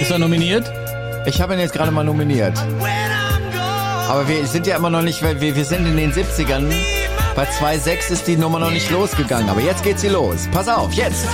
Ist 0.00 0.10
er 0.10 0.18
nominiert? 0.18 0.70
Ich 1.26 1.40
habe 1.40 1.54
ihn 1.54 1.60
jetzt 1.60 1.72
gerade 1.74 1.90
mal 1.90 2.04
nominiert. 2.04 2.54
Aber 4.08 4.26
wir 4.26 4.46
sind 4.46 4.66
ja 4.66 4.76
immer 4.76 4.88
noch 4.88 5.02
nicht, 5.02 5.22
weil 5.22 5.40
wir, 5.40 5.54
wir 5.54 5.64
sind 5.64 5.86
in 5.86 5.96
den 5.96 6.12
70ern. 6.12 6.72
Bei 7.36 7.44
2.6 7.44 8.10
ist 8.10 8.26
die 8.26 8.36
Nummer 8.36 8.58
noch 8.58 8.70
nicht 8.70 8.90
losgegangen. 8.90 9.50
Aber 9.50 9.60
jetzt 9.60 9.82
geht 9.82 9.98
sie 9.98 10.08
los. 10.08 10.48
Pass 10.50 10.68
auf, 10.68 10.92
jetzt! 10.94 11.26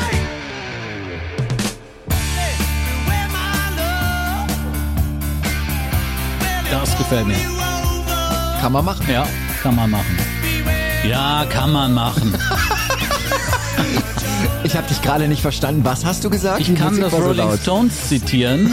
Das 6.71 6.99
gefällt 6.99 7.29
mir. 7.29 7.64
Kann 8.65 8.73
man 8.73 8.87
machen. 8.87 9.07
Ja, 9.11 9.29
kann 9.63 9.77
man 9.77 9.91
machen. 9.91 10.17
Ja, 11.07 11.45
kann 11.51 11.71
man 11.71 11.93
machen. 11.93 12.35
Ich 14.65 14.75
habe 14.75 14.89
dich 14.89 15.03
gerade 15.03 15.29
nicht 15.29 15.43
verstanden. 15.43 15.85
Was 15.85 16.07
hast 16.07 16.25
du 16.25 16.31
gesagt? 16.31 16.61
Ich 16.63 16.69
Die 16.69 16.75
kann 16.75 16.97
Musik 16.97 17.05
das 17.05 17.13
so 17.13 17.19
Rolling 17.19 17.37
laut. 17.37 17.61
Stones 17.61 18.09
zitieren. 18.09 18.73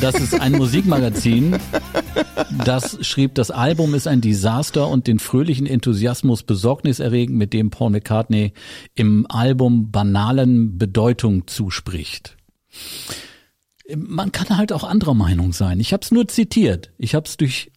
Das 0.00 0.14
ist 0.14 0.40
ein 0.40 0.52
Musikmagazin. 0.52 1.58
Das 2.64 3.04
schrieb, 3.04 3.34
das 3.34 3.50
Album 3.50 3.94
ist 3.94 4.06
ein 4.06 4.20
Desaster 4.20 4.86
und 4.86 5.08
den 5.08 5.18
fröhlichen 5.18 5.66
Enthusiasmus 5.66 6.44
besorgniserregend, 6.44 7.36
mit 7.36 7.52
dem 7.52 7.70
Paul 7.70 7.90
McCartney 7.90 8.52
im 8.94 9.26
Album 9.28 9.90
banalen 9.90 10.78
Bedeutung 10.78 11.48
zuspricht. 11.48 12.36
Man 13.96 14.30
kann 14.30 14.56
halt 14.56 14.72
auch 14.72 14.84
anderer 14.84 15.14
Meinung 15.14 15.52
sein. 15.52 15.80
Ich 15.80 15.92
habe 15.92 16.04
es 16.04 16.12
nur 16.12 16.28
zitiert. 16.28 16.92
Ich 16.96 17.16
habe 17.16 17.26
es 17.26 17.36
durch 17.36 17.72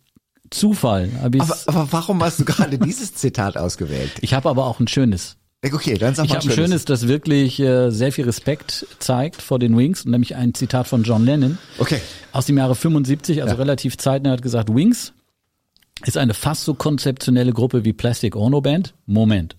Zufall. 0.53 1.09
Aber, 1.23 1.57
aber 1.67 1.87
warum 1.91 2.23
hast 2.23 2.39
du 2.39 2.45
gerade 2.45 2.77
dieses 2.79 3.13
Zitat 3.13 3.57
ausgewählt? 3.57 4.11
ich 4.21 4.33
habe 4.33 4.49
aber 4.49 4.65
auch 4.65 4.79
ein 4.79 4.87
schönes. 4.87 5.35
Okay, 5.65 5.97
dann 5.97 6.13
sag 6.13 6.25
Ich 6.25 6.31
mal 6.31 6.39
habe 6.39 6.49
ein 6.49 6.55
schönes, 6.55 6.83
das 6.83 7.07
wirklich 7.07 7.57
äh, 7.59 7.89
sehr 7.89 8.11
viel 8.11 8.25
Respekt 8.25 8.85
zeigt 8.99 9.41
vor 9.41 9.59
den 9.59 9.77
Wings, 9.77 10.03
und 10.03 10.11
nämlich 10.11 10.35
ein 10.35 10.53
Zitat 10.53 10.87
von 10.87 11.03
John 11.03 11.23
Lennon 11.25 11.57
Okay. 11.77 12.01
aus 12.33 12.45
dem 12.47 12.57
Jahre 12.57 12.75
75, 12.75 13.41
also 13.41 13.53
Ja. 13.55 13.57
relativ 13.59 13.97
zeitnah, 13.97 14.31
hat 14.31 14.41
gesagt, 14.41 14.73
Wings 14.75 15.13
ist 16.05 16.17
eine 16.17 16.33
fast 16.33 16.65
so 16.65 16.73
konzeptionelle 16.73 17.53
Gruppe 17.53 17.85
wie 17.85 17.93
Plastic 17.93 18.35
Ono 18.35 18.59
Band. 18.59 18.93
Moment. 19.05 19.55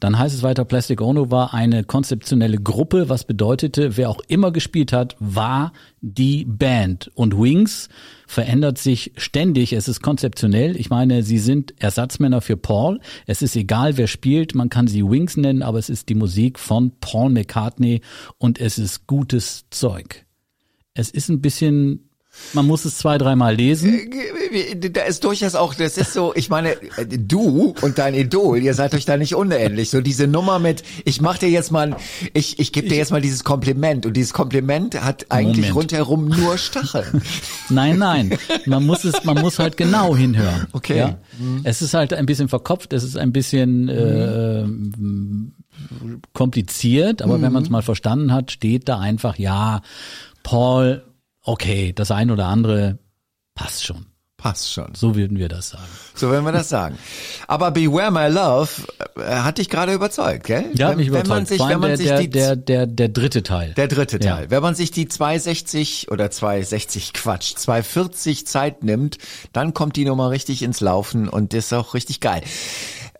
Dann 0.00 0.18
heißt 0.18 0.34
es 0.34 0.42
weiter, 0.42 0.64
Plastic 0.64 1.00
Ono 1.00 1.30
war 1.30 1.54
eine 1.54 1.84
konzeptionelle 1.84 2.58
Gruppe, 2.58 3.08
was 3.08 3.24
bedeutete, 3.24 3.96
wer 3.96 4.10
auch 4.10 4.20
immer 4.28 4.52
gespielt 4.52 4.92
hat, 4.92 5.16
war 5.18 5.72
die 6.00 6.44
Band. 6.44 7.10
Und 7.14 7.38
Wings 7.38 7.88
verändert 8.26 8.78
sich 8.78 9.12
ständig. 9.16 9.72
Es 9.72 9.88
ist 9.88 10.02
konzeptionell. 10.02 10.76
Ich 10.76 10.90
meine, 10.90 11.22
sie 11.22 11.38
sind 11.38 11.74
Ersatzmänner 11.80 12.40
für 12.40 12.56
Paul. 12.56 13.00
Es 13.26 13.42
ist 13.42 13.56
egal, 13.56 13.96
wer 13.96 14.06
spielt. 14.06 14.54
Man 14.54 14.68
kann 14.68 14.86
sie 14.86 15.04
Wings 15.04 15.36
nennen, 15.36 15.62
aber 15.62 15.78
es 15.78 15.90
ist 15.90 16.08
die 16.08 16.14
Musik 16.14 16.58
von 16.58 16.92
Paul 17.00 17.30
McCartney 17.30 18.00
und 18.38 18.60
es 18.60 18.78
ist 18.78 19.06
gutes 19.06 19.66
Zeug. 19.70 20.24
Es 20.94 21.10
ist 21.10 21.28
ein 21.28 21.40
bisschen, 21.40 22.10
man 22.54 22.66
muss 22.66 22.84
es 22.84 22.98
zwei, 22.98 23.18
dreimal 23.18 23.54
lesen. 23.54 24.10
Da 24.92 25.02
ist 25.02 25.24
durchaus 25.24 25.54
auch, 25.54 25.74
das 25.74 25.98
ist 25.98 26.12
so, 26.12 26.32
ich 26.34 26.48
meine, 26.48 26.76
du 27.06 27.74
und 27.82 27.98
dein 27.98 28.14
Idol, 28.14 28.58
ihr 28.58 28.74
seid 28.74 28.94
euch 28.94 29.04
da 29.04 29.16
nicht 29.16 29.34
unähnlich. 29.34 29.90
So 29.90 30.00
diese 30.00 30.26
Nummer 30.26 30.58
mit, 30.58 30.82
ich 31.04 31.20
mach 31.20 31.38
dir 31.38 31.50
jetzt 31.50 31.70
mal, 31.70 31.96
ich, 32.32 32.58
ich 32.58 32.72
gebe 32.72 32.88
dir 32.88 32.96
jetzt 32.96 33.10
mal 33.10 33.20
dieses 33.20 33.44
Kompliment 33.44 34.06
und 34.06 34.16
dieses 34.16 34.32
Kompliment 34.32 35.00
hat 35.02 35.26
eigentlich 35.30 35.68
Moment. 35.70 35.92
rundherum 35.92 36.28
nur 36.28 36.58
Stacheln. 36.58 37.22
Nein, 37.68 37.98
nein. 37.98 38.36
Man 38.66 38.84
muss 38.84 39.04
es, 39.04 39.24
man 39.24 39.40
muss 39.40 39.58
halt 39.58 39.76
genau 39.76 40.14
hinhören. 40.16 40.66
Okay. 40.72 40.98
Ja? 40.98 41.18
Es 41.64 41.80
ist 41.80 41.94
halt 41.94 42.12
ein 42.12 42.26
bisschen 42.26 42.48
verkopft, 42.48 42.92
es 42.92 43.02
ist 43.02 43.16
ein 43.16 43.32
bisschen 43.32 43.88
äh, 43.88 44.64
kompliziert, 46.32 47.22
aber 47.22 47.40
wenn 47.40 47.52
man 47.52 47.62
es 47.62 47.70
mal 47.70 47.82
verstanden 47.82 48.32
hat, 48.32 48.50
steht 48.50 48.88
da 48.88 48.98
einfach, 48.98 49.38
ja, 49.38 49.80
Paul, 50.42 51.02
okay, 51.42 51.92
das 51.92 52.10
ein 52.10 52.30
oder 52.30 52.46
andere 52.46 52.98
passt 53.54 53.84
schon. 53.84 54.06
Passt 54.36 54.72
schon. 54.72 54.92
So 54.96 55.14
würden 55.14 55.38
wir 55.38 55.48
das 55.48 55.68
sagen. 55.70 55.84
So 56.16 56.32
werden 56.32 56.44
wir 56.44 56.50
das 56.50 56.68
sagen. 56.68 56.98
Aber 57.46 57.70
Beware 57.70 58.10
My 58.10 58.26
Love 58.26 58.70
äh, 59.16 59.36
hat 59.36 59.58
dich 59.58 59.70
gerade 59.70 59.92
überzeugt, 59.92 60.46
gell? 60.46 60.64
Ja, 60.74 60.90
wenn, 60.90 60.96
mich 60.96 61.12
wenn 61.12 61.24
überzeugt. 61.24 61.28
man 61.28 61.46
sich, 61.46 61.60
wenn 61.60 61.78
man 61.78 61.88
der, 61.90 61.96
sich 61.96 62.08
der, 62.08 62.20
die 62.20 62.30
der, 62.30 62.56
der, 62.56 62.86
der 62.88 63.08
dritte 63.08 63.44
Teil. 63.44 63.72
Der 63.74 63.86
dritte 63.86 64.18
Ja. 64.20 64.34
Teil. 64.34 64.50
Wenn 64.50 64.60
man 64.60 64.74
sich 64.74 64.90
die 64.90 65.06
260 65.06 66.10
oder 66.10 66.28
260 66.28 67.12
Quatsch, 67.12 67.54
240 67.54 68.44
Zeit 68.48 68.82
nimmt, 68.82 69.18
dann 69.52 69.74
kommt 69.74 69.94
die 69.94 70.04
Nummer 70.04 70.30
richtig 70.30 70.64
ins 70.64 70.80
Laufen 70.80 71.28
und 71.28 71.54
ist 71.54 71.72
auch 71.72 71.94
richtig 71.94 72.18
geil. 72.18 72.42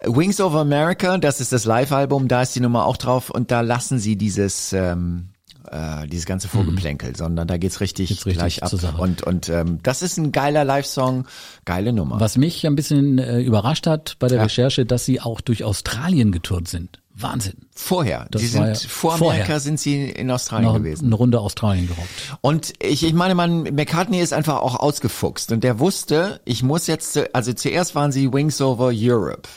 Wings 0.05 0.41
of 0.41 0.57
America, 0.57 1.19
das 1.19 1.41
ist 1.41 1.53
das 1.53 1.65
Live-Album, 1.65 2.27
da 2.27 2.43
ist 2.43 2.57
die 2.57 2.61
Nummer 2.61 2.85
auch 2.87 2.97
drauf 2.97 3.31
und 3.31 3.53
da 3.53 3.61
lassen 3.61 4.01
sie 4.01 4.17
dieses 4.17 4.73
ähm, 4.73 5.29
äh, 5.71 6.07
dieses 6.09 6.27
ganze 6.27 6.49
Vorgeplänkel, 6.49 7.15
sondern 7.17 7.47
da 7.49 7.57
geht's 7.59 7.81
richtig, 7.81 8.11
Mhm. 8.11 8.15
Geht's 8.15 8.27
richtig 8.27 8.39
gleich 8.41 8.63
ab. 8.63 8.71
zur 8.71 8.79
Sache. 8.79 9.01
Und 9.01 9.23
und 9.23 9.49
ähm, 9.49 9.79
das 9.83 10.03
ist 10.03 10.17
ein 10.17 10.33
geiler 10.33 10.65
Live-Song, 10.65 11.27
geile 11.65 11.93
Nummer. 11.93 12.19
Was 12.21 12.37
mich 12.39 12.67
ein 12.67 12.75
bisschen 12.77 13.19
äh, 13.19 13.41
überrascht 13.41 13.87
hat 13.87 14.17
bei 14.19 14.29
der 14.29 14.39
Ja. 14.39 14.43
Recherche, 14.45 14.87
dass 14.87 15.05
sie 15.05 15.21
auch 15.21 15.41
durch 15.41 15.65
Australien 15.65 16.33
getourt 16.33 16.69
sind. 16.69 17.01
Wahnsinn. 17.15 17.55
Vorher, 17.75 18.27
Das 18.31 18.43
war 18.43 18.49
sind 18.75 18.83
ja 18.83 18.89
vor 18.89 19.17
vorher. 19.19 19.43
Amerika 19.43 19.61
sind 19.61 19.79
sie 19.81 20.11
in 20.11 20.31
Australien 20.31 20.69
Noch 20.69 20.77
gewesen. 20.79 21.07
eine 21.07 21.15
Runde 21.15 21.41
Australien 21.41 21.87
gerockt. 21.89 22.09
Und 22.41 22.73
ich, 22.83 23.05
ich 23.05 23.13
meine, 23.13 23.35
man, 23.35 23.63
McCartney 23.63 24.21
ist 24.21 24.33
einfach 24.33 24.61
auch 24.61 24.77
ausgefuchst 24.77 25.53
und 25.53 25.63
der 25.65 25.79
wusste, 25.79 26.41
ich 26.45 26.63
muss 26.63 26.87
jetzt, 26.87 27.19
also 27.35 27.53
zuerst 27.53 27.95
waren 27.95 28.13
sie 28.13 28.33
Wings 28.33 28.61
Over 28.61 28.91
Europe. 28.95 29.49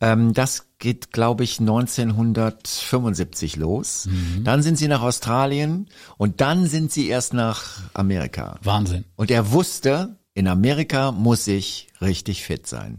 Ähm, 0.00 0.32
das 0.34 0.66
geht, 0.78 1.12
glaube 1.12 1.44
ich, 1.44 1.60
1975 1.60 3.56
los. 3.56 4.08
Dann 4.44 4.62
sind 4.62 4.76
sie 4.76 4.88
nach 4.88 5.02
Australien 5.02 5.88
und 6.16 6.40
dann 6.40 6.66
sind 6.66 6.92
sie 6.92 7.08
erst 7.08 7.34
nach 7.34 7.62
Amerika. 7.94 8.58
Wahnsinn. 8.62 9.04
Und 9.16 9.30
er 9.30 9.52
wusste, 9.52 10.16
in 10.40 10.48
Amerika 10.48 11.12
muss 11.12 11.46
ich 11.46 11.86
richtig 12.00 12.42
fit 12.42 12.66
sein. 12.66 12.98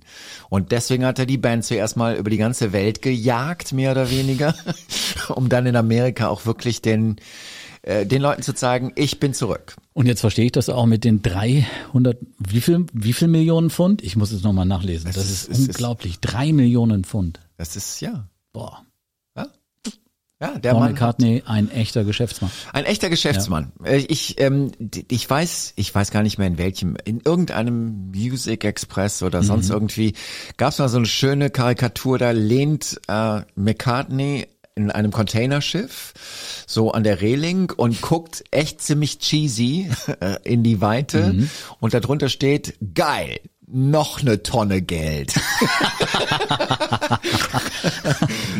Und 0.49 0.71
deswegen 0.71 1.05
hat 1.05 1.19
er 1.19 1.25
die 1.25 1.37
Band 1.37 1.65
zuerst 1.65 1.97
mal 1.97 2.15
über 2.15 2.29
die 2.29 2.37
ganze 2.37 2.71
Welt 2.71 3.01
gejagt, 3.01 3.73
mehr 3.73 3.91
oder 3.91 4.09
weniger, 4.11 4.55
um 5.35 5.49
dann 5.49 5.65
in 5.65 5.75
Amerika 5.75 6.27
auch 6.29 6.45
wirklich 6.45 6.81
den, 6.81 7.17
äh, 7.81 8.05
den 8.05 8.21
Leuten 8.21 8.43
zu 8.43 8.53
zeigen, 8.53 8.91
ich 8.95 9.19
bin 9.19 9.33
zurück. 9.33 9.75
Und 9.93 10.05
jetzt 10.05 10.21
verstehe 10.21 10.45
ich 10.45 10.51
das 10.51 10.69
auch 10.69 10.85
mit 10.85 11.03
den 11.03 11.21
300, 11.21 12.17
wie 12.39 12.61
viel, 12.61 12.85
wie 12.93 13.13
viel 13.13 13.27
Millionen 13.27 13.69
Pfund? 13.69 14.01
Ich 14.03 14.15
muss 14.15 14.31
es 14.31 14.43
nochmal 14.43 14.65
nachlesen. 14.65 15.07
Das, 15.11 15.17
ist- 15.17 15.49
ist, 15.49 15.59
ist- 15.59 15.67
unglaublich. 15.69 16.19
Drei 16.19 16.53
Millionen 16.53 17.03
Pfund. 17.03 17.39
Das 17.57 17.75
ist, 17.75 17.99
ja, 18.01 18.27
Boah. 18.53 18.85
Ja, 20.41 20.57
der 20.57 20.71
Paul 20.71 20.79
Mann. 20.81 20.91
McCartney, 20.93 21.43
ein 21.45 21.69
echter 21.69 22.03
Geschäftsmann. 22.03 22.51
Ein 22.73 22.85
echter 22.85 23.09
Geschäftsmann. 23.09 23.71
Äh, 23.83 23.97
Ich, 23.97 24.41
ähm, 24.41 24.71
ich 25.07 25.29
weiß, 25.29 25.73
ich 25.75 25.93
weiß 25.93 26.09
gar 26.11 26.23
nicht 26.23 26.39
mehr 26.39 26.47
in 26.47 26.57
welchem, 26.57 26.97
in 27.05 27.21
irgendeinem 27.21 28.11
Music 28.11 28.65
Express 28.65 29.21
oder 29.21 29.43
sonst 29.43 29.69
irgendwie, 29.69 30.13
gab 30.57 30.71
es 30.71 30.79
mal 30.79 30.89
so 30.89 30.97
eine 30.97 31.05
schöne 31.05 31.51
Karikatur, 31.51 32.17
da 32.17 32.31
lehnt 32.31 32.99
äh, 33.07 33.41
McCartney 33.55 34.47
in 34.73 34.89
einem 34.89 35.11
Containerschiff 35.11 36.13
so 36.65 36.91
an 36.91 37.03
der 37.03 37.21
Reling 37.21 37.71
und 37.71 38.01
guckt 38.01 38.43
echt 38.51 38.81
ziemlich 38.81 39.19
cheesy 39.19 39.89
äh, 40.21 40.37
in 40.43 40.63
die 40.63 40.81
Weite 40.81 41.47
und 41.79 41.93
darunter 41.93 42.29
steht, 42.29 42.75
geil, 42.95 43.39
noch 43.73 44.21
eine 44.21 44.43
Tonne 44.43 44.81
Geld. 44.81 45.33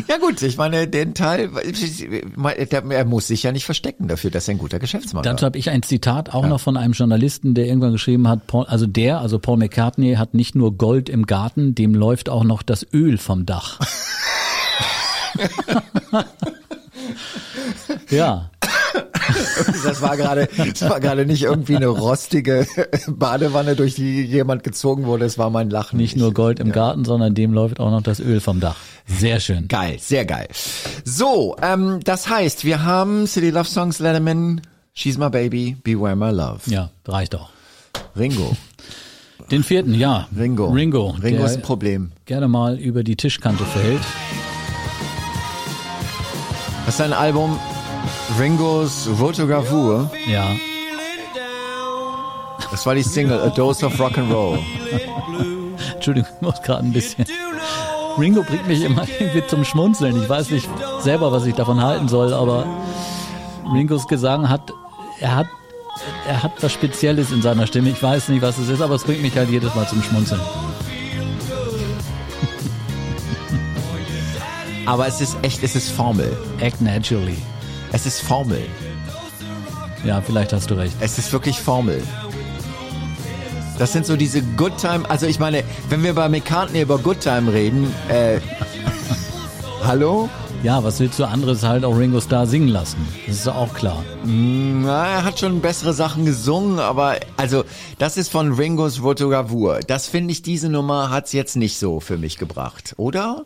ja 0.08 0.18
gut, 0.18 0.40
ich 0.42 0.56
meine, 0.56 0.88
den 0.88 1.14
Teil, 1.14 1.50
er 2.90 3.04
muss 3.04 3.26
sich 3.26 3.42
ja 3.42 3.52
nicht 3.52 3.64
verstecken 3.64 4.08
dafür, 4.08 4.30
dass 4.30 4.48
er 4.48 4.54
ein 4.54 4.58
guter 4.58 4.78
Geschäftsmann 4.78 5.22
Dazu 5.22 5.42
war. 5.42 5.46
habe 5.48 5.58
ich 5.58 5.70
ein 5.70 5.82
Zitat 5.82 6.32
auch 6.32 6.46
noch 6.46 6.60
von 6.60 6.76
einem 6.76 6.92
Journalisten, 6.92 7.54
der 7.54 7.66
irgendwann 7.66 7.92
geschrieben 7.92 8.28
hat, 8.28 8.46
Paul, 8.46 8.66
also 8.66 8.86
der, 8.86 9.20
also 9.20 9.38
Paul 9.38 9.58
McCartney 9.58 10.14
hat 10.14 10.34
nicht 10.34 10.54
nur 10.54 10.76
Gold 10.76 11.08
im 11.08 11.26
Garten, 11.26 11.74
dem 11.74 11.94
läuft 11.94 12.28
auch 12.28 12.44
noch 12.44 12.62
das 12.62 12.86
Öl 12.92 13.18
vom 13.18 13.44
Dach. 13.46 13.80
ja. 18.10 18.51
Das 19.84 20.00
war 20.00 20.16
gerade, 20.16 20.48
das 20.56 20.88
war 20.88 21.00
gerade 21.00 21.26
nicht 21.26 21.42
irgendwie 21.42 21.76
eine 21.76 21.88
rostige 21.88 22.66
Badewanne, 23.08 23.76
durch 23.76 23.94
die 23.94 24.22
jemand 24.22 24.62
gezogen 24.64 25.04
wurde. 25.04 25.24
Es 25.24 25.38
war 25.38 25.50
mein 25.50 25.70
Lachen. 25.70 25.96
Nicht 25.96 26.16
nur 26.16 26.32
Gold 26.32 26.60
im 26.60 26.72
Garten, 26.72 27.04
sondern 27.04 27.34
dem 27.34 27.52
läuft 27.52 27.80
auch 27.80 27.90
noch 27.90 28.02
das 28.02 28.20
Öl 28.20 28.40
vom 28.40 28.60
Dach. 28.60 28.76
Sehr 29.06 29.40
schön. 29.40 29.68
Geil, 29.68 29.96
sehr 29.98 30.24
geil. 30.24 30.48
So, 31.04 31.56
ähm, 31.60 32.00
das 32.04 32.28
heißt, 32.28 32.64
wir 32.64 32.84
haben 32.84 33.26
City 33.26 33.50
Love 33.50 33.68
Songs, 33.68 33.98
Letterman, 33.98 34.62
She's 34.94 35.18
My 35.18 35.30
Baby, 35.30 35.76
Beware 35.82 36.16
My 36.16 36.30
Love. 36.30 36.60
Ja, 36.66 36.90
reicht 37.06 37.34
auch. 37.34 37.50
Ringo. 38.16 38.56
Den 39.50 39.64
vierten, 39.64 39.94
ja. 39.94 40.28
Ringo. 40.36 40.70
Ringo. 40.70 41.16
Ringo 41.22 41.44
ist 41.44 41.56
ein 41.56 41.62
Problem. 41.62 42.12
Gerne 42.26 42.48
mal 42.48 42.78
über 42.78 43.02
die 43.02 43.16
Tischkante 43.16 43.64
fällt. 43.64 44.00
Das 46.86 46.94
ist 46.94 47.00
ein 47.00 47.12
Album 47.12 47.58
Ringos 48.38 49.08
Rotogravur. 49.20 50.10
Ja. 50.26 50.50
Das 52.70 52.86
war 52.86 52.94
die 52.94 53.02
Single 53.02 53.40
A 53.40 53.50
Dose 53.50 53.84
of 53.84 53.98
Rock'n'Roll. 54.00 54.58
Entschuldigung, 55.94 56.30
ich 56.34 56.40
muss 56.40 56.62
gerade 56.62 56.84
ein 56.84 56.92
bisschen. 56.92 57.26
Ringo 58.18 58.42
bringt 58.42 58.66
mich 58.66 58.82
immer 58.82 59.06
irgendwie 59.18 59.46
zum 59.46 59.64
Schmunzeln. 59.64 60.20
Ich 60.22 60.28
weiß 60.28 60.50
nicht 60.50 60.68
selber, 61.00 61.32
was 61.32 61.46
ich 61.46 61.54
davon 61.54 61.82
halten 61.82 62.08
soll, 62.08 62.32
aber 62.32 62.66
Ringos 63.72 64.06
Gesang 64.06 64.48
hat, 64.48 64.72
er 65.20 65.36
hat, 65.36 65.46
er 66.26 66.42
hat 66.42 66.52
was 66.60 66.72
Spezielles 66.72 67.30
in 67.30 67.42
seiner 67.42 67.66
Stimme. 67.66 67.90
Ich 67.90 68.02
weiß 68.02 68.28
nicht, 68.28 68.42
was 68.42 68.58
es 68.58 68.68
ist, 68.68 68.80
aber 68.80 68.94
es 68.94 69.04
bringt 69.04 69.22
mich 69.22 69.36
halt 69.36 69.50
jedes 69.50 69.74
Mal 69.74 69.86
zum 69.86 70.02
Schmunzeln. 70.02 70.40
Aber 74.86 75.06
es 75.06 75.20
ist 75.20 75.36
echt, 75.42 75.62
es 75.62 75.76
ist 75.76 75.90
Formel. 75.90 76.36
Act 76.58 76.80
naturally. 76.80 77.36
Es 77.92 78.06
ist 78.06 78.20
Formel. 78.22 78.62
Ja, 80.04 80.22
vielleicht 80.22 80.52
hast 80.54 80.70
du 80.70 80.74
recht. 80.74 80.96
Es 81.00 81.18
ist 81.18 81.32
wirklich 81.32 81.60
Formel. 81.60 82.02
Das 83.78 83.92
sind 83.92 84.06
so 84.06 84.16
diese 84.16 84.42
Good 84.42 84.78
Time, 84.78 85.08
also 85.10 85.26
ich 85.26 85.38
meine, 85.38 85.62
wenn 85.90 86.02
wir 86.02 86.14
bei 86.14 86.28
McCartney 86.28 86.80
über 86.80 86.98
Good 86.98 87.20
Time 87.20 87.52
reden, 87.52 87.92
äh, 88.08 88.40
hallo? 89.84 90.28
Ja, 90.62 90.84
was 90.84 91.00
willst 91.00 91.18
du 91.18 91.24
anderes 91.24 91.64
halt 91.64 91.84
auch 91.84 91.98
Ringo 91.98 92.20
Starr 92.20 92.46
singen 92.46 92.68
lassen? 92.68 93.08
Das 93.26 93.36
ist 93.36 93.48
auch 93.48 93.74
klar. 93.74 94.04
Na, 94.24 95.08
er 95.08 95.24
hat 95.24 95.40
schon 95.40 95.60
bessere 95.60 95.92
Sachen 95.92 96.24
gesungen, 96.24 96.78
aber 96.78 97.16
also 97.36 97.64
das 97.98 98.16
ist 98.16 98.30
von 98.30 98.52
Ringos 98.52 99.02
Rotogravur. 99.02 99.80
Das 99.80 100.06
finde 100.06 100.30
ich, 100.32 100.42
diese 100.42 100.68
Nummer 100.68 101.10
hat's 101.10 101.32
jetzt 101.32 101.56
nicht 101.56 101.78
so 101.78 101.98
für 101.98 102.16
mich 102.16 102.38
gebracht, 102.38 102.94
oder? 102.96 103.44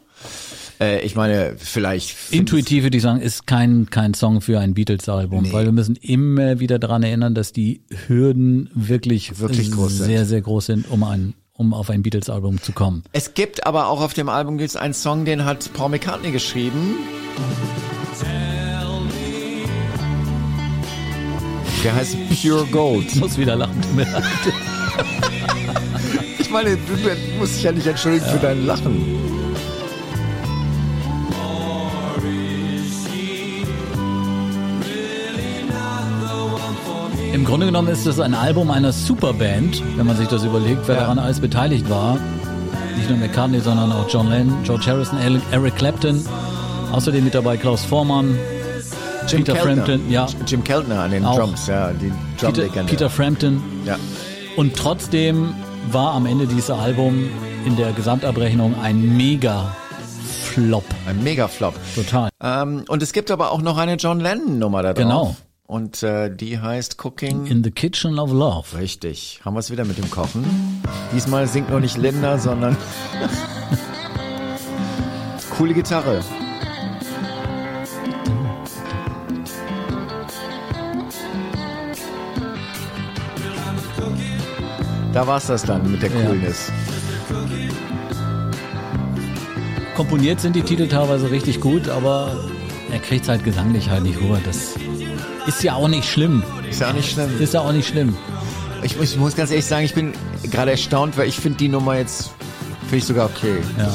Äh, 0.81 1.01
ich 1.05 1.15
meine, 1.15 1.55
vielleicht 1.57 2.15
Intuitiv 2.33 2.83
würde 2.83 2.97
ich 2.97 3.03
sagen, 3.03 3.21
ist 3.21 3.47
kein, 3.47 3.89
kein 3.91 4.13
Song 4.15 4.41
für 4.41 4.61
ein 4.61 4.75
Beatles-Album, 4.75 5.45
Nee. 5.45 5.53
weil 5.53 5.65
wir 5.65 5.73
müssen 5.73 5.97
immer 5.97 6.61
wieder 6.61 6.79
daran 6.79 7.03
erinnern, 7.03 7.35
dass 7.35 7.53
die 7.53 7.81
Hürden 8.07 8.69
wirklich, 8.75 9.39
Wirklich 9.41 9.71
groß 9.73 9.97
sind. 9.99 10.07
sehr, 10.07 10.27
sehr 10.27 10.43
groß 10.43 10.67
sind, 10.67 10.91
um 10.91 11.03
ein, 11.05 11.35
um 11.55 11.73
auf 11.73 11.89
ein 11.91 12.03
Beatles-Album 12.03 12.61
zu 12.61 12.73
kommen. 12.73 13.05
Es 13.13 13.33
gibt 13.35 13.67
aber 13.67 13.89
auch 13.89 14.01
auf 14.03 14.13
dem 14.13 14.29
Album 14.29 14.59
gibt's 14.59 14.77
einen 14.77 14.93
Song, 14.95 15.25
den 15.25 15.45
hat 15.47 15.71
Paul 15.73 15.89
McCartney 15.91 16.31
geschrieben. 16.31 16.97
Der 21.85 21.95
heißt 21.95 22.17
Pure 22.43 22.67
Gold. 22.67 23.07
Ich 23.07 23.17
muss 23.17 23.39
wieder 23.39 23.55
lachen. 23.55 23.81
Ich 26.39 26.51
meine, 26.51 26.71
du, 26.77 26.97
du 26.97 27.39
musst 27.39 27.57
dich 27.57 27.63
ja 27.65 27.73
nicht 27.73 27.87
entschuldigen 27.87 28.25
für 28.27 28.39
dein 28.39 28.67
Lachen. 28.67 29.05
Im 37.37 37.45
Grunde 37.45 37.67
genommen 37.67 37.89
ist 37.89 38.07
das 38.07 38.19
ein 38.19 38.33
Album 38.33 38.71
einer 38.71 38.93
Superband, 38.93 39.83
wenn 39.99 40.07
man 40.07 40.17
sich 40.17 40.27
das 40.27 40.43
überlegt, 40.43 40.89
wer 40.89 40.95
Ja. 40.95 41.01
daran 41.03 41.19
alles 41.19 41.39
beteiligt 41.39 41.91
war. 41.91 42.17
Nicht 42.97 43.11
nur 43.11 43.19
McCartney, 43.19 43.61
sondern 43.61 43.93
auch 43.93 44.09
John 44.09 44.31
Lennon, 44.31 44.57
George 44.65 44.87
Harrison, 44.87 45.19
Eric- 45.53 45.77
Clapton. 45.77 46.25
Außerdem 46.93 47.23
mit 47.25 47.35
dabei 47.35 47.59
Klaus 47.59 47.85
Vormann, 47.85 48.39
Jim 49.29 49.45
Peter 49.45 49.53
Keltner. 49.53 49.85
Frampton, 49.85 50.11
ja. 50.11 50.27
Jim 50.47 50.65
Keltner 50.65 51.01
an 51.03 51.11
den 51.11 51.27
Auch. 51.27 51.39
Drums, 51.39 51.67
ja, 51.67 51.91
die 51.93 52.11
Peter, 52.39 52.53
Drumlegende. 52.53 52.91
Peter 52.91 53.11
Frampton. 53.11 53.63
ja. 53.85 53.97
Und 54.57 54.75
trotzdem 54.75 55.53
war 55.93 56.15
am 56.15 56.25
Ende 56.25 56.47
dieses 56.47 56.71
Album 56.71 57.29
in 57.67 57.77
der 57.77 57.93
Gesamtabrechnung 57.93 58.77
ein 58.83 59.15
mega 59.15 59.77
Flop. 60.55 60.85
Ein 61.07 61.23
Mega-Flop. 61.23 61.75
Total. 61.95 62.31
Ähm, 62.43 62.85
und 62.89 63.03
es 63.03 63.13
gibt 63.13 63.31
aber 63.31 63.51
auch 63.51 63.61
noch 63.61 63.77
eine 63.77 63.97
John 63.97 64.21
Lennon-Nummer 64.21 64.83
da 64.83 64.95
drauf. 64.95 65.03
Genau. 65.05 65.37
Und 65.67 66.03
äh, 66.05 66.35
die 66.35 66.61
heißt 66.61 67.05
Cooking. 67.05 67.47
In 67.47 67.65
the 67.65 67.73
Kitchen 67.73 68.19
of 68.21 68.31
Love. 68.33 68.79
Richtig. 68.79 69.41
Haben 69.45 69.55
wir 69.55 69.61
es 69.61 69.71
wieder 69.71 69.85
mit 69.85 69.99
dem 69.99 70.09
Kochen. 70.11 70.45
Diesmal 71.13 71.49
singt 71.49 71.71
nur 71.71 71.81
nicht 71.81 71.97
Linda, 71.97 72.39
sondern 72.39 72.77
coole 75.57 75.75
Gitarre. 75.75 76.21
Da 85.13 85.27
war's 85.27 85.47
das 85.47 85.63
dann 85.65 85.91
mit 85.91 86.03
der 86.03 86.11
Ja. 86.11 86.27
Coolness. 86.27 86.71
Komponiert 89.97 90.41
sind 90.41 90.55
die 90.55 90.63
Titel 90.63 90.89
teilweise 90.89 91.31
richtig 91.31 91.61
gut, 91.61 91.89
aber 91.89 92.37
er 92.93 92.99
kriegt 92.99 93.27
halt 93.27 93.43
gesanglich 93.43 93.89
halt 93.89 94.03
nicht 94.03 94.21
rüber. 94.21 94.39
Das 94.45 94.75
ist 95.47 95.63
ja 95.63 95.75
auch 95.75 95.89
nicht 95.89 96.11
schlimm. 96.11 96.43
Ist 96.69 96.81
ja 96.81 96.89
auch 96.89 96.95
nicht 96.95 97.13
schlimm. 97.13 97.41
Ist 97.41 97.55
ja 97.55 97.61
auch 97.61 97.73
nicht 97.73 97.89
schlimm. 97.89 98.17
Ich 98.83 98.97
muss, 98.97 99.13
ich 99.13 99.19
muss 99.19 99.37
ganz 99.37 99.51
ehrlich 99.51 99.65
sagen, 99.65 99.85
ich 99.85 99.95
bin 99.95 100.13
gerade 100.51 100.73
erstaunt, 100.73 101.17
weil 101.17 101.29
ich 101.29 101.37
finde 101.37 101.59
die 101.59 101.69
Nummer 101.69 101.97
jetzt, 101.97 102.31
finde 102.83 102.97
ich 102.97 103.05
sogar 103.05 103.27
okay. 103.27 103.57
Ja. 103.79 103.91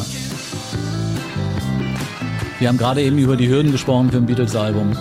Wir 2.59 2.67
haben 2.67 2.77
gerade 2.77 3.01
eben 3.01 3.17
über 3.17 3.35
die 3.35 3.49
Hürden 3.49 3.71
gesprochen 3.71 4.11
für 4.11 4.17
ein 4.17 4.25
Beatles-Album. 4.25 4.95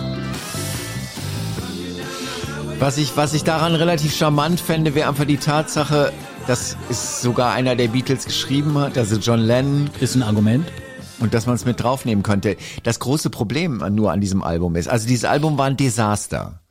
Was 2.79 2.97
ich, 2.97 3.15
was 3.15 3.33
ich 3.33 3.43
daran 3.43 3.75
relativ 3.75 4.15
charmant 4.15 4.59
fände, 4.59 4.95
wäre 4.95 5.09
einfach 5.09 5.25
die 5.25 5.37
Tatsache, 5.37 6.11
dass 6.47 6.75
es 6.89 7.21
sogar 7.21 7.53
einer 7.53 7.75
der 7.75 7.89
Beatles 7.89 8.25
geschrieben 8.25 8.77
hat, 8.79 8.97
also 8.97 9.17
John 9.17 9.39
Lennon, 9.39 9.89
Ist 9.99 10.15
ein 10.15 10.23
Argument. 10.23 10.65
Und 11.21 11.33
dass 11.33 11.45
man 11.45 11.55
es 11.55 11.65
mit 11.65 11.79
draufnehmen 11.81 12.23
könnte. 12.23 12.57
Das 12.83 12.99
große 12.99 13.29
Problem 13.29 13.83
nur 13.91 14.11
an 14.11 14.21
diesem 14.21 14.43
Album 14.43 14.75
ist, 14.75 14.87
also 14.87 15.07
dieses 15.07 15.25
Album 15.25 15.57
war 15.57 15.65
ein 15.65 15.77
Desaster. 15.77 16.61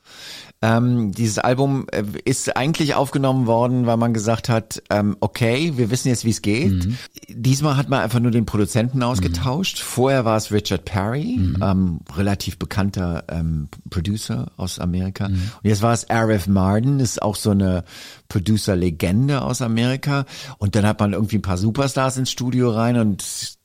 Ähm, 0.62 1.12
dieses 1.12 1.38
Album 1.38 1.86
äh, 1.90 2.02
ist 2.26 2.54
eigentlich 2.54 2.94
aufgenommen 2.94 3.46
worden, 3.46 3.86
weil 3.86 3.96
man 3.96 4.12
gesagt 4.12 4.50
hat, 4.50 4.82
ähm, 4.90 5.16
okay, 5.20 5.72
wir 5.76 5.90
wissen 5.90 6.08
jetzt, 6.08 6.26
wie 6.26 6.30
es 6.30 6.42
geht. 6.42 6.86
Diesmal 7.30 7.78
hat 7.78 7.88
man 7.88 8.00
einfach 8.00 8.20
nur 8.20 8.30
den 8.30 8.44
Produzenten 8.44 9.02
ausgetauscht. 9.02 9.78
Vorher 9.78 10.26
war 10.26 10.36
es 10.36 10.52
Richard 10.52 10.84
Perry, 10.84 11.40
ähm, 11.62 12.00
relativ 12.14 12.58
bekannter 12.58 13.24
ähm, 13.28 13.68
Producer 13.88 14.52
aus 14.58 14.78
Amerika. 14.78 15.26
Und 15.26 15.50
jetzt 15.62 15.80
war 15.80 15.94
es 15.94 16.10
Arif 16.10 16.46
Marden, 16.46 17.00
ist 17.00 17.22
auch 17.22 17.36
so 17.36 17.52
eine 17.52 17.84
Producer-Legende 18.28 19.40
aus 19.40 19.62
Amerika. 19.62 20.26
Und 20.58 20.74
dann 20.74 20.84
hat 20.84 21.00
man 21.00 21.14
irgendwie 21.14 21.38
ein 21.38 21.42
paar 21.42 21.56
Superstars 21.56 22.18
ins 22.18 22.30
Studio 22.30 22.70
rein 22.70 22.98
und 22.98 23.59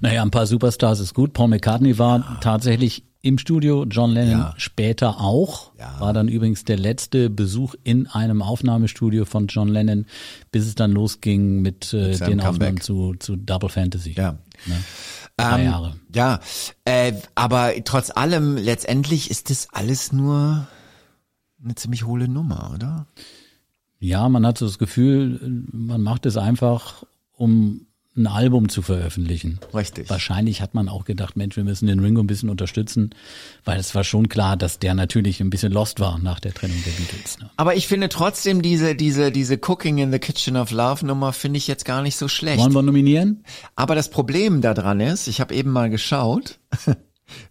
Naja, 0.00 0.22
ein 0.22 0.30
paar 0.30 0.46
Superstars 0.46 1.00
ist 1.00 1.14
gut. 1.14 1.32
Paul 1.32 1.48
McCartney 1.48 1.98
war 1.98 2.38
tatsächlich 2.40 3.04
im 3.22 3.38
Studio, 3.38 3.84
John 3.90 4.12
Lennon 4.12 4.38
Ja. 4.40 4.54
später 4.56 5.20
auch. 5.20 5.72
Ja. 5.78 5.98
War 6.00 6.12
dann 6.12 6.28
übrigens 6.28 6.64
der 6.64 6.78
letzte 6.78 7.28
Besuch 7.28 7.74
in 7.82 8.06
einem 8.06 8.40
Aufnahmestudio 8.40 9.24
von 9.24 9.48
John 9.48 9.68
Lennon, 9.68 10.06
bis 10.52 10.66
es 10.66 10.76
dann 10.76 10.92
losging 10.92 11.60
mit, 11.60 11.92
äh, 11.92 12.16
den 12.18 12.40
Aufnahmen 12.40 12.80
zu, 12.80 13.14
zu 13.18 13.34
Double 13.36 13.68
Fantasy. 13.68 14.12
ja. 14.16 14.32
Ne? 14.66 14.84
Drei 15.36 15.60
Ähm, 15.60 15.66
Jahre. 15.66 15.96
Ja, 16.14 16.40
äh, 16.84 17.12
aber 17.34 17.72
trotz 17.84 18.10
allem, 18.10 18.56
letztendlich 18.56 19.28
ist 19.30 19.50
das 19.50 19.68
alles 19.72 20.12
nur 20.12 20.66
eine 21.62 21.74
ziemlich 21.74 22.04
hohle 22.06 22.28
Nummer, 22.28 22.70
oder? 22.74 23.06
Ja, 23.98 24.28
man 24.28 24.46
hat 24.46 24.58
so 24.58 24.66
das 24.66 24.78
Gefühl, 24.78 25.64
man 25.72 26.00
macht 26.02 26.26
es 26.26 26.36
einfach, 26.36 27.02
um 27.32 27.85
ein 28.16 28.26
Album 28.26 28.68
zu 28.68 28.82
veröffentlichen. 28.82 29.58
Richtig. 29.74 30.08
Wahrscheinlich 30.08 30.60
hat 30.60 30.74
man 30.74 30.88
auch 30.88 31.04
gedacht, 31.04 31.36
Mensch, 31.36 31.56
wir 31.56 31.64
müssen 31.64 31.86
den 31.86 32.00
Ringo 32.00 32.22
ein 32.22 32.26
bisschen 32.26 32.48
unterstützen, 32.48 33.10
weil 33.64 33.78
es 33.78 33.94
war 33.94 34.04
schon 34.04 34.28
klar, 34.28 34.56
dass 34.56 34.78
der 34.78 34.94
natürlich 34.94 35.40
ein 35.40 35.50
bisschen 35.50 35.72
lost 35.72 36.00
war 36.00 36.18
nach 36.18 36.40
der 36.40 36.54
Trennung 36.54 36.82
der 36.84 36.92
Beatles. 36.92 37.38
Ne? 37.38 37.50
Aber 37.56 37.74
ich 37.74 37.86
finde 37.86 38.08
trotzdem 38.08 38.62
diese, 38.62 38.94
diese, 38.94 39.30
diese 39.32 39.58
Cooking 39.62 39.98
in 39.98 40.12
the 40.12 40.18
Kitchen 40.18 40.56
of 40.56 40.70
Love 40.70 41.04
Nummer 41.04 41.32
finde 41.32 41.58
ich 41.58 41.66
jetzt 41.66 41.84
gar 41.84 42.02
nicht 42.02 42.16
so 42.16 42.28
schlecht. 42.28 42.58
Wollen 42.58 42.74
wir 42.74 42.82
nominieren? 42.82 43.44
Aber 43.74 43.94
das 43.94 44.10
Problem 44.10 44.60
daran 44.60 45.00
ist, 45.00 45.26
ich 45.28 45.40
habe 45.40 45.54
eben 45.54 45.70
mal 45.70 45.90
geschaut, 45.90 46.58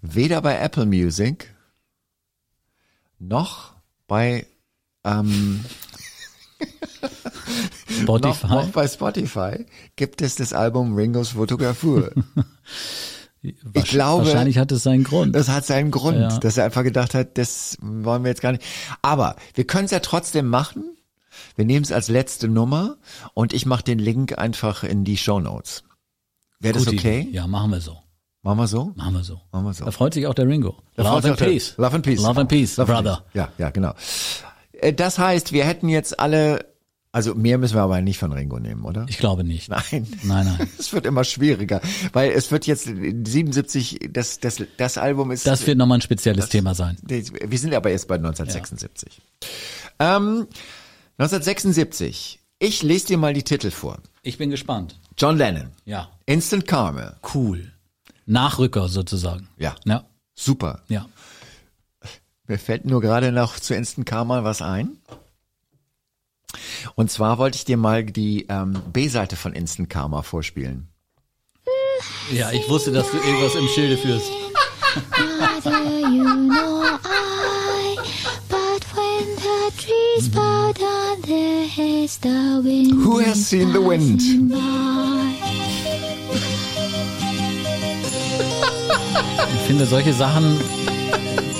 weder 0.01 0.41
bei 0.41 0.57
Apple 0.57 0.85
Music 0.85 1.53
noch 3.19 3.73
bei 4.07 4.45
ähm, 5.03 5.63
Spotify. 8.01 8.47
noch 8.47 8.67
bei 8.69 8.87
Spotify 8.87 9.65
gibt 9.95 10.21
es 10.21 10.35
das 10.35 10.53
Album 10.53 10.95
Ringos 10.95 11.29
Fotografur. 11.29 12.11
Ich 13.73 13.85
glaube, 13.89 14.25
Wahrscheinlich 14.25 14.57
hat 14.57 14.71
es 14.71 14.81
seinen 14.81 15.03
Grund. 15.03 15.35
Das 15.35 15.49
hat 15.49 15.67
seinen 15.67 15.91
Grund, 15.91 16.17
Ja. 16.17 16.39
dass 16.39 16.57
er 16.57 16.65
einfach 16.65 16.81
gedacht 16.81 17.13
hat, 17.13 17.37
das 17.37 17.77
wollen 17.79 18.23
wir 18.23 18.29
jetzt 18.29 18.41
gar 18.41 18.51
nicht. 18.51 18.63
Aber 19.03 19.35
wir 19.53 19.67
können 19.67 19.85
es 19.85 19.91
ja 19.91 19.99
trotzdem 19.99 20.47
machen. 20.47 20.83
Wir 21.55 21.63
nehmen 21.65 21.83
es 21.83 21.91
als 21.91 22.07
letzte 22.07 22.47
Nummer 22.47 22.97
und 23.35 23.53
ich 23.53 23.67
mache 23.67 23.83
den 23.83 23.99
Link 23.99 24.37
einfach 24.39 24.83
in 24.83 25.03
die 25.03 25.15
Show 25.17 25.39
Notes. 25.39 25.83
Wäre 26.59 26.73
das 26.73 26.87
okay? 26.87 27.21
Idee. 27.21 27.29
Ja, 27.33 27.45
machen 27.45 27.69
wir 27.69 27.81
so. 27.81 27.97
Machen 28.41 28.57
wir 28.57 28.67
so? 28.67 28.93
Machen 28.95 29.13
wir 29.13 29.23
so. 29.23 29.41
Machen 29.51 29.65
wir 29.65 29.73
so. 29.73 29.85
Da 29.85 29.91
freut 29.91 30.15
sich 30.15 30.25
auch 30.25 30.33
der 30.33 30.47
Ringo. 30.47 30.77
Da 30.95 31.03
Love 31.03 31.29
and 31.29 31.37
Peace. 31.37 31.75
Love 31.77 31.95
and 31.95 32.03
Peace. 32.03 32.21
Love 32.21 32.39
and 32.39 32.49
Peace, 32.49 32.77
Love 32.77 32.93
and 32.95 33.03
brother. 33.03 33.23
Peace. 33.31 33.33
Ja, 33.35 33.49
ja, 33.59 33.69
genau. 33.69 33.93
Äh, 34.71 34.93
Das 34.93 35.19
heißt, 35.19 35.51
wir 35.51 35.65
hätten 35.65 35.87
jetzt 35.89 36.19
alle, 36.19 36.65
also 37.15 37.33
mehr 37.33 37.57
müssen 37.57 37.75
wir 37.75 37.81
aber 37.81 38.01
nicht 38.01 38.17
von 38.19 38.33
Ringo 38.33 38.59
nehmen, 38.59 38.83
oder? 38.83 39.05
Ich 39.07 39.19
glaube 39.19 39.45
nicht. 39.45 39.69
Nein. 39.69 40.05
Nein, 40.23 40.57
nein. 40.57 40.69
Es 40.77 40.91
wird 40.91 41.05
immer 41.05 41.23
schwieriger, 41.23 41.79
weil 42.11 42.31
es 42.31 42.51
wird 42.51 42.67
jetzt 42.67 42.83
77, 42.83 44.09
das, 44.11 44.41
das, 44.41 44.61
das 44.75 44.97
Album 44.97 45.31
ist. 45.31 45.47
Das 45.47 45.65
wird 45.65 45.77
nochmal 45.77 45.99
ein 45.99 46.01
spezielles 46.01 46.49
Thema 46.49 46.75
sein. 46.75 46.97
Wir 47.03 47.57
sind 47.57 47.73
aber 47.73 47.89
erst 47.89 48.09
bei 48.09 48.15
1976. 48.15 49.21
Ähm, 49.97 50.47
1976. 51.17 52.41
Ich 52.59 52.83
lese 52.83 53.07
dir 53.07 53.17
mal 53.17 53.33
die 53.33 53.43
Titel 53.43 53.71
vor. 53.71 53.99
Ich 54.21 54.37
bin 54.37 54.49
gespannt. 54.49 54.99
John 55.17 55.37
Lennon. 55.37 55.69
Ja. 55.85 56.09
Instant 56.25 56.67
Karma. 56.67 57.15
Cool. 57.33 57.71
Nachrücker 58.25 58.89
sozusagen. 58.89 59.47
Ja. 59.57 59.75
Ja. 59.85 60.03
Super. 60.33 60.83
Ja. 60.89 61.07
Mir 62.45 62.59
fällt 62.59 62.83
nur 62.83 62.99
gerade 62.99 63.31
noch 63.31 63.57
zu 63.57 63.73
Instant 63.73 64.05
Karma 64.05 64.43
was 64.43 64.61
ein. 64.61 64.97
Und 66.95 67.11
zwar 67.11 67.37
wollte 67.37 67.57
ich 67.57 67.65
dir 67.65 67.77
mal 67.77 68.03
die 68.03 68.45
ähm, 68.49 68.81
B-Seite 68.91 69.35
von 69.35 69.53
Instant 69.53 69.89
Karma 69.89 70.21
vorspielen. 70.21 70.89
Ja, 72.31 72.51
ich 72.51 72.67
wusste, 72.69 72.91
dass 72.91 73.09
du 73.11 73.17
irgendwas 73.17 73.55
im 73.55 73.67
Schilde 73.67 73.97
führst. 73.97 74.29
Who 83.03 83.19
has 83.19 83.49
seen 83.49 83.73
the 83.73 83.79
wind? 83.79 84.21
Ich 89.53 89.67
finde 89.67 89.85
solche 89.85 90.13
Sachen, 90.13 90.59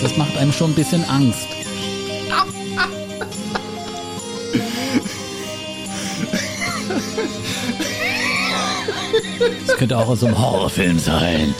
das 0.02 0.18
macht 0.18 0.38
einem 0.38 0.52
schon 0.52 0.72
ein 0.72 0.76
bisschen 0.76 1.04
Angst. 1.06 1.48
Das 9.68 9.78
könnte 9.78 9.98
auch 9.98 10.08
aus 10.08 10.24
einem 10.24 10.38
Horrorfilm 10.38 11.00
sein. 11.00 11.54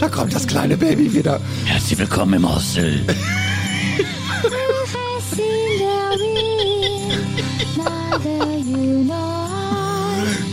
Da 0.00 0.08
kommt 0.08 0.34
das 0.34 0.46
kleine 0.46 0.76
Baby 0.76 1.12
wieder. 1.12 1.40
Herzlich 1.64 1.98
willkommen 1.98 2.34
im 2.34 2.54
Hostel. 2.54 3.04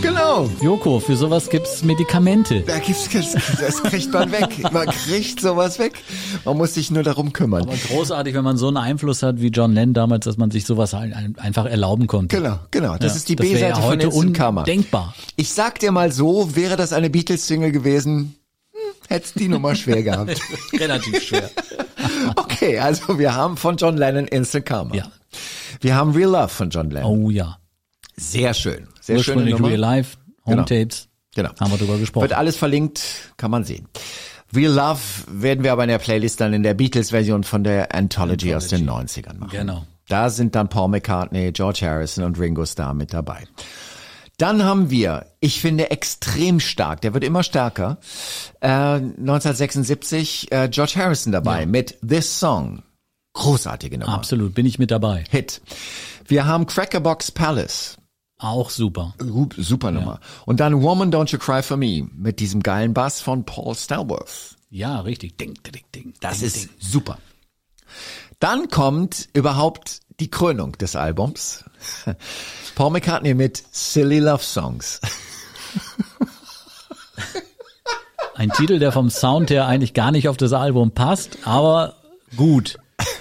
Genau. 0.01 0.49
Joko, 0.61 0.99
für 0.99 1.15
sowas 1.15 1.49
gibt's 1.49 1.83
Medikamente. 1.83 2.61
Da 2.61 2.79
gibt's, 2.79 3.07
das, 3.59 3.83
kriegt 3.83 4.11
man 4.11 4.31
weg. 4.31 4.71
Man 4.71 4.87
kriegt 4.87 5.39
sowas 5.41 5.77
weg. 5.79 5.93
Man 6.45 6.57
muss 6.57 6.73
sich 6.73 6.89
nur 6.91 7.03
darum 7.03 7.33
kümmern. 7.33 7.63
Aber 7.63 7.75
großartig, 7.75 8.33
wenn 8.33 8.43
man 8.43 8.57
so 8.57 8.67
einen 8.69 8.77
Einfluss 8.77 9.21
hat 9.23 9.41
wie 9.41 9.47
John 9.49 9.73
Lennon 9.73 9.93
damals, 9.93 10.25
dass 10.25 10.37
man 10.37 10.49
sich 10.51 10.65
sowas 10.65 10.93
ein- 10.93 11.13
ein- 11.13 11.35
einfach 11.37 11.65
erlauben 11.65 12.07
konnte. 12.07 12.35
Genau, 12.37 12.59
genau. 12.71 12.97
Das 12.97 13.11
Ja, 13.13 13.17
ist 13.17 13.29
die 13.29 13.35
B-Seite 13.35 13.65
ja 13.65 13.75
von 13.75 13.83
heute 13.83 14.05
Instant 14.07 14.37
Karma. 14.37 14.61
undenkbar. 14.61 15.13
Ich 15.35 15.53
sag 15.53 15.79
dir 15.79 15.91
mal 15.91 16.11
so, 16.11 16.55
wäre 16.55 16.77
das 16.77 16.93
eine 16.93 17.09
Beatles-Single 17.09 17.71
gewesen, 17.71 18.35
hm, 18.71 18.79
hätt's 19.09 19.33
die 19.33 19.47
Nummer 19.47 19.75
schwer 19.75 20.01
gehabt. 20.03 20.39
Relativ 20.79 21.21
schwer. 21.23 21.49
Okay, 22.35 22.77
also 22.79 23.17
wir 23.19 23.35
haben 23.35 23.57
von 23.57 23.77
John 23.77 23.95
Lennon 23.97 24.25
Instant 24.27 24.65
Karma. 24.65 24.93
Ja. 24.95 25.11
Wir 25.81 25.95
haben 25.95 26.11
Real 26.11 26.29
Love 26.31 26.49
von 26.49 26.69
John 26.69 26.89
Lennon. 26.91 27.23
Oh 27.25 27.29
ja. 27.29 27.57
Sehr 28.15 28.53
schön. 28.53 28.87
Sehr 29.01 29.19
schöne 29.19 29.49
Nummer. 29.49 29.67
Real 29.67 29.79
Life, 29.79 30.17
Home 30.45 30.65
Tapes. 30.65 31.09
Genau. 31.35 31.49
Haben 31.59 31.71
wir 31.71 31.77
drüber 31.77 31.97
gesprochen. 31.97 32.23
Wird 32.23 32.33
alles 32.33 32.55
verlinkt, 32.57 33.33
kann 33.37 33.51
man 33.51 33.63
sehen. 33.63 33.87
Real 34.53 34.71
Love 34.71 34.99
werden 35.27 35.63
wir 35.63 35.71
aber 35.71 35.83
in 35.83 35.89
der 35.89 35.97
Playlist 35.99 36.41
dann 36.41 36.53
in 36.53 36.63
der 36.63 36.73
Beatles-Version 36.73 37.43
von 37.43 37.63
der 37.63 37.95
Anthology, 37.95 38.53
aus 38.53 38.67
den 38.67 38.89
90ern 38.89 39.37
machen. 39.37 39.51
Genau. 39.51 39.85
Da 40.09 40.29
sind 40.29 40.55
dann 40.55 40.67
Paul 40.67 40.89
McCartney, 40.89 41.53
George 41.53 41.79
Harrison 41.83 42.25
und 42.25 42.37
Ringo 42.37 42.65
Starr 42.65 42.93
mit 42.93 43.13
dabei. 43.13 43.45
Dann 44.37 44.63
haben 44.63 44.89
wir, 44.89 45.27
ich 45.39 45.61
finde 45.61 45.91
extrem 45.91 46.59
stark, 46.59 47.01
der 47.01 47.13
wird 47.13 47.23
immer 47.23 47.43
stärker, 47.43 47.99
äh, 48.59 48.67
1976 48.67 50.51
äh, 50.51 50.67
George 50.67 50.93
Harrison 50.95 51.31
dabei 51.31 51.65
mit 51.65 51.97
This 52.05 52.39
Song. 52.39 52.83
Großartige 53.33 53.99
Nummer. 53.99 54.13
Absolut, 54.13 54.53
bin 54.53 54.65
ich 54.65 54.79
mit 54.79 54.91
dabei. 54.91 55.23
Hit. 55.29 55.61
Wir 56.27 56.45
haben 56.45 56.65
Crackerbox 56.65 57.31
Palace. 57.31 57.97
Auch 58.41 58.71
super. 58.71 59.13
Super 59.55 59.91
Nummer. 59.91 60.19
Und 60.47 60.59
dann 60.59 60.81
Woman 60.81 61.13
Don't 61.13 61.31
You 61.31 61.37
Cry 61.37 61.61
For 61.61 61.77
Me 61.77 62.07
mit 62.11 62.39
diesem 62.39 62.63
geilen 62.63 62.95
Bass 62.95 63.21
von 63.21 63.45
Paul 63.45 63.75
Stalworth. 63.75 64.55
Ja, 64.71 65.01
richtig. 65.01 65.37
Ding, 65.37 65.53
ding, 65.63 65.83
ding. 65.93 66.13
Das 66.21 66.39
ding, 66.39 66.47
ist 66.47 66.55
ding. 66.55 66.69
super. 66.79 67.19
Dann 68.39 68.69
kommt 68.69 69.29
überhaupt 69.33 69.99
die 70.19 70.31
Krönung 70.31 70.71
des 70.73 70.95
Albums. 70.95 71.63
Paul 72.75 72.89
McCartney 72.89 73.35
mit 73.35 73.63
Silly 73.71 74.17
Love 74.17 74.43
Songs. 74.43 74.99
ein 78.35 78.49
Titel, 78.49 78.79
der 78.79 78.91
vom 78.91 79.11
Sound 79.11 79.51
her 79.51 79.67
eigentlich 79.67 79.93
gar 79.93 80.11
nicht 80.11 80.27
auf 80.27 80.37
das 80.37 80.53
Album 80.53 80.91
passt, 80.91 81.37
aber 81.45 81.97
gut. 82.35 82.79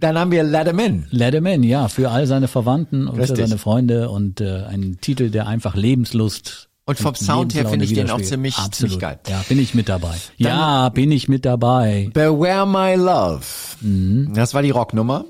Dann 0.00 0.18
haben 0.18 0.30
wir 0.30 0.42
Let 0.44 0.68
'em 0.68 0.78
In. 0.78 1.06
Let 1.10 1.34
him 1.34 1.46
in, 1.46 1.62
ja, 1.62 1.88
für 1.88 2.10
all 2.10 2.26
seine 2.26 2.48
Verwandten 2.48 3.08
und 3.08 3.18
Richtig. 3.18 3.38
für 3.38 3.46
seine 3.46 3.58
Freunde 3.58 4.10
und 4.10 4.40
äh, 4.40 4.64
ein 4.64 4.98
Titel, 5.00 5.30
der 5.30 5.46
einfach 5.46 5.74
Lebenslust 5.74 6.68
Und 6.86 6.98
vom 6.98 7.14
Sound 7.14 7.54
her 7.54 7.66
finde 7.68 7.84
ich 7.84 7.92
den 7.94 8.10
auch 8.10 8.20
ziemlich, 8.20 8.56
Absolut. 8.56 8.74
ziemlich 8.74 8.98
geil. 9.00 9.18
Ja, 9.28 9.42
bin 9.48 9.58
ich 9.58 9.74
mit 9.74 9.88
dabei. 9.88 10.14
ja, 10.36 10.88
bin 10.90 11.10
ich 11.12 11.28
mit 11.28 11.44
dabei. 11.44 12.10
Beware 12.14 12.66
My 12.66 12.94
Love. 13.02 13.44
Das 14.34 14.54
war 14.54 14.62
die 14.62 14.70
Rocknummer, 14.70 15.24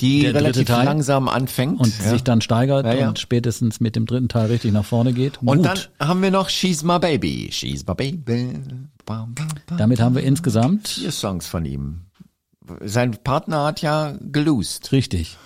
die 0.00 0.18
Mhm. 0.18 0.22
Der 0.22 0.34
relativ 0.34 0.66
Teil. 0.66 0.84
langsam 0.84 1.28
anfängt. 1.28 1.78
Und 1.80 1.96
ja. 2.00 2.10
sich 2.10 2.24
dann 2.24 2.40
steigert 2.40 2.84
Ja, 2.84 2.94
ja. 2.94 3.08
und 3.08 3.18
spätestens 3.18 3.80
mit 3.80 3.94
dem 3.96 4.06
dritten 4.06 4.28
Teil 4.28 4.46
richtig 4.46 4.72
nach 4.72 4.84
vorne 4.84 5.12
geht. 5.12 5.38
Und 5.42 5.58
Gut. 5.58 5.66
dann 5.98 6.08
haben 6.08 6.20
wir 6.22 6.30
noch 6.32 6.48
She's 6.48 6.82
My 6.82 6.98
Baby. 6.98 7.48
She's 7.52 7.86
My 7.86 7.94
Baby. 7.94 8.18
Bam, 9.06 9.34
bam, 9.34 9.48
bam. 9.66 9.78
Damit 9.78 10.00
haben 10.00 10.14
wir 10.16 10.22
insgesamt 10.24 10.88
Vier 10.88 11.12
Songs 11.12 11.46
von 11.46 11.64
ihm. 11.64 12.00
Sein 12.80 13.12
Partner 13.22 13.64
hat 13.64 13.82
ja 13.82 14.16
gelost. 14.20 14.92
richtig 14.92 15.36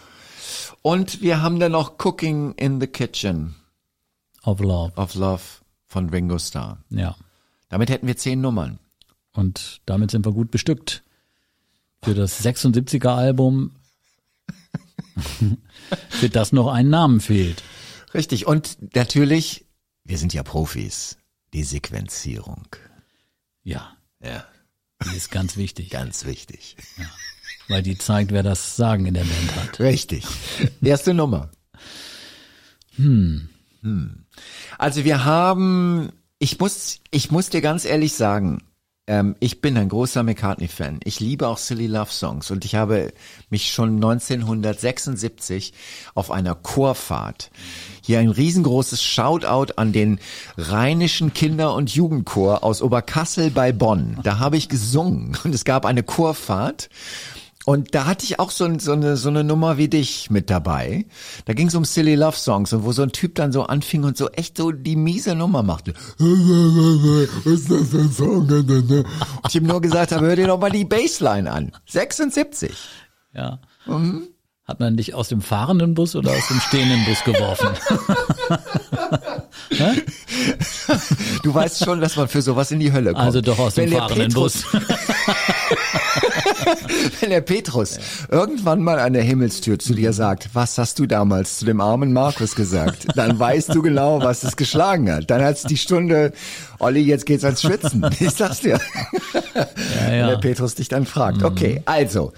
Und 0.83 1.21
wir 1.21 1.43
haben 1.43 1.59
dann 1.59 1.73
noch 1.73 1.99
Cooking 2.05 2.53
in 2.55 2.81
the 2.81 2.87
Kitchen 2.87 3.57
of 4.45 4.61
Love. 4.61 4.93
of 4.97 5.15
Love 5.15 5.43
von 5.87 6.11
Ringo 6.11 6.39
Starr. 6.39 6.79
Ja. 6.91 7.17
Damit 7.69 7.91
hätten 7.91 8.07
wir 8.07 8.17
zehn 8.17 8.41
Nummern. 8.41 8.79
Und 9.33 9.81
damit 9.87 10.11
sind 10.11 10.25
wir 10.25 10.33
gut 10.33 10.51
bestückt. 10.51 11.03
Für 12.03 12.15
das 12.15 12.45
76er 12.45 13.09
Album, 13.09 13.73
für 16.09 16.29
das 16.29 16.53
noch 16.53 16.69
ein 16.69 16.89
Namen 16.89 17.21
fehlt. 17.21 17.63
Richtig. 18.15 18.47
Und 18.47 18.95
natürlich, 18.95 19.65
wir 20.05 20.19
sind 20.19 20.33
ja 20.33 20.43
Profis. 20.43 21.19
Die 21.55 21.65
Sequenzierung. 21.65 22.67
Ja, 23.63 23.97
Ja, 24.23 24.45
die 25.05 25.17
ist 25.17 25.31
ganz 25.31 25.57
wichtig, 25.57 25.91
ganz 25.91 26.25
wichtig. 26.25 26.77
weil 27.69 27.83
die 27.83 27.99
zeigt, 27.99 28.33
wer 28.33 28.43
das 28.43 28.77
Sagen 28.77 29.07
in 29.07 29.15
der 29.15 29.25
Band 29.25 29.57
hat. 29.57 29.81
Richtig. 29.81 30.25
Erste 30.83 31.15
Nummer. 31.15 31.51
Hm. 33.83 34.25
Also 34.79 35.05
wir 35.05 35.25
haben, 35.25 36.11
ich 36.39 36.59
muss, 36.59 37.01
ich 37.11 37.31
muss 37.31 37.51
dir 37.51 37.61
ganz 37.61 37.85
ehrlich 37.85 38.15
sagen, 38.15 38.63
ähm, 39.07 39.37
ich 39.41 39.61
bin 39.61 39.77
ein 39.77 39.89
großer 39.89 40.23
McCartney-Fan. 40.23 41.01
Ich 41.05 41.21
liebe 41.21 41.47
auch 41.49 41.59
Silly 41.59 41.87
Love 41.87 42.11
Songs 42.11 42.51
und 42.51 42.65
ich 42.65 42.75
habe 42.75 43.13
mich 43.51 43.73
schon 43.73 43.97
1976 43.97 45.73
auf 46.15 46.31
einer 46.31 46.55
Chorfahrt 46.55 47.51
hier 48.09 48.21
ein 48.21 48.31
riesengroßes 48.31 49.03
Shoutout 49.03 49.75
an 49.77 49.93
den 49.93 50.19
Rheinischen 50.57 51.35
Kinder- 51.35 51.75
und 51.75 51.91
Jugendchor 51.91 52.65
aus 52.65 52.81
Oberkassel 52.81 53.51
bei 53.51 53.71
Bonn. 53.71 54.17
Da 54.23 54.39
habe 54.39 54.57
ich 54.57 54.71
gesungen 54.71 55.37
und 55.45 55.55
es 55.55 55.67
gab 55.67 55.85
eine 55.85 56.03
Chorfahrt 56.03 56.89
und 57.67 57.95
da 57.95 58.07
hatte 58.07 58.25
ich 58.25 58.39
auch 58.39 58.51
so, 58.51 58.79
so, 58.79 58.93
eine, 58.93 59.19
so 59.19 59.29
eine 59.29 59.45
Nummer 59.45 59.77
wie 59.77 59.89
dich 59.89 60.31
mit 60.31 60.49
dabei. 60.49 61.05
Da 61.45 61.53
ging 61.53 61.67
es 61.67 61.75
um 61.75 61.85
Silly 61.85 62.15
Love 62.15 62.39
Songs 62.39 62.73
und 62.73 62.83
wo 62.85 62.93
so 62.93 63.03
ein 63.03 63.13
Typ 63.13 63.35
dann 63.35 63.53
so 63.53 63.65
anfing 63.65 64.05
und 64.05 64.17
so 64.17 64.31
echt 64.31 64.57
so 64.57 64.73
die 64.73 64.97
miese 64.97 65.35
Nummer 65.35 65.63
machte. 65.63 65.91
Ist 65.91 67.71
das 67.71 67.95
ein 67.95 68.11
Song? 68.11 68.49
Und 68.49 69.05
ich 69.49 69.55
ihm 69.55 69.67
nur 69.67 69.83
gesagt 69.83 70.13
habe, 70.13 70.25
hör 70.29 70.37
dir 70.37 70.47
doch 70.47 70.59
mal 70.59 70.71
die 70.71 70.87
Bassline 70.87 71.53
an. 71.53 71.73
76. 71.85 72.75
Ja. 73.35 73.61
Hat 74.69 74.81
man 74.81 74.99
dich 74.99 75.15
aus 75.15 75.29
dem 75.29 75.41
fahrenden 75.41 75.95
Bus 75.95 76.15
oder 76.15 76.31
aus 76.31 76.47
dem 76.49 76.61
stehenden 76.61 77.03
Bus 77.07 77.25
geworfen? 77.25 77.71
Du 81.43 81.55
weißt 81.55 81.85
schon, 81.85 82.01
dass 82.01 82.17
man 82.17 82.29
für 82.29 82.43
sowas 82.43 82.71
in 82.71 82.81
die 82.81 82.93
Hölle 82.93 83.13
kommt. 83.13 83.25
Also 83.25 83.41
doch 83.41 83.59
aus 83.59 83.75
dem 83.75 83.85
Wenn 83.85 83.91
der 83.91 84.01
fahrenden 84.01 84.29
Petrus, 84.29 84.63
Bus. 84.63 84.83
Wenn 87.21 87.31
der 87.31 87.41
Petrus 87.43 87.99
irgendwann 88.31 88.83
mal 88.83 88.99
an 88.99 89.13
der 89.13 89.23
Himmelstür 89.23 89.79
zu 89.79 89.95
dir 89.95 90.13
sagt, 90.13 90.51
was 90.55 90.79
hast 90.79 90.99
du 90.99 91.07
damals 91.07 91.59
zu 91.59 91.67
dem 91.67 91.81
armen 91.81 92.13
Markus 92.13 92.55
gesagt, 92.55 93.07
dann 93.17 93.39
weißt 93.39 93.75
du 93.75 93.83
genau, 93.83 94.23
was 94.23 94.43
es 94.43 94.57
geschlagen 94.57 95.11
hat. 95.11 95.31
Dann 95.31 95.43
hat's 95.43 95.63
die 95.63 95.77
Stunde, 95.77 96.33
Olli, 96.79 97.01
jetzt 97.01 97.27
geht's 97.27 97.45
ans 97.45 97.63
Schwitzen. 97.63 98.05
Ich 98.19 98.31
sag's 98.31 98.61
dir. 98.61 98.81
Ja, 99.55 99.69
Wenn 100.01 100.11
der 100.11 100.29
ja. 100.31 100.39
Petrus 100.39 100.75
dich 100.75 100.89
dann 100.89 101.07
fragt. 101.07 101.43
Okay, 101.43 101.83
also. 101.85 102.33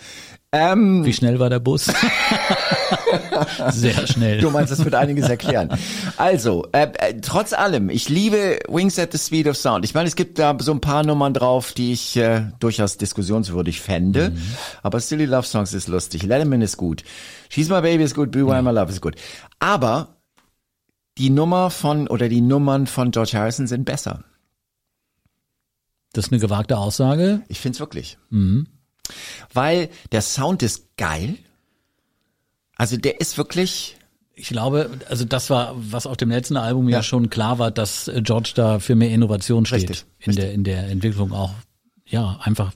Ähm, 0.53 1.05
Wie 1.05 1.13
schnell 1.13 1.39
war 1.39 1.49
der 1.49 1.61
Bus? 1.61 1.85
Sehr 3.71 4.07
schnell. 4.09 4.41
Du 4.41 4.51
meinst, 4.51 4.73
das 4.73 4.85
wird 4.85 4.97
einiges 4.97 5.29
erklären. 5.29 5.69
Also, 6.17 6.67
äh, 6.73 6.89
äh, 6.99 7.21
trotz 7.21 7.53
allem, 7.53 7.89
ich 7.89 8.09
liebe 8.09 8.59
Wings 8.69 8.99
at 8.99 9.13
the 9.13 9.19
Speed 9.19 9.47
of 9.47 9.57
Sound. 9.57 9.85
Ich 9.85 9.95
meine, 9.95 10.09
es 10.09 10.17
gibt 10.17 10.41
da 10.41 10.57
so 10.61 10.73
ein 10.73 10.81
paar 10.81 11.05
Nummern 11.05 11.35
drauf, 11.35 11.73
die 11.73 11.93
ich 11.93 12.17
äh, 12.17 12.47
durchaus 12.59 12.97
diskussionswürdig 12.97 13.81
fände. 13.81 14.33
Aber 14.83 14.99
Silly 14.99 15.27
Love 15.27 15.47
Songs 15.47 15.73
ist 15.73 15.87
lustig. 15.87 16.25
Letterman 16.25 16.63
ist 16.63 16.77
gut. 16.77 17.05
She's 17.49 17.69
My 17.69 17.81
Baby 17.81 18.03
ist 18.03 18.17
gut. 18.17 18.33
Be 18.33 18.45
Why 18.45 18.61
My 18.61 18.71
Love 18.73 18.91
ist 18.91 19.01
gut. 19.01 19.15
Aber 19.61 20.17
die 21.17 21.31
Nummer 21.31 21.71
von 21.71 22.09
oder 22.09 22.29
die 22.29 22.41
Nummern 22.41 22.89
von 22.89 23.13
George 23.13 23.33
Harrison 23.35 23.69
sind 23.69 23.85
besser. 23.85 24.25
Das 26.13 26.27
ist 26.27 26.33
eine 26.33 26.41
gewagte 26.41 26.77
Aussage. 26.77 27.43
Ich 27.47 27.61
find's 27.61 27.79
wirklich. 27.79 28.19
Weil 29.53 29.89
der 30.13 30.23
Sound 30.23 30.63
ist 30.63 30.97
geil. 30.97 31.37
Also 32.77 32.97
der 32.97 33.21
ist 33.21 33.37
wirklich 33.39 33.97
Ich 34.35 34.49
glaube, 34.49 34.91
also 35.09 35.25
das 35.27 35.51
war, 35.51 35.75
was 35.77 36.07
auf 36.07 36.17
dem 36.17 36.31
letzten 36.31 36.57
Album 36.57 36.89
ja, 36.89 36.99
Ja. 36.99 37.03
schon 37.03 37.29
klar 37.29 37.59
war, 37.59 37.71
dass 37.71 38.09
äh, 38.09 38.23
George 38.23 38.53
da 38.55 38.79
für 38.79 38.95
mehr 38.95 39.11
Innovation 39.11 39.67
steht. 39.67 39.91
Richtig, 39.91 40.05
in 40.21 40.35
der, 40.37 40.53
in 40.53 40.65
der 40.65 40.89
Entwicklung 40.89 41.33
auch. 41.33 41.53
Ja, 42.07 42.39
einfach, 42.43 42.73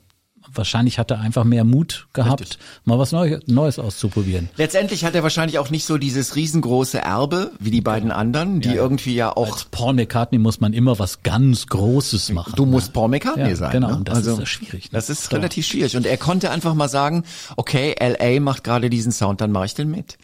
wahrscheinlich 0.56 0.98
hat 0.98 1.10
er 1.10 1.20
einfach 1.20 1.44
mehr 1.44 1.64
Mut 1.64 2.06
gehabt, 2.12 2.40
Richtig. 2.40 2.58
mal 2.84 2.98
was 2.98 3.12
Neues, 3.12 3.78
auszuprobieren. 3.78 4.48
Letztendlich 4.56 5.04
hat 5.04 5.14
er 5.14 5.22
wahrscheinlich 5.22 5.58
auch 5.58 5.70
nicht 5.70 5.84
so 5.84 5.98
dieses 5.98 6.36
riesengroße 6.36 6.98
Erbe 6.98 7.52
wie 7.60 7.70
die 7.70 7.80
beiden 7.80 8.10
anderen, 8.10 8.60
die 8.60 8.68
Ja, 8.68 8.74
ja. 8.76 8.82
irgendwie 8.82 9.14
ja 9.14 9.36
auch. 9.36 9.52
Als 9.52 9.64
Paul 9.66 9.94
McCartney 9.94 10.38
muss 10.38 10.60
man 10.60 10.72
immer 10.72 10.98
was 10.98 11.22
ganz 11.22 11.66
Großes 11.66 12.32
machen. 12.32 12.52
Du 12.56 12.66
musst 12.66 12.92
Paul 12.92 13.08
McCartney 13.08 13.50
Ja, 13.50 13.56
sein. 13.56 13.72
genau, 13.72 13.88
Ne? 13.90 13.96
und 13.96 14.08
das 14.08 14.26
ist 14.26 14.38
ja 14.38 14.46
schwierig, 14.46 14.84
ne? 14.84 14.90
Das 14.92 15.10
ist 15.10 15.28
Klar. 15.28 15.40
relativ 15.40 15.66
schwierig. 15.66 15.96
Und 15.96 16.06
er 16.06 16.16
konnte 16.16 16.50
einfach 16.50 16.74
mal 16.74 16.88
sagen, 16.88 17.24
okay, 17.56 17.94
LA 18.00 18.40
macht 18.40 18.64
gerade 18.64 18.90
diesen 18.90 19.12
Sound, 19.12 19.40
dann 19.40 19.52
mache 19.52 19.66
ich 19.66 19.74
den 19.74 19.90
mit. 19.90 20.16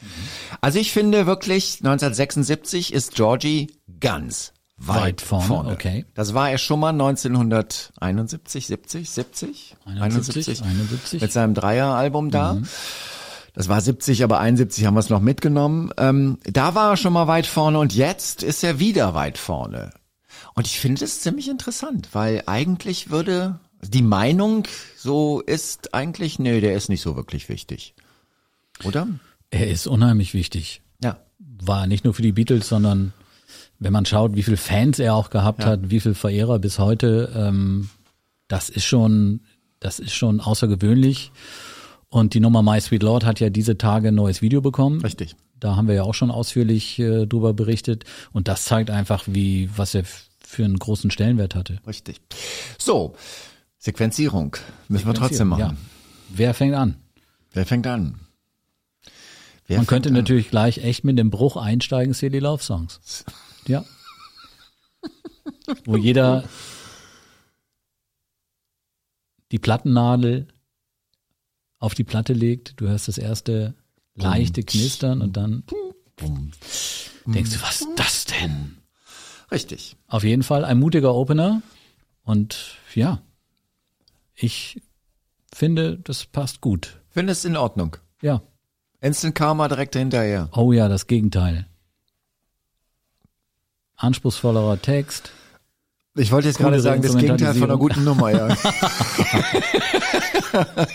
Also 0.60 0.78
ich 0.78 0.92
finde 0.92 1.26
wirklich, 1.26 1.78
1976 1.80 2.92
ist 2.92 3.14
Georgie 3.14 3.72
ganz 4.00 4.52
weit, 4.80 5.02
Weit 5.02 5.20
vorne, 5.20 5.70
okay. 5.70 6.06
Das 6.14 6.34
war 6.34 6.50
er 6.50 6.58
schon 6.58 6.80
mal 6.80 6.90
1971, 6.90 8.66
70, 8.66 9.10
70? 9.10 9.76
71, 9.84 10.62
71. 10.62 11.20
Mit 11.20 11.32
seinem 11.32 11.54
Dreieralbum 11.54 12.30
da. 12.30 12.58
Das 13.52 13.68
war 13.68 13.80
70, 13.80 14.24
aber 14.24 14.40
71 14.40 14.86
haben 14.86 14.94
wir 14.94 15.00
es 15.00 15.10
noch 15.10 15.20
mitgenommen. 15.20 15.90
Ähm, 15.98 16.38
da 16.44 16.74
war 16.74 16.90
er 16.92 16.96
schon 16.96 17.12
mal 17.12 17.26
weit 17.26 17.46
vorne 17.46 17.78
und 17.78 17.94
jetzt 17.94 18.42
ist 18.42 18.64
er 18.64 18.78
wieder 18.78 19.14
weit 19.14 19.38
vorne. 19.38 19.90
Und 20.54 20.66
ich 20.66 20.80
finde 20.80 21.04
es 21.04 21.20
ziemlich 21.20 21.48
interessant, 21.48 22.08
weil 22.12 22.42
eigentlich 22.46 23.10
würde 23.10 23.58
die 23.82 24.02
Meinung 24.02 24.64
so 24.96 25.40
ist 25.40 25.94
eigentlich, 25.94 26.38
nee, 26.38 26.60
der 26.60 26.74
ist 26.74 26.88
nicht 26.88 27.02
so 27.02 27.16
wirklich 27.16 27.48
wichtig. 27.48 27.94
Oder? 28.84 29.08
Er 29.50 29.68
ist 29.68 29.86
unheimlich 29.86 30.34
wichtig. 30.34 30.82
Ja. 31.02 31.18
War 31.38 31.86
nicht 31.86 32.04
nur 32.04 32.14
für 32.14 32.22
die 32.22 32.32
Beatles, 32.32 32.68
sondern 32.68 33.12
wenn 33.80 33.92
man 33.92 34.04
schaut, 34.04 34.36
wie 34.36 34.42
viele 34.42 34.58
Fans 34.58 34.98
er 34.98 35.14
auch 35.14 35.30
gehabt 35.30 35.64
hat, 35.64 35.90
wie 35.90 36.00
viele 36.00 36.14
Verehrer 36.14 36.58
bis 36.58 36.78
heute, 36.78 37.32
ähm, 37.34 37.88
das 38.46 38.68
ist 38.68 38.84
schon, 38.84 39.40
das 39.80 39.98
ist 39.98 40.14
schon 40.14 40.40
außergewöhnlich. 40.40 41.32
Und 42.10 42.34
die 42.34 42.40
Nummer 42.40 42.62
My 42.62 42.80
Sweet 42.80 43.02
Lord 43.02 43.24
hat 43.24 43.40
ja 43.40 43.48
diese 43.50 43.78
Tage 43.78 44.08
ein 44.08 44.14
neues 44.14 44.42
Video 44.42 44.60
bekommen. 44.60 45.00
Richtig. 45.00 45.34
Da 45.58 45.76
haben 45.76 45.88
wir 45.88 45.94
ja 45.94 46.02
auch 46.02 46.14
schon 46.14 46.30
ausführlich 46.30 46.98
äh, 46.98 47.26
drüber 47.26 47.54
berichtet. 47.54 48.04
Und 48.32 48.48
das 48.48 48.64
zeigt 48.64 48.90
einfach, 48.90 49.24
wie, 49.26 49.70
was 49.74 49.94
er 49.94 50.04
für 50.44 50.64
einen 50.64 50.78
großen 50.78 51.10
Stellenwert 51.10 51.54
hatte. 51.54 51.78
Richtig. 51.86 52.20
So, 52.78 53.14
Sequenzierung 53.78 54.56
müssen 54.88 55.06
wir 55.06 55.14
trotzdem 55.14 55.48
machen. 55.48 55.60
Ja. 55.60 55.74
Wer 56.28 56.54
fängt 56.54 56.74
an? 56.74 56.96
Wer 57.52 57.64
fängt 57.64 57.86
an? 57.86 58.20
Wer 59.66 59.78
Man 59.78 59.86
fängt 59.86 59.88
könnte 59.88 60.08
an? 60.10 60.16
natürlich 60.16 60.50
gleich 60.50 60.78
echt 60.78 61.04
mit 61.04 61.18
dem 61.18 61.30
Bruch 61.30 61.56
einsteigen, 61.56 62.12
Silly 62.12 62.40
Love 62.40 62.62
Songs. 62.62 63.24
Ja. 63.66 63.84
Wo 65.84 65.96
jeder 65.96 66.44
die 69.52 69.58
Plattennadel 69.58 70.48
auf 71.78 71.94
die 71.94 72.04
Platte 72.04 72.32
legt, 72.32 72.80
du 72.80 72.88
hörst 72.88 73.08
das 73.08 73.18
erste 73.18 73.74
leichte 74.14 74.62
Knistern 74.62 75.22
und 75.22 75.36
dann 75.36 75.64
denkst 77.26 77.50
du, 77.52 77.62
was 77.62 77.80
ist 77.80 77.88
das 77.96 78.24
denn? 78.26 78.76
Richtig. 79.50 79.96
Auf 80.06 80.24
jeden 80.24 80.42
Fall 80.42 80.64
ein 80.64 80.78
mutiger 80.78 81.14
Opener 81.14 81.62
und 82.22 82.76
ja, 82.94 83.22
ich 84.34 84.80
finde, 85.52 85.98
das 85.98 86.26
passt 86.26 86.60
gut. 86.60 87.00
Finde 87.08 87.32
es 87.32 87.44
in 87.44 87.56
Ordnung. 87.56 87.96
Ja. 88.22 88.42
Instant 89.00 89.34
Karma 89.34 89.68
direkt 89.68 89.96
hinterher. 89.96 90.50
Oh 90.52 90.72
ja, 90.72 90.88
das 90.88 91.06
Gegenteil. 91.06 91.66
Anspruchsvollerer 94.00 94.80
Text. 94.80 95.32
Ich 96.16 96.32
wollte 96.32 96.48
jetzt 96.48 96.58
gerade 96.58 96.80
sagen, 96.80 97.02
das 97.02 97.16
Gegenteil 97.16 97.54
von 97.54 97.70
einer 97.70 97.78
guten 97.78 98.02
Nummer, 98.02 98.30
ja. 98.30 98.48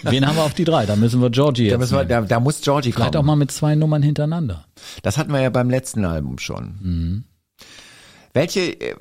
Wen 0.03 0.27
haben 0.27 0.35
wir 0.35 0.43
auf 0.43 0.53
die 0.53 0.65
drei? 0.65 0.85
Da 0.85 0.97
müssen 0.97 1.21
wir 1.21 1.29
Georgie 1.29 1.69
da, 1.69 1.77
jetzt. 1.79 1.91
wir, 1.93 2.03
da, 2.03 2.21
da 2.21 2.39
muss 2.41 2.59
Georgie 2.61 2.91
Vielleicht 2.91 3.15
auch 3.15 3.19
kommen. 3.19 3.27
mal 3.27 3.37
mit 3.37 3.51
zwei 3.51 3.75
Nummern 3.75 4.03
hintereinander. 4.03 4.65
Das 5.03 5.17
hatten 5.17 5.31
wir 5.31 5.39
ja 5.39 5.49
beim 5.49 5.69
letzten 5.69 6.03
Album 6.03 6.37
schon. 6.37 6.77
Mhm. 6.81 7.23
Welche, 8.33 8.79
äh, 8.81 8.95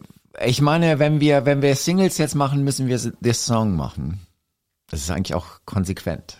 ich 0.46 0.60
meine, 0.60 1.00
wenn 1.00 1.20
wir, 1.20 1.46
wenn 1.46 1.62
wir 1.62 1.74
Singles 1.74 2.18
jetzt 2.18 2.36
machen, 2.36 2.62
müssen 2.62 2.86
wir 2.86 2.98
this 3.22 3.44
Song 3.44 3.74
machen. 3.74 4.20
Das 4.88 5.00
ist 5.00 5.10
eigentlich 5.10 5.34
auch 5.34 5.46
konsequent. 5.64 6.38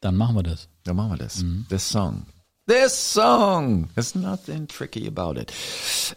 Dann 0.00 0.16
machen 0.16 0.36
wir 0.36 0.42
das. 0.42 0.68
Dann 0.84 0.96
machen 0.96 1.10
wir 1.10 1.18
das. 1.18 1.42
Mhm. 1.42 1.66
This 1.68 1.90
Song. 1.90 2.24
This 2.70 2.94
Song. 3.14 3.88
There's 3.96 4.14
nothing 4.14 4.68
tricky 4.68 5.08
about 5.08 5.36
it. 5.40 5.52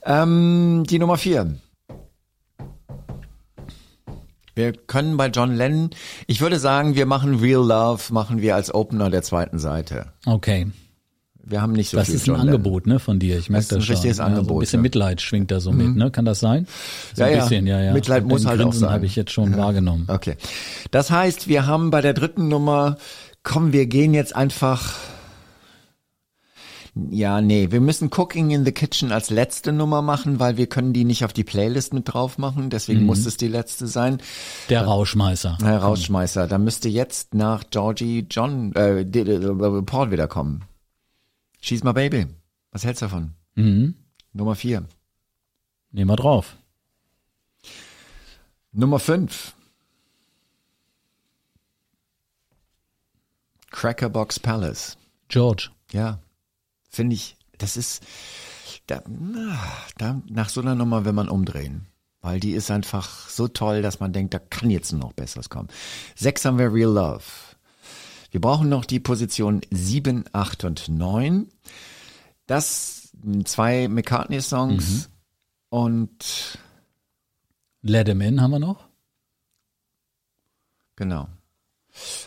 Ähm, 0.06 0.84
die 0.88 1.00
Nummer 1.00 1.18
vier. 1.18 1.56
Wir 4.54 4.74
können 4.74 5.18
bei 5.18 5.30
John 5.30 5.56
Lennon, 5.56 5.90
ich 6.28 6.42
würde 6.42 6.60
sagen, 6.60 6.94
wir 6.96 7.08
machen 7.08 7.40
Real 7.40 7.66
Love, 7.66 8.14
machen 8.14 8.40
wir 8.42 8.54
als 8.56 8.72
Opener 8.72 9.10
der 9.10 9.24
zweiten 9.24 9.58
Seite. 9.58 10.14
Okay. 10.28 10.68
Wir 11.44 11.60
haben 11.60 11.74
nicht 11.74 11.90
so 11.90 11.98
Das 11.98 12.06
viel 12.06 12.16
ist 12.16 12.28
John 12.28 12.36
ein 12.36 12.42
Angebot, 12.50 12.86
ne, 12.86 13.00
von 13.00 13.18
dir. 13.18 13.40
Ich 13.40 13.50
merke 13.50 13.68
Das 13.68 13.70
das, 13.70 13.78
ist 13.78 13.84
ein 13.84 13.86
schon. 13.88 13.96
richtiges 13.96 14.18
Ja, 14.20 14.24
So 14.26 14.30
ein 14.32 14.38
Angebot, 14.38 14.60
bisschen 14.60 14.78
ja. 14.78 14.80
Mhm. 14.80 14.84
Mitleid 14.84 15.22
schwingt 15.22 15.50
da 15.50 15.60
so 15.60 15.72
mit, 15.72 15.96
ne? 15.96 16.12
Kann 16.12 16.26
das 16.26 16.40
sein? 16.40 16.68
So 17.16 17.24
Ja, 17.24 17.30
ein 17.30 17.34
ja. 17.36 17.40
bisschen, 17.42 17.66
ja, 17.66 17.82
ja. 17.82 17.94
Mitleid 17.94 18.26
muss 18.26 18.46
halt 18.46 18.60
auch 18.62 18.66
Grinsen 18.66 18.82
sein. 18.82 18.92
habe 18.92 19.08
ich 19.08 19.16
jetzt 19.16 19.32
schon 19.32 19.58
wahrgenommen. 19.58 20.06
Okay. 20.08 20.38
Das 20.92 21.10
heißt, 21.10 21.48
wir 21.48 21.66
haben 21.66 21.90
bei 21.90 22.02
der 22.02 22.14
dritten 22.14 22.48
Nummer, 22.48 22.98
komm, 23.42 23.74
wir 23.74 23.88
gehen 23.88 24.14
jetzt 24.14 24.36
einfach. 24.36 24.94
Ja, 26.96 27.42
nee, 27.42 27.72
wir 27.72 27.82
müssen 27.82 28.12
Cooking 28.16 28.52
in 28.52 28.66
the 28.66 28.72
Kitchen 28.72 29.12
als 29.12 29.32
letzte 29.32 29.72
Nummer 29.74 30.04
machen, 30.04 30.40
weil 30.40 30.58
wir 30.58 30.68
können 30.68 30.94
die 30.94 31.06
nicht 31.06 31.26
auf 31.26 31.34
die 31.34 31.44
Playlist 31.44 31.92
mit 31.92 32.14
drauf 32.14 32.38
machen, 32.38 32.70
deswegen 32.70 33.00
Mhm. 33.02 33.06
muss 33.08 33.26
es 33.26 33.36
die 33.36 33.48
letzte 33.48 33.88
sein. 33.88 34.22
Der 34.70 34.84
Rauschmeißer. 34.86 35.58
Herr 35.64 35.80
Rausschmeißer, 35.80 36.46
da 36.48 36.60
müsste 36.60 36.90
jetzt 36.90 37.34
nach 37.34 37.64
Georgie 37.72 38.28
John, 38.30 38.74
äh, 38.76 39.04
D- 39.08 39.24
Paul 39.82 40.12
wieder 40.12 40.28
kommen. 40.28 40.66
She's 41.62 41.84
my 41.84 41.94
baby. 41.94 42.28
Was 42.72 42.86
hältst 42.86 43.02
du 43.02 43.06
davon? 43.08 43.34
Mhm. 43.56 43.96
Nummer 44.34 44.54
vier. 44.54 44.84
Nehmen 45.92 46.12
wir 46.12 46.16
drauf. 46.16 46.58
Nummer 48.72 49.00
fünf. 49.00 49.56
Crackerbox 53.72 54.40
Palace. 54.40 54.98
George. 55.30 55.70
Ja, 55.92 56.20
finde 56.94 57.16
ich, 57.16 57.36
das 57.58 57.76
ist, 57.76 58.04
da, 58.88 59.02
da, 59.98 60.22
nach 60.28 60.50
so 60.50 60.62
einer 60.62 60.76
Nummer 60.76 61.06
will 61.06 61.14
man 61.14 61.30
umdrehen. 61.30 61.88
Weil 62.22 62.40
die 62.40 62.52
ist 62.52 62.72
einfach 62.72 63.28
so 63.28 63.50
toll, 63.50 63.82
dass 63.82 64.00
man 64.00 64.14
denkt, 64.14 64.34
da 64.34 64.40
kann 64.40 64.70
jetzt 64.70 64.94
noch 64.94 65.12
Besseres 65.12 65.50
kommen. 65.50 65.68
Sechs 66.16 66.46
haben 66.46 66.58
wir 66.58 66.72
Real 66.74 66.92
Love. 66.92 67.24
Wir 68.32 68.40
brauchen 68.40 68.70
noch 68.70 68.86
die 68.86 69.02
Position 69.02 69.62
sieben, 69.72 70.24
acht 70.32 70.64
und 70.64 70.88
neun. 70.88 71.50
Das 72.48 73.12
sind 73.22 73.48
zwei 73.48 73.90
McCartney-Songs 73.90 75.10
und 75.70 76.58
Let 77.82 78.08
him 78.08 78.22
in 78.22 78.42
haben 78.42 78.52
wir 78.52 78.60
noch. 78.60 78.88
genau. 80.96 81.28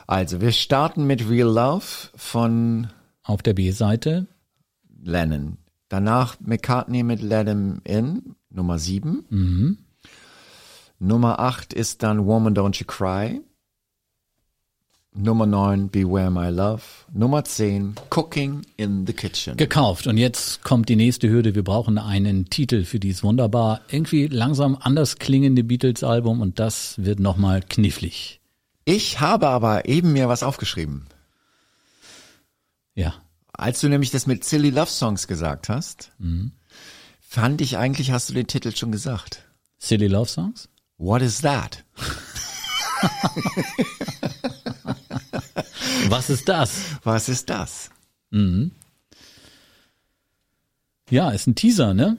Also, 0.06 0.40
wir 0.40 0.52
starten 0.52 1.06
mit 1.06 1.28
Real 1.28 1.48
Love 1.48 2.10
von 2.14 2.88
Auf 3.22 3.42
der 3.42 3.54
B-Seite 3.54 4.28
Lennon. 5.06 5.58
Danach 5.88 6.36
McCartney 6.40 7.02
mit 7.02 7.22
Let 7.22 7.48
'Em 7.48 7.80
In, 7.84 8.34
Nummer 8.50 8.78
7. 8.78 9.78
Nummer 10.98 11.38
8 11.38 11.72
ist 11.72 12.02
dann 12.02 12.26
Woman 12.26 12.54
Don't 12.56 12.78
You 12.78 12.86
Cry. 12.86 13.40
Nummer 15.18 15.46
9 15.46 15.88
Beware 15.88 16.30
My 16.30 16.50
Love. 16.50 16.82
Nummer 17.12 17.42
10 17.44 17.94
Cooking 18.10 18.62
in 18.76 19.06
the 19.06 19.14
Kitchen. 19.14 19.56
gekauft. 19.56 20.06
Und 20.06 20.18
jetzt 20.18 20.62
kommt 20.62 20.90
die 20.90 20.96
nächste 20.96 21.30
Hürde. 21.30 21.54
Wir 21.54 21.64
brauchen 21.64 21.96
einen 21.96 22.50
Titel 22.50 22.84
für 22.84 22.98
dieses 23.00 23.22
wunderbar, 23.22 23.80
irgendwie 23.88 24.26
langsam 24.26 24.76
anders 24.78 25.16
klingende 25.16 25.64
Beatles-Album 25.64 26.42
und 26.42 26.58
das 26.58 27.02
wird 27.02 27.18
nochmal 27.20 27.62
knifflig. 27.62 28.40
Ich 28.84 29.20
habe 29.20 29.48
aber 29.48 29.88
eben 29.88 30.12
mir 30.12 30.28
was 30.28 30.42
aufgeschrieben. 30.42 31.06
Ja. 32.94 33.14
Als 33.58 33.80
du 33.80 33.88
nämlich 33.88 34.10
das 34.10 34.26
mit 34.26 34.44
Silly 34.44 34.68
Love 34.70 34.90
Songs 34.90 35.26
gesagt 35.26 35.70
hast, 35.70 36.12
fand 37.20 37.60
ich 37.62 37.78
eigentlich, 37.78 38.10
hast 38.12 38.28
du 38.28 38.34
den 38.34 38.46
Titel 38.46 38.74
schon 38.76 38.92
gesagt. 38.92 39.42
Silly 39.78 40.08
Love 40.08 40.28
Songs? 40.28 40.68
What 40.98 41.22
is 41.22 41.40
that? 41.40 41.84
Was 46.08 46.30
ist 46.30 46.48
das? 46.48 46.78
Was 47.02 47.28
ist 47.28 47.48
das? 47.50 47.90
Ja, 51.10 51.30
ist 51.30 51.46
ein 51.46 51.54
Teaser, 51.54 51.94
ne? 51.94 52.18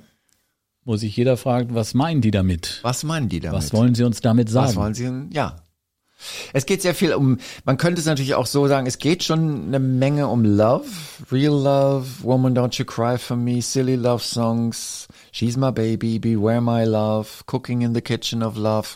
Wo 0.85 0.95
sich 0.95 1.15
jeder 1.17 1.35
fragt, 1.37 1.73
was 1.73 1.93
meinen 1.93 2.21
die 2.21 2.31
damit? 2.31 2.79
Was 2.81 3.03
meinen 3.03 3.27
die 3.29 3.41
damit? 3.41 3.57
Was 3.57 3.73
wollen 3.73 3.93
sie 3.93 4.03
uns 4.05 4.21
damit 4.21 4.49
sagen? 4.49 4.69
Was 4.69 4.75
wollen 4.75 4.93
sie? 4.93 5.27
Ja. 5.35 5.57
Es 6.53 6.65
geht 6.65 6.81
sehr 6.81 6.95
viel 6.95 7.13
um, 7.13 7.37
man 7.63 7.77
könnte 7.77 7.99
es 7.99 8.07
natürlich 8.07 8.35
auch 8.35 8.47
so 8.47 8.67
sagen, 8.67 8.87
es 8.87 8.97
geht 8.97 9.23
schon 9.23 9.67
eine 9.67 9.79
Menge 9.79 10.27
um 10.27 10.43
Love, 10.43 10.87
Real 11.31 11.53
Love, 11.53 12.07
Woman 12.23 12.57
Don't 12.57 12.77
You 12.77 12.85
Cry 12.85 13.17
For 13.17 13.37
Me, 13.37 13.61
Silly 13.61 13.95
Love 13.95 14.23
Songs, 14.23 15.07
She's 15.31 15.57
My 15.57 15.71
Baby, 15.71 16.19
Beware 16.19 16.61
My 16.61 16.83
Love, 16.85 17.27
Cooking 17.45 17.81
in 17.81 17.93
the 17.93 18.01
Kitchen 18.01 18.41
of 18.41 18.57
Love. 18.57 18.89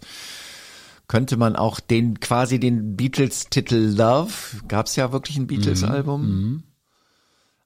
Könnte 1.08 1.38
man 1.38 1.56
auch 1.56 1.80
den, 1.80 2.20
quasi 2.20 2.60
den 2.60 2.96
Beatles-Titel 2.96 3.76
Love, 3.76 4.32
gab's 4.68 4.96
ja 4.96 5.12
wirklich 5.12 5.38
ein 5.38 5.48
Beatles-Album. 5.48 6.64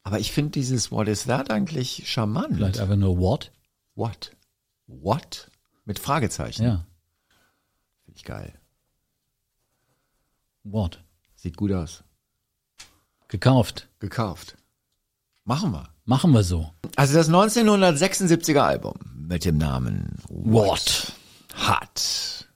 Aber 0.04 0.20
ich 0.20 0.32
finde 0.32 0.52
dieses 0.52 0.92
What 0.92 1.08
is 1.08 1.26
that 1.26 1.50
eigentlich 1.50 2.04
charmant. 2.06 2.56
Vielleicht 2.56 2.80
einfach 2.80 2.96
nur 2.96 3.18
What? 3.20 3.52
What? 3.96 4.32
What? 4.88 5.50
Mit 5.86 6.00
Fragezeichen. 6.00 6.64
Ja. 6.64 6.86
Finde 8.04 8.18
ich 8.18 8.24
geil. 8.24 8.54
What? 10.66 11.00
Sieht 11.36 11.58
gut 11.58 11.72
aus. 11.72 12.04
Gekauft. 13.28 13.88
Gekauft. 14.00 14.58
Machen 15.44 15.72
wir. 15.72 15.90
Machen 16.06 16.32
wir 16.32 16.44
so. 16.44 16.72
Also 16.96 17.14
das 17.14 17.30
1976er 17.30 18.60
Album 18.60 18.96
mit 19.16 19.46
dem 19.46 19.58
Namen 19.58 20.18
What 20.28 21.14
hat 21.54 22.48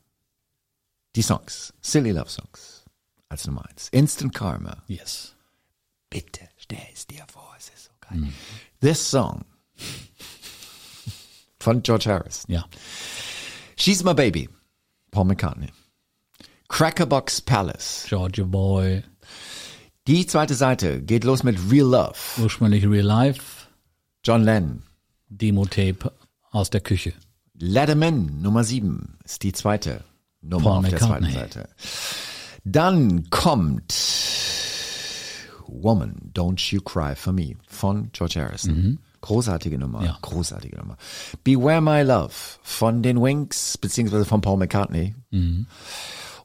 die 1.16 1.22
Songs, 1.22 1.74
Silly 1.82 2.12
Love 2.12 2.30
Songs 2.30 2.86
als 3.30 3.46
Nummer 3.46 3.68
eins. 3.70 3.90
Instant 3.90 4.34
Karma. 4.34 4.84
Yes. 4.88 5.36
Bitte 6.10 6.50
stell 6.58 6.80
es 6.92 7.06
dir 7.06 7.26
vor, 7.32 7.54
es 7.58 7.70
ist 7.70 7.86
so 7.86 7.92
geil. 8.02 8.34
This 8.82 9.08
Song 9.10 9.46
von 11.60 11.84
George 11.84 12.10
Harris. 12.10 12.44
Ja. 12.48 12.66
She's 13.76 14.04
My 14.04 14.16
Baby, 14.16 14.50
Paul 15.12 15.26
McCartney. 15.26 15.70
Crackerbox 16.70 17.42
Palace. 17.42 18.06
Georgia 18.08 18.46
Boy. 18.46 19.04
Die 20.08 20.26
zweite 20.26 20.56
Seite 20.56 21.02
geht 21.02 21.24
los 21.24 21.44
mit 21.44 21.58
Real 21.70 21.88
Love. 21.88 22.16
Ursprünglich 22.42 22.88
Real 22.88 23.06
Life. 23.06 23.68
John 24.24 24.44
Lennon. 24.44 24.84
Demo-Tape 25.30 26.12
aus 26.52 26.70
der 26.70 26.82
Küche. 26.82 27.14
Let 27.54 27.90
'em 27.90 28.02
In, 28.04 28.42
Nummer 28.42 28.64
7, 28.64 29.18
ist 29.24 29.44
die 29.44 29.52
zweite 29.52 30.04
Nummer 30.42 30.64
Paul 30.64 30.78
auf 30.78 30.90
der 30.90 31.00
McCartney. 31.02 31.32
zweiten 31.34 31.52
Seite. 31.52 31.70
Dann 32.64 33.30
kommt 33.30 33.94
Woman, 35.68 36.32
Don't 36.34 36.72
You 36.74 36.82
Cry 36.82 37.16
For 37.16 37.34
Me 37.34 37.56
von 37.68 38.10
George 38.14 38.40
Harrison. 38.40 39.00
Großartige 39.22 39.78
Nummer, 39.78 40.00
Mhm. 40.00 40.06
Ja. 40.06 40.18
großartige 40.22 40.78
Nummer. 40.78 40.98
Beware 41.44 41.82
My 41.82 42.02
Love 42.02 42.34
von 42.64 43.04
den 43.04 43.22
Wings, 43.22 43.78
beziehungsweise 43.78 44.26
von 44.26 44.42
Paul 44.42 44.58
McCartney. 44.58 45.14
Mhm. 45.30 45.68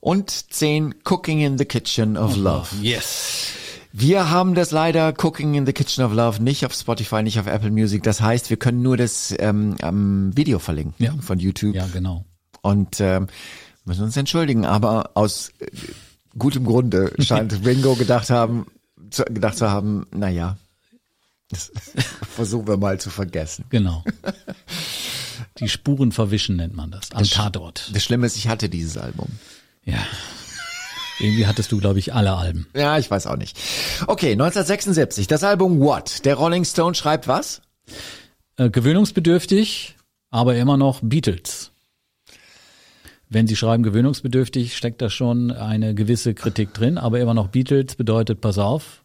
Und 0.05 0.53
10 0.53 0.97
Cooking 1.05 1.41
in 1.41 1.57
the 1.57 1.65
Kitchen 1.65 2.19
of 2.19 2.37
Love. 2.37 2.69
Yes. 2.83 3.47
Wir 3.91 4.29
haben 4.29 4.55
das 4.55 4.71
leider 4.71 5.15
Cooking 5.17 5.55
in 5.55 5.65
the 5.65 5.73
Kitchen 5.73 6.05
of 6.05 6.13
Love 6.13 6.43
nicht 6.43 6.67
auf 6.67 6.75
Spotify, 6.75 7.23
nicht 7.23 7.41
auf 7.41 7.47
Apple 7.47 7.71
Music. 7.71 8.03
Das 8.03 8.21
heißt, 8.21 8.51
wir 8.51 8.59
können 8.59 8.83
nur 8.83 8.99
das 8.99 9.35
ähm, 9.39 9.77
am 9.81 10.37
Video 10.37 10.59
verlinken 10.59 11.03
Ja. 11.03 11.15
von 11.23 11.39
YouTube. 11.39 11.75
Ja, 11.75 11.87
genau. 11.87 12.27
Und 12.61 13.01
ähm, 13.01 13.29
müssen 13.87 14.05
uns 14.05 14.15
entschuldigen, 14.19 14.67
aber 14.67 15.13
aus 15.15 15.53
äh, 15.61 15.69
gutem 16.39 16.67
Grunde 16.67 17.15
scheint 17.21 17.59
Ringo 17.65 17.95
gedacht 17.95 18.29
haben, 18.29 18.67
zu, 19.09 19.25
gedacht 19.25 19.57
zu 19.57 19.71
haben, 19.71 20.07
na 20.13 20.29
ja, 20.29 20.59
das 21.49 21.73
versuchen 22.31 22.69
wir 22.69 22.77
mal 22.77 23.01
zu 23.01 23.09
vergessen. 23.09 23.65
Genau. 23.71 24.05
Die 25.61 25.69
Spuren 25.71 26.13
verwischen 26.13 26.57
nennt 26.57 26.75
man 26.75 26.91
das. 26.91 27.11
Am 27.13 27.25
Tatort. 27.25 27.91
Das 27.95 28.05
Schlimme 28.05 28.27
ist, 28.27 28.37
ich 28.37 28.49
hatte 28.49 28.69
dieses 28.69 28.99
Album. 28.99 29.29
Ja. 29.85 29.99
Irgendwie 31.21 31.47
hattest 31.47 31.71
du, 31.71 31.79
glaube 31.79 31.99
ich, 32.01 32.13
alle 32.13 32.33
Alben. 32.35 32.67
Ja, 32.75 32.99
ich 32.99 33.11
weiß 33.11 33.27
auch 33.29 33.37
nicht. 33.37 33.57
Okay, 34.07 34.33
1976, 34.33 35.27
das 35.29 35.45
Album 35.45 35.79
What? 35.81 36.25
Der 36.25 36.35
Rolling 36.35 36.65
Stone 36.65 36.95
schreibt 36.95 37.29
was? 37.29 37.63
Äh, 38.57 38.69
gewöhnungsbedürftig, 38.71 39.97
aber 40.31 40.57
immer 40.57 40.77
noch 40.77 41.01
Beatles. 41.03 41.71
Wenn 43.29 43.47
Sie 43.47 43.57
schreiben 43.57 43.83
gewöhnungsbedürftig, 43.83 44.77
steckt 44.77 45.03
da 45.03 45.09
schon 45.11 45.51
eine 45.51 45.95
gewisse 45.95 46.35
Kritik 46.35 46.75
drin, 46.75 46.99
aber 46.99 47.21
immer 47.21 47.35
noch 47.35 47.49
Beatles 47.49 47.95
bedeutet, 47.97 48.41
pass 48.41 48.59
auf, 48.59 49.03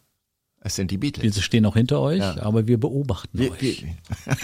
Es 0.60 0.74
sind 0.76 0.90
die 0.90 0.98
Beatles. 0.98 1.36
wir 1.36 1.42
stehen 1.42 1.62
noch 1.62 1.74
hinter 1.74 2.00
euch, 2.00 2.18
Ja. 2.20 2.42
aber 2.42 2.66
wir 2.66 2.78
beobachten 2.78 3.38
Wir- 3.38 3.52
euch. 3.52 3.60
wir- 3.60 4.36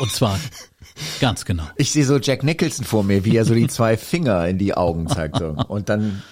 Und 0.00 0.10
zwar 0.12 0.38
ganz 1.20 1.44
genau. 1.44 1.64
Ich 1.76 1.90
sehe 1.92 2.04
so 2.04 2.18
Jack 2.18 2.42
Nicholson 2.42 2.84
vor 2.84 3.04
mir, 3.04 3.24
wie 3.24 3.36
er 3.36 3.44
so 3.44 3.54
die 3.54 3.66
zwei 3.68 3.96
Finger 3.96 4.46
in 4.48 4.58
die 4.58 4.74
Augen 4.74 5.08
zeigt. 5.08 5.38
So. 5.38 5.56
Und 5.68 5.88
dann 5.88 6.22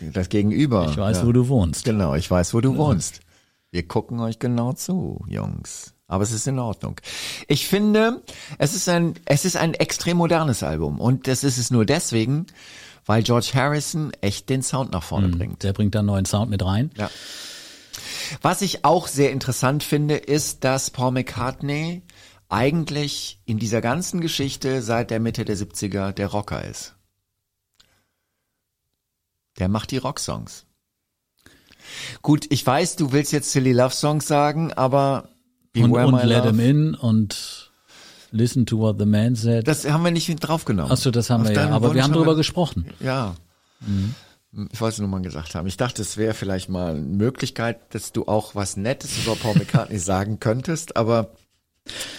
das 0.00 0.28
Gegenüber. 0.28 0.88
Ich 0.90 0.96
weiß, 0.96 1.18
ja. 1.18 1.26
wo 1.26 1.32
du 1.32 1.48
wohnst. 1.48 1.84
Genau, 1.84 2.14
ich 2.14 2.30
weiß, 2.30 2.54
wo 2.54 2.60
du 2.60 2.76
wohnst. 2.76 3.20
Wir 3.70 3.86
gucken 3.86 4.20
euch 4.20 4.38
genau 4.38 4.72
zu, 4.72 5.24
Jungs. 5.28 5.94
Aber 6.06 6.22
es 6.22 6.32
ist 6.32 6.46
in 6.46 6.58
Ordnung. 6.58 7.00
Ich 7.48 7.66
finde, 7.66 8.22
es 8.58 8.74
ist 8.74 8.88
ein, 8.88 9.14
es 9.24 9.44
ist 9.44 9.56
ein 9.56 9.74
extrem 9.74 10.18
modernes 10.18 10.62
Album. 10.62 11.00
Und 11.00 11.26
das 11.26 11.44
ist 11.44 11.58
es 11.58 11.70
nur 11.70 11.86
deswegen, 11.86 12.46
weil 13.06 13.22
George 13.22 13.52
Harrison 13.54 14.12
echt 14.20 14.48
den 14.48 14.62
Sound 14.62 14.92
nach 14.92 15.02
vorne 15.02 15.28
bringt. 15.28 15.62
Der 15.62 15.72
bringt 15.72 15.94
da 15.94 16.00
einen 16.00 16.06
neuen 16.06 16.26
Sound 16.26 16.50
mit 16.50 16.64
rein. 16.64 16.90
Ja. 16.96 17.10
Was 18.42 18.62
ich 18.62 18.84
auch 18.84 19.06
sehr 19.06 19.32
interessant 19.32 19.82
finde, 19.82 20.16
ist, 20.16 20.64
dass 20.64 20.90
Paul 20.90 21.12
McCartney 21.12 22.02
eigentlich 22.54 23.40
in 23.46 23.58
dieser 23.58 23.80
ganzen 23.80 24.20
Geschichte 24.20 24.80
seit 24.80 25.10
der 25.10 25.18
Mitte 25.18 25.44
der 25.44 25.56
70er 25.56 26.12
der 26.12 26.28
Rocker 26.28 26.64
ist. 26.64 26.94
Der 29.58 29.68
macht 29.68 29.90
die 29.90 29.98
Rocksongs. 29.98 30.64
Gut, 32.22 32.46
ich 32.50 32.64
weiß, 32.66 32.96
du 32.96 33.12
willst 33.12 33.32
jetzt 33.32 33.50
Silly 33.50 33.72
Love 33.72 33.94
Songs 33.94 34.26
sagen, 34.26 34.72
aber 34.72 35.28
Und, 35.76 35.90
Beware 35.90 36.06
und 36.06 36.14
My 36.14 36.22
Let 36.22 36.44
Him 36.44 36.60
In 36.60 36.94
und 36.94 37.70
Listen 38.30 38.66
to 38.66 38.78
What 38.78 38.96
the 38.98 39.06
Man 39.06 39.34
Said. 39.34 39.68
das 39.68 39.84
haben 39.88 40.02
wir 40.04 40.10
nicht 40.10 40.28
draufgenommen. 40.36 40.90
Achso, 40.90 41.10
das 41.10 41.30
haben 41.30 41.42
Auf 41.42 41.48
wir 41.50 41.56
ja. 41.56 41.68
Aber 41.70 41.88
Wunsch 41.88 41.96
wir 41.96 42.02
haben 42.04 42.14
wir- 42.14 42.34
gesprochen. 42.36 42.86
Ja. 43.00 43.34
Ich 44.72 44.80
wollte 44.80 44.94
es 44.94 44.98
nur 45.00 45.08
mal 45.08 45.22
gesagt 45.22 45.54
haben. 45.56 45.66
Ich 45.66 45.76
dachte, 45.76 46.02
es 46.02 46.16
wäre 46.16 46.34
vielleicht 46.34 46.68
mal 46.68 46.92
eine 46.92 47.00
Möglichkeit, 47.00 47.94
dass 47.94 48.12
du 48.12 48.26
auch 48.26 48.54
was 48.54 48.76
Nettes 48.76 49.18
über 49.18 49.34
Paul 49.36 49.54
McCartney 49.56 49.98
sagen 50.00 50.40
könntest, 50.40 50.96
aber 50.96 51.32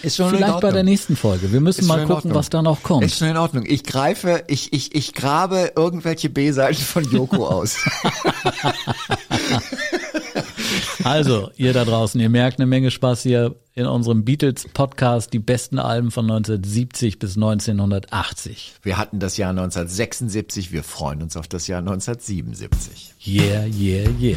ist 0.02 0.16
schon 0.16 0.30
in 0.30 0.36
Vielleicht 0.36 0.60
bei 0.60 0.72
der 0.72 0.84
nächsten 0.84 1.16
Folge. 1.16 1.52
Wir 1.52 1.60
müssen 1.60 1.80
Ist 1.80 1.88
mal 1.88 2.04
gucken, 2.06 2.34
was 2.34 2.50
da 2.50 2.62
noch 2.62 2.82
kommt. 2.82 3.04
Ist 3.04 3.18
schon 3.18 3.28
in 3.28 3.36
Ordnung. 3.36 3.64
Ich 3.66 3.82
greife, 3.84 4.44
ich, 4.46 4.72
ich, 4.72 4.94
ich 4.94 5.12
grabe 5.12 5.72
irgendwelche 5.74 6.30
B-Seiten 6.30 6.80
von 6.80 7.04
Joko 7.10 7.46
aus. 7.48 7.76
Also, 11.04 11.50
ihr 11.56 11.72
da 11.72 11.84
draußen, 11.84 12.20
ihr 12.20 12.28
merkt 12.28 12.58
eine 12.58 12.66
Menge 12.66 12.90
Spaß 12.90 13.22
hier 13.22 13.54
in 13.74 13.86
unserem 13.86 14.24
Beatles-Podcast, 14.24 15.32
die 15.32 15.38
besten 15.38 15.78
Alben 15.78 16.10
von 16.10 16.24
1970 16.24 17.20
bis 17.20 17.36
1980. 17.36 18.74
Wir 18.82 18.98
hatten 18.98 19.20
das 19.20 19.36
Jahr 19.36 19.50
1976, 19.50 20.72
wir 20.72 20.82
freuen 20.82 21.22
uns 21.22 21.36
auf 21.36 21.46
das 21.46 21.68
Jahr 21.68 21.78
1977. 21.78 23.14
Yeah, 23.24 23.66
yeah, 23.66 24.10
yeah. 24.20 24.36